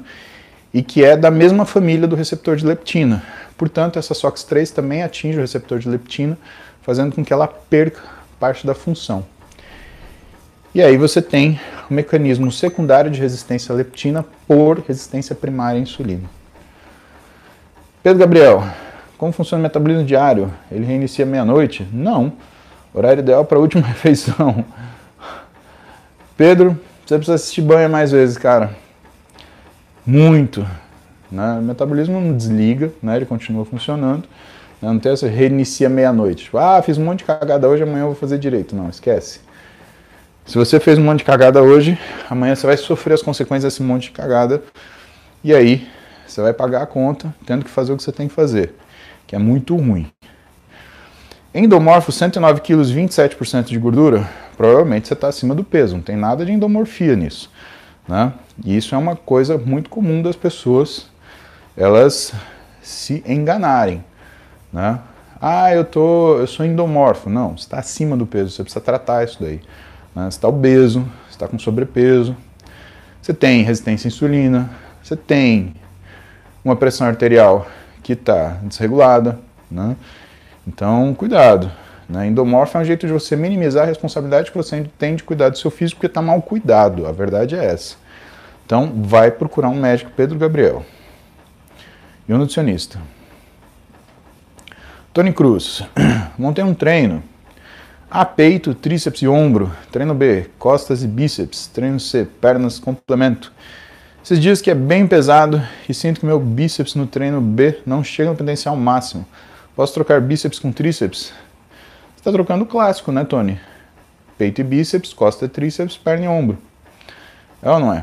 E 0.72 0.82
que 0.82 1.02
é 1.02 1.16
da 1.16 1.30
mesma 1.30 1.64
família 1.64 2.06
do 2.06 2.14
receptor 2.14 2.54
de 2.54 2.66
leptina. 2.66 3.22
Portanto, 3.56 3.98
essa 3.98 4.12
SOX3 4.12 4.70
também 4.70 5.02
atinge 5.02 5.38
o 5.38 5.40
receptor 5.40 5.78
de 5.78 5.88
leptina, 5.88 6.36
fazendo 6.82 7.14
com 7.14 7.24
que 7.24 7.32
ela 7.32 7.48
perca 7.48 8.02
parte 8.38 8.66
da 8.66 8.74
função. 8.74 9.24
E 10.74 10.82
aí 10.82 10.98
você 10.98 11.22
tem 11.22 11.58
o 11.88 11.94
mecanismo 11.94 12.52
secundário 12.52 13.10
de 13.10 13.18
resistência 13.18 13.72
à 13.72 13.76
leptina 13.76 14.26
por 14.46 14.80
resistência 14.80 15.34
primária 15.34 15.78
à 15.78 15.82
insulina. 15.82 16.28
Pedro 18.02 18.18
Gabriel, 18.18 18.62
como 19.16 19.32
funciona 19.32 19.62
o 19.62 19.62
metabolismo 19.62 20.04
diário? 20.04 20.52
Ele 20.70 20.84
reinicia 20.84 21.24
meia-noite? 21.24 21.88
Não. 21.90 22.34
Horário 22.98 23.20
ideal 23.20 23.44
para 23.44 23.58
a 23.58 23.60
última 23.60 23.86
refeição. 23.86 24.64
Pedro, 26.36 26.78
você 27.06 27.14
precisa 27.14 27.36
assistir 27.36 27.62
banho 27.62 27.88
mais 27.88 28.10
vezes, 28.10 28.36
cara. 28.36 28.76
Muito. 30.04 30.66
Né? 31.30 31.58
O 31.60 31.62
metabolismo 31.62 32.20
não 32.20 32.36
desliga, 32.36 32.90
né? 33.00 33.14
ele 33.14 33.24
continua 33.24 33.64
funcionando. 33.64 34.24
Né? 34.82 34.88
Não 34.88 34.98
tem 34.98 35.12
essa 35.12 35.28
reinicia 35.28 35.88
meia-noite. 35.88 36.46
Tipo, 36.46 36.58
ah, 36.58 36.82
fiz 36.82 36.98
um 36.98 37.04
monte 37.04 37.20
de 37.20 37.24
cagada 37.26 37.68
hoje, 37.68 37.84
amanhã 37.84 38.00
eu 38.00 38.06
vou 38.06 38.16
fazer 38.16 38.36
direito. 38.36 38.74
Não, 38.74 38.88
esquece. 38.88 39.40
Se 40.44 40.58
você 40.58 40.80
fez 40.80 40.98
um 40.98 41.04
monte 41.04 41.18
de 41.18 41.24
cagada 41.24 41.62
hoje, 41.62 41.96
amanhã 42.28 42.56
você 42.56 42.66
vai 42.66 42.76
sofrer 42.76 43.14
as 43.14 43.22
consequências 43.22 43.74
desse 43.74 43.82
monte 43.82 44.04
de 44.04 44.10
cagada. 44.10 44.60
E 45.44 45.54
aí, 45.54 45.86
você 46.26 46.42
vai 46.42 46.52
pagar 46.52 46.82
a 46.82 46.86
conta 46.86 47.32
tendo 47.46 47.64
que 47.64 47.70
fazer 47.70 47.92
o 47.92 47.96
que 47.96 48.02
você 48.02 48.10
tem 48.10 48.26
que 48.26 48.34
fazer, 48.34 48.74
que 49.24 49.36
é 49.36 49.38
muito 49.38 49.76
ruim. 49.76 50.10
Endomorfo, 51.58 52.12
109 52.12 52.60
quilos, 52.60 52.92
27% 52.92 53.64
de 53.64 53.78
gordura, 53.80 54.28
provavelmente 54.56 55.08
você 55.08 55.14
está 55.14 55.26
acima 55.26 55.56
do 55.56 55.64
peso, 55.64 55.96
não 55.96 56.02
tem 56.02 56.14
nada 56.14 56.46
de 56.46 56.52
endomorfia 56.52 57.16
nisso. 57.16 57.50
Né? 58.06 58.32
E 58.64 58.76
isso 58.76 58.94
é 58.94 58.98
uma 58.98 59.16
coisa 59.16 59.58
muito 59.58 59.90
comum 59.90 60.22
das 60.22 60.36
pessoas, 60.36 61.06
elas 61.76 62.32
se 62.80 63.24
enganarem. 63.26 64.04
Né? 64.72 65.00
Ah, 65.42 65.74
eu, 65.74 65.84
tô, 65.84 66.38
eu 66.38 66.46
sou 66.46 66.64
endomorfo. 66.64 67.28
Não, 67.28 67.56
você 67.56 67.64
está 67.64 67.80
acima 67.80 68.16
do 68.16 68.24
peso, 68.24 68.50
você 68.50 68.62
precisa 68.62 68.80
tratar 68.80 69.24
isso 69.24 69.38
daí. 69.40 69.60
Né? 70.14 70.30
Você 70.30 70.38
está 70.38 70.46
obeso, 70.46 71.00
você 71.26 71.30
está 71.30 71.48
com 71.48 71.58
sobrepeso, 71.58 72.36
você 73.20 73.34
tem 73.34 73.64
resistência 73.64 74.06
à 74.06 74.08
insulina, 74.10 74.70
você 75.02 75.16
tem 75.16 75.74
uma 76.64 76.76
pressão 76.76 77.08
arterial 77.08 77.66
que 78.00 78.12
está 78.12 78.58
desregulada. 78.62 79.40
Né? 79.68 79.96
Então, 80.68 81.14
cuidado. 81.14 81.72
Né? 82.06 82.26
Endomorfo 82.26 82.76
é 82.76 82.80
um 82.82 82.84
jeito 82.84 83.06
de 83.06 83.12
você 83.12 83.34
minimizar 83.34 83.84
a 83.84 83.86
responsabilidade 83.86 84.50
que 84.50 84.56
você 84.56 84.86
tem 84.98 85.16
de 85.16 85.24
cuidar 85.24 85.48
do 85.48 85.56
seu 85.56 85.70
físico 85.70 85.96
porque 85.96 86.06
está 86.06 86.20
mal 86.20 86.42
cuidado. 86.42 87.06
A 87.06 87.12
verdade 87.12 87.56
é 87.56 87.64
essa. 87.64 87.96
Então, 88.66 88.92
vai 88.94 89.30
procurar 89.30 89.70
um 89.70 89.80
médico, 89.80 90.12
Pedro 90.14 90.38
Gabriel. 90.38 90.84
E 92.28 92.34
um 92.34 92.38
nutricionista. 92.38 93.00
Tony 95.12 95.32
Cruz. 95.32 95.82
Montei 96.38 96.62
um 96.62 96.74
treino. 96.74 97.22
A, 98.10 98.26
peito, 98.26 98.74
tríceps 98.74 99.22
e 99.22 99.28
ombro. 99.28 99.72
Treino 99.90 100.14
B, 100.14 100.50
costas 100.58 101.02
e 101.02 101.08
bíceps. 101.08 101.66
Treino 101.66 101.98
C, 101.98 102.26
pernas, 102.40 102.78
complemento. 102.78 103.50
Esses 104.22 104.38
dias 104.38 104.60
que 104.60 104.70
é 104.70 104.74
bem 104.74 105.06
pesado 105.06 105.62
e 105.88 105.94
sinto 105.94 106.20
que 106.20 106.26
meu 106.26 106.38
bíceps 106.38 106.94
no 106.94 107.06
treino 107.06 107.40
B 107.40 107.80
não 107.86 108.04
chega 108.04 108.28
no 108.28 108.36
potencial 108.36 108.76
máximo. 108.76 109.24
Posso 109.78 109.94
trocar 109.94 110.20
bíceps 110.20 110.58
com 110.58 110.72
tríceps? 110.72 111.26
Você 111.26 111.32
está 112.16 112.32
trocando 112.32 112.64
o 112.64 112.66
clássico, 112.66 113.12
né, 113.12 113.24
Tony? 113.24 113.60
Peito 114.36 114.60
e 114.60 114.64
bíceps, 114.64 115.12
costa 115.12 115.44
e 115.44 115.48
tríceps, 115.48 115.96
perna 115.96 116.24
e 116.24 116.28
ombro. 116.28 116.58
É 117.62 117.70
ou 117.70 117.78
não 117.78 117.92
é? 117.92 118.02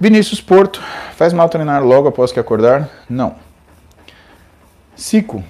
Vinícius 0.00 0.40
Porto, 0.40 0.82
faz 1.14 1.32
mal 1.32 1.48
treinar 1.48 1.84
logo 1.84 2.08
após 2.08 2.32
que 2.32 2.40
acordar? 2.40 2.90
Não. 3.08 3.36
Cico, 4.96 5.44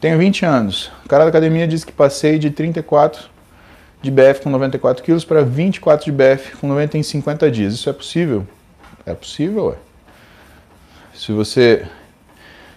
tenho 0.00 0.18
20 0.18 0.46
anos. 0.46 0.92
O 1.04 1.08
cara 1.08 1.24
da 1.24 1.30
academia 1.30 1.66
disse 1.66 1.84
que 1.84 1.90
passei 1.90 2.38
de 2.38 2.48
34 2.48 3.28
de 4.00 4.08
BF 4.08 4.42
com 4.44 4.50
94 4.50 5.02
quilos 5.02 5.24
para 5.24 5.42
24 5.42 6.04
de 6.04 6.12
BF 6.12 6.58
com 6.58 6.68
90 6.68 6.96
em 6.96 7.02
50 7.02 7.50
dias. 7.50 7.74
Isso 7.74 7.90
é 7.90 7.92
possível? 7.92 8.46
É 9.04 9.12
possível, 9.12 9.72
é. 9.72 9.89
Se 11.20 11.32
você 11.32 11.86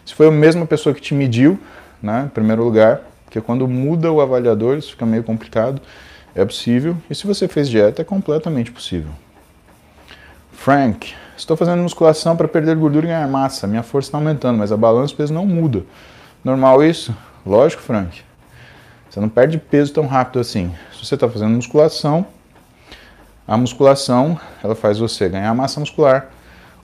se 0.03 0.13
foi 0.13 0.27
a 0.27 0.31
mesma 0.31 0.65
pessoa 0.65 0.93
que 0.93 0.99
te 0.99 1.13
mediu, 1.13 1.57
né, 2.01 2.23
em 2.25 2.27
primeiro 2.27 2.61
lugar, 2.61 2.99
porque 3.23 3.39
quando 3.39 3.65
muda 3.69 4.11
o 4.11 4.19
avaliador 4.19 4.77
isso 4.77 4.91
fica 4.91 5.05
meio 5.05 5.23
complicado, 5.23 5.81
é 6.35 6.43
possível. 6.43 6.97
E 7.09 7.15
se 7.15 7.25
você 7.25 7.47
fez 7.47 7.69
dieta, 7.69 8.01
é 8.01 8.05
completamente 8.05 8.69
possível. 8.69 9.11
Frank, 10.51 11.13
estou 11.37 11.55
fazendo 11.55 11.81
musculação 11.83 12.35
para 12.35 12.45
perder 12.45 12.75
gordura 12.75 13.05
e 13.05 13.09
ganhar 13.09 13.25
massa. 13.29 13.65
Minha 13.65 13.81
força 13.81 14.09
está 14.09 14.17
aumentando, 14.17 14.57
mas 14.57 14.73
a 14.73 14.77
balança 14.77 15.15
peso 15.15 15.33
não 15.33 15.45
muda. 15.45 15.83
Normal 16.43 16.83
isso? 16.83 17.15
Lógico, 17.45 17.81
Frank. 17.81 18.23
Você 19.09 19.21
não 19.21 19.29
perde 19.29 19.57
peso 19.57 19.93
tão 19.93 20.05
rápido 20.05 20.41
assim. 20.41 20.69
Se 20.91 21.05
você 21.05 21.15
está 21.15 21.29
fazendo 21.29 21.55
musculação, 21.55 22.25
a 23.47 23.55
musculação 23.55 24.37
ela 24.61 24.75
faz 24.75 24.99
você 24.99 25.29
ganhar 25.29 25.53
massa 25.53 25.79
muscular 25.79 26.29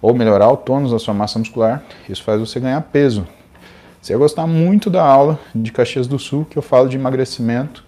ou 0.01 0.13
melhorar 0.13 0.49
o 0.49 0.57
tônus 0.57 0.91
da 0.91 0.99
sua 0.99 1.13
massa 1.13 1.39
muscular. 1.39 1.83
Isso 2.07 2.23
faz 2.23 2.39
você 2.39 2.59
ganhar 2.59 2.81
peso. 2.81 3.27
Você 4.01 4.13
ia 4.13 4.17
gostar 4.17 4.47
muito 4.47 4.89
da 4.89 5.03
aula 5.03 5.37
de 5.53 5.71
Caxias 5.71 6.07
do 6.07 6.17
Sul, 6.17 6.45
que 6.49 6.57
eu 6.57 6.61
falo 6.61 6.87
de 6.87 6.95
emagrecimento, 6.95 7.83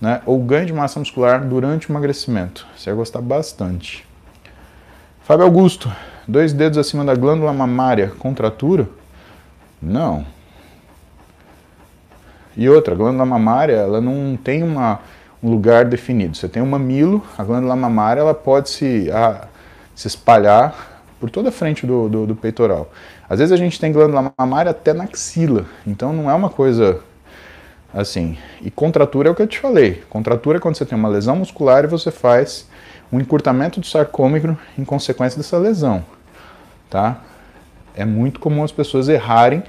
né, 0.00 0.20
ou 0.26 0.38
ganho 0.38 0.66
de 0.66 0.72
massa 0.72 0.98
muscular 0.98 1.42
durante 1.42 1.88
o 1.88 1.92
emagrecimento. 1.92 2.66
Você 2.76 2.90
ia 2.90 2.96
gostar 2.96 3.22
bastante. 3.22 4.06
Fábio 5.22 5.46
Augusto, 5.46 5.90
dois 6.28 6.52
dedos 6.52 6.76
acima 6.76 7.02
da 7.02 7.14
glândula 7.14 7.52
mamária, 7.52 8.12
contratura? 8.18 8.86
Não. 9.80 10.26
E 12.54 12.68
outra, 12.68 12.94
a 12.94 12.96
glândula 12.96 13.24
mamária, 13.24 13.72
ela 13.72 14.02
não 14.02 14.36
tem 14.36 14.62
uma, 14.62 15.00
um 15.42 15.50
lugar 15.50 15.86
definido. 15.86 16.36
Você 16.36 16.46
tem 16.46 16.62
um 16.62 16.66
mamilo, 16.66 17.24
a 17.38 17.42
glândula 17.42 17.74
mamária, 17.74 18.20
ela 18.20 18.34
pode 18.34 18.68
se, 18.68 19.10
a, 19.10 19.48
se 19.94 20.06
espalhar 20.08 20.93
por 21.20 21.30
toda 21.30 21.48
a 21.48 21.52
frente 21.52 21.86
do, 21.86 22.08
do, 22.08 22.26
do, 22.26 22.36
peitoral. 22.36 22.90
Às 23.28 23.38
vezes 23.38 23.52
a 23.52 23.56
gente 23.56 23.80
tem 23.80 23.92
glândula 23.92 24.32
mamária 24.36 24.70
até 24.70 24.92
na 24.92 25.04
axila, 25.04 25.64
então 25.86 26.12
não 26.12 26.30
é 26.30 26.34
uma 26.34 26.50
coisa 26.50 27.00
assim. 27.92 28.36
E 28.60 28.70
contratura 28.70 29.28
é 29.28 29.32
o 29.32 29.34
que 29.34 29.42
eu 29.42 29.46
te 29.46 29.58
falei. 29.58 30.02
Contratura 30.10 30.58
é 30.58 30.60
quando 30.60 30.76
você 30.76 30.84
tem 30.84 30.98
uma 30.98 31.08
lesão 31.08 31.36
muscular 31.36 31.84
e 31.84 31.86
você 31.86 32.10
faz 32.10 32.68
um 33.12 33.20
encurtamento 33.20 33.80
do 33.80 33.86
sarcômero 33.86 34.58
em 34.76 34.84
consequência 34.84 35.36
dessa 35.36 35.56
lesão, 35.56 36.04
tá? 36.90 37.18
É 37.94 38.04
muito 38.04 38.40
comum 38.40 38.64
as 38.64 38.72
pessoas 38.72 39.08
errarem 39.08 39.62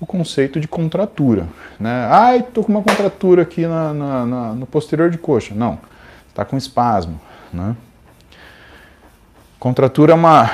o 0.00 0.06
conceito 0.06 0.58
de 0.58 0.66
contratura, 0.66 1.46
né? 1.78 2.08
Ai, 2.10 2.42
tô 2.42 2.64
com 2.64 2.72
uma 2.72 2.82
contratura 2.82 3.42
aqui 3.42 3.66
na, 3.66 3.92
na, 3.92 4.26
na 4.26 4.52
no 4.54 4.66
posterior 4.66 5.10
de 5.10 5.18
coxa. 5.18 5.54
Não, 5.54 5.78
está 6.28 6.44
com 6.44 6.56
espasmo, 6.56 7.20
né? 7.52 7.76
Contratura 9.58 10.12
é 10.12 10.14
uma 10.14 10.50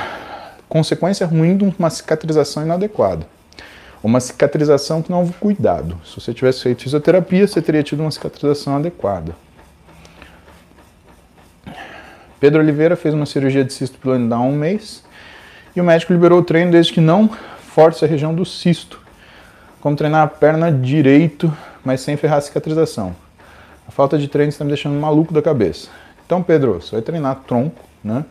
consequência 0.69 1.25
ruim 1.25 1.57
de 1.57 1.63
uma 1.63 1.89
cicatrização 1.89 2.63
inadequada. 2.63 3.25
Uma 4.03 4.19
cicatrização 4.19 5.01
que 5.01 5.09
não 5.09 5.19
houve 5.19 5.33
cuidado. 5.33 5.99
Se 6.05 6.19
você 6.19 6.33
tivesse 6.33 6.61
feito 6.61 6.83
fisioterapia, 6.83 7.47
você 7.47 7.61
teria 7.61 7.83
tido 7.83 8.01
uma 8.01 8.11
cicatrização 8.11 8.75
adequada. 8.77 9.35
Pedro 12.39 12.61
Oliveira 12.61 12.95
fez 12.95 13.13
uma 13.13 13.25
cirurgia 13.25 13.63
de 13.63 13.73
cisto 13.73 13.97
pilonidal 13.97 14.43
há 14.43 14.45
um 14.45 14.55
mês 14.55 15.03
e 15.75 15.81
o 15.81 15.83
médico 15.83 16.13
liberou 16.13 16.39
o 16.39 16.43
treino 16.43 16.71
desde 16.71 16.93
que 16.93 17.01
não 17.01 17.27
force 17.59 18.05
a 18.05 18.07
região 18.07 18.33
do 18.33 18.45
cisto. 18.45 19.01
Como 19.81 19.95
treinar 19.95 20.23
a 20.23 20.27
perna 20.27 20.71
direito, 20.71 21.51
mas 21.83 22.01
sem 22.01 22.15
ferrar 22.17 22.37
a 22.37 22.41
cicatrização. 22.41 23.15
A 23.87 23.91
falta 23.91 24.17
de 24.17 24.27
treino 24.27 24.49
está 24.49 24.63
me 24.63 24.69
deixando 24.69 24.99
maluco 24.99 25.33
da 25.33 25.41
cabeça. 25.41 25.89
Então, 26.25 26.43
Pedro, 26.43 26.81
você 26.81 26.91
vai 26.91 27.01
treinar 27.01 27.37
tronco, 27.47 27.83
né? 28.03 28.25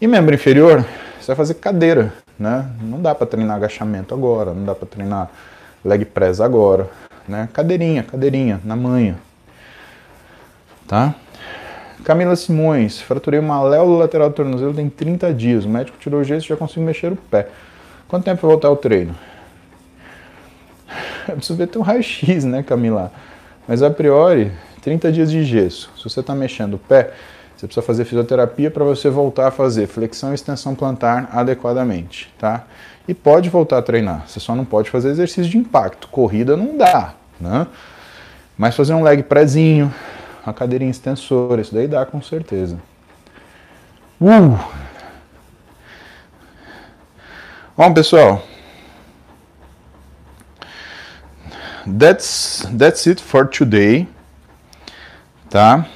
E 0.00 0.06
membro 0.06 0.34
inferior, 0.34 0.84
você 1.20 1.28
vai 1.28 1.36
fazer 1.36 1.54
cadeira, 1.54 2.12
né? 2.38 2.68
Não 2.80 3.00
dá 3.00 3.14
para 3.14 3.26
treinar 3.26 3.56
agachamento 3.56 4.12
agora, 4.12 4.52
não 4.52 4.64
dá 4.64 4.74
para 4.74 4.86
treinar 4.86 5.30
leg 5.84 6.04
press 6.04 6.40
agora, 6.40 6.88
né? 7.28 7.48
Cadeirinha, 7.52 8.02
cadeirinha, 8.02 8.60
na 8.64 8.74
manhã. 8.74 9.16
Tá? 10.86 11.14
Camila 12.04 12.36
Simões, 12.36 13.00
fraturei 13.00 13.40
uma 13.40 13.56
aléola 13.56 14.00
lateral 14.00 14.28
do 14.28 14.34
tornozelo 14.34 14.74
tem 14.74 14.90
30 14.90 15.32
dias. 15.32 15.64
O 15.64 15.68
médico 15.68 15.96
tirou 15.98 16.20
o 16.20 16.24
gesso 16.24 16.46
e 16.46 16.48
já 16.50 16.56
consigo 16.56 16.84
mexer 16.84 17.10
o 17.10 17.16
pé. 17.16 17.48
Quanto 18.06 18.24
tempo 18.24 18.42
vai 18.42 18.50
voltar 18.50 18.68
ao 18.68 18.76
treino? 18.76 19.14
Eu 21.26 21.36
preciso 21.36 21.56
ver 21.56 21.68
teu 21.68 21.80
raio-x, 21.80 22.44
né, 22.44 22.62
Camila? 22.62 23.10
Mas 23.66 23.82
a 23.82 23.90
priori, 23.90 24.52
30 24.82 25.10
dias 25.10 25.30
de 25.30 25.42
gesso. 25.44 25.90
Se 25.96 26.04
você 26.04 26.20
está 26.20 26.34
mexendo 26.34 26.74
o 26.74 26.78
pé, 26.78 27.14
você 27.64 27.68
precisa 27.68 27.86
fazer 27.86 28.04
fisioterapia 28.04 28.70
para 28.70 28.84
você 28.84 29.08
voltar 29.08 29.48
a 29.48 29.50
fazer 29.50 29.86
flexão 29.86 30.32
e 30.32 30.34
extensão 30.34 30.74
plantar 30.74 31.30
adequadamente, 31.32 32.32
tá? 32.38 32.64
E 33.08 33.14
pode 33.14 33.48
voltar 33.48 33.78
a 33.78 33.82
treinar. 33.82 34.24
Você 34.26 34.38
só 34.38 34.54
não 34.54 34.64
pode 34.64 34.90
fazer 34.90 35.08
exercício 35.10 35.50
de 35.50 35.56
impacto. 35.56 36.08
Corrida 36.08 36.56
não 36.56 36.76
dá, 36.76 37.14
né? 37.40 37.66
Mas 38.56 38.76
fazer 38.76 38.92
um 38.94 39.02
leg 39.02 39.22
prézinho, 39.22 39.92
uma 40.44 40.52
cadeirinha 40.52 40.90
extensora, 40.90 41.60
isso 41.62 41.74
daí 41.74 41.88
dá 41.88 42.04
com 42.04 42.20
certeza. 42.22 42.78
Uh! 44.20 44.58
Bom, 47.76 47.92
pessoal, 47.92 48.42
that's, 51.98 52.68
that's 52.78 53.06
it 53.06 53.22
for 53.22 53.48
today. 53.48 54.06
Tá? 55.48 55.86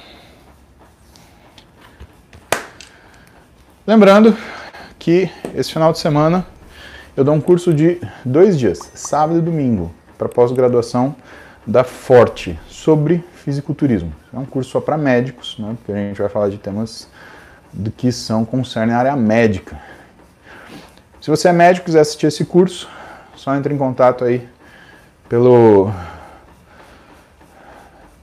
Lembrando 3.89 4.37
que 4.99 5.31
esse 5.55 5.73
final 5.73 5.91
de 5.91 5.97
semana 5.97 6.45
eu 7.17 7.23
dou 7.23 7.33
um 7.33 7.41
curso 7.41 7.73
de 7.73 7.99
dois 8.23 8.55
dias, 8.55 8.77
sábado 8.93 9.39
e 9.39 9.41
domingo, 9.41 9.91
para 10.15 10.29
pós-graduação 10.29 11.15
da 11.65 11.83
Forte, 11.83 12.59
sobre 12.67 13.23
fisiculturismo. 13.43 14.13
É 14.31 14.37
um 14.37 14.45
curso 14.45 14.69
só 14.69 14.79
para 14.79 14.95
médicos, 14.95 15.55
né, 15.57 15.75
porque 15.75 15.91
a 15.91 15.95
gente 15.95 16.21
vai 16.21 16.29
falar 16.29 16.49
de 16.49 16.59
temas 16.59 17.07
do 17.73 17.89
que 17.89 18.11
são 18.11 18.45
concernem 18.45 18.93
a 18.93 18.99
área 18.99 19.15
médica. 19.15 19.75
Se 21.19 21.31
você 21.31 21.47
é 21.47 21.51
médico 21.51 21.85
e 21.85 21.87
quiser 21.87 22.01
assistir 22.01 22.27
esse 22.27 22.45
curso, 22.45 22.87
só 23.35 23.55
entre 23.55 23.73
em 23.73 23.77
contato 23.79 24.23
aí 24.23 24.47
pelo 25.27 25.91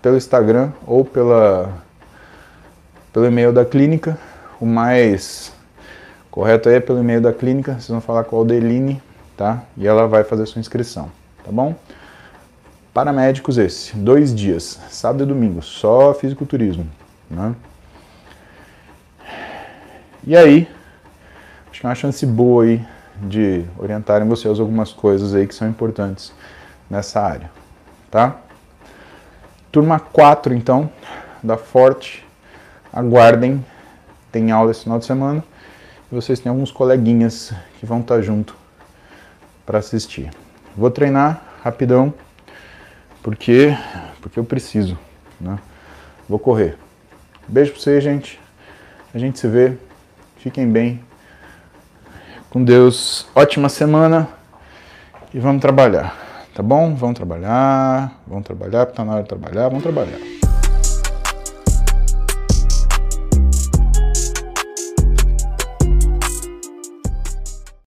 pelo 0.00 0.16
Instagram 0.16 0.70
ou 0.86 1.04
pela 1.04 1.72
pelo 3.12 3.26
e-mail 3.26 3.52
da 3.52 3.64
clínica. 3.64 4.16
O 4.58 4.64
mais 4.64 5.52
correto 6.36 6.68
aí 6.68 6.74
é 6.74 6.80
pelo 6.80 7.00
e-mail 7.00 7.22
da 7.22 7.32
clínica. 7.32 7.72
Vocês 7.72 7.88
vão 7.88 8.00
falar 8.02 8.24
com 8.24 8.36
a 8.36 8.38
Aldeline, 8.40 9.02
tá? 9.38 9.62
E 9.74 9.86
ela 9.86 10.06
vai 10.06 10.22
fazer 10.22 10.44
sua 10.44 10.60
inscrição, 10.60 11.10
tá 11.42 11.50
bom? 11.50 11.74
Para 12.92 13.10
médicos 13.10 13.56
esse, 13.56 13.96
dois 13.96 14.34
dias, 14.34 14.78
sábado 14.90 15.24
e 15.24 15.26
domingo, 15.26 15.62
só 15.62 16.12
fisiculturismo, 16.12 16.86
né? 17.30 17.54
E 20.26 20.36
aí, 20.36 20.68
acho 21.70 21.80
que 21.80 21.86
é 21.86 21.88
uma 21.88 21.94
chance 21.94 22.26
boa 22.26 22.64
aí 22.64 22.86
de 23.22 23.64
orientarem 23.78 24.28
vocês 24.28 24.60
algumas 24.60 24.92
coisas 24.92 25.34
aí 25.34 25.46
que 25.46 25.54
são 25.54 25.66
importantes 25.66 26.34
nessa 26.90 27.18
área, 27.18 27.50
tá? 28.10 28.36
Turma 29.72 29.98
4, 29.98 30.52
então, 30.52 30.90
da 31.42 31.56
Forte, 31.56 32.26
aguardem, 32.92 33.64
tem 34.30 34.50
aula 34.50 34.70
esse 34.70 34.82
final 34.82 34.98
de 34.98 35.06
semana, 35.06 35.42
e 36.10 36.14
vocês 36.14 36.40
têm 36.40 36.50
alguns 36.50 36.70
coleguinhas 36.70 37.52
que 37.78 37.86
vão 37.86 38.00
estar 38.00 38.20
junto 38.22 38.54
para 39.64 39.78
assistir. 39.78 40.30
Vou 40.76 40.90
treinar 40.90 41.42
rapidão, 41.62 42.14
porque, 43.22 43.76
porque 44.20 44.38
eu 44.38 44.44
preciso, 44.44 44.98
né? 45.40 45.58
Vou 46.28 46.38
correr. 46.38 46.76
Beijo 47.48 47.72
pra 47.72 47.80
vocês, 47.80 48.02
gente. 48.02 48.40
A 49.14 49.18
gente 49.18 49.38
se 49.38 49.48
vê. 49.48 49.76
Fiquem 50.38 50.70
bem 50.70 51.00
com 52.50 52.62
Deus. 52.62 53.26
Ótima 53.34 53.68
semana 53.68 54.28
e 55.32 55.38
vamos 55.38 55.60
trabalhar. 55.60 56.16
Tá 56.54 56.62
bom? 56.62 56.94
Vamos 56.94 57.16
trabalhar, 57.16 58.18
vamos 58.26 58.44
trabalhar, 58.44 58.86
tá 58.86 59.04
na 59.04 59.12
hora 59.12 59.22
de 59.22 59.28
trabalhar, 59.28 59.68
vamos 59.68 59.82
trabalhar. 59.82 60.35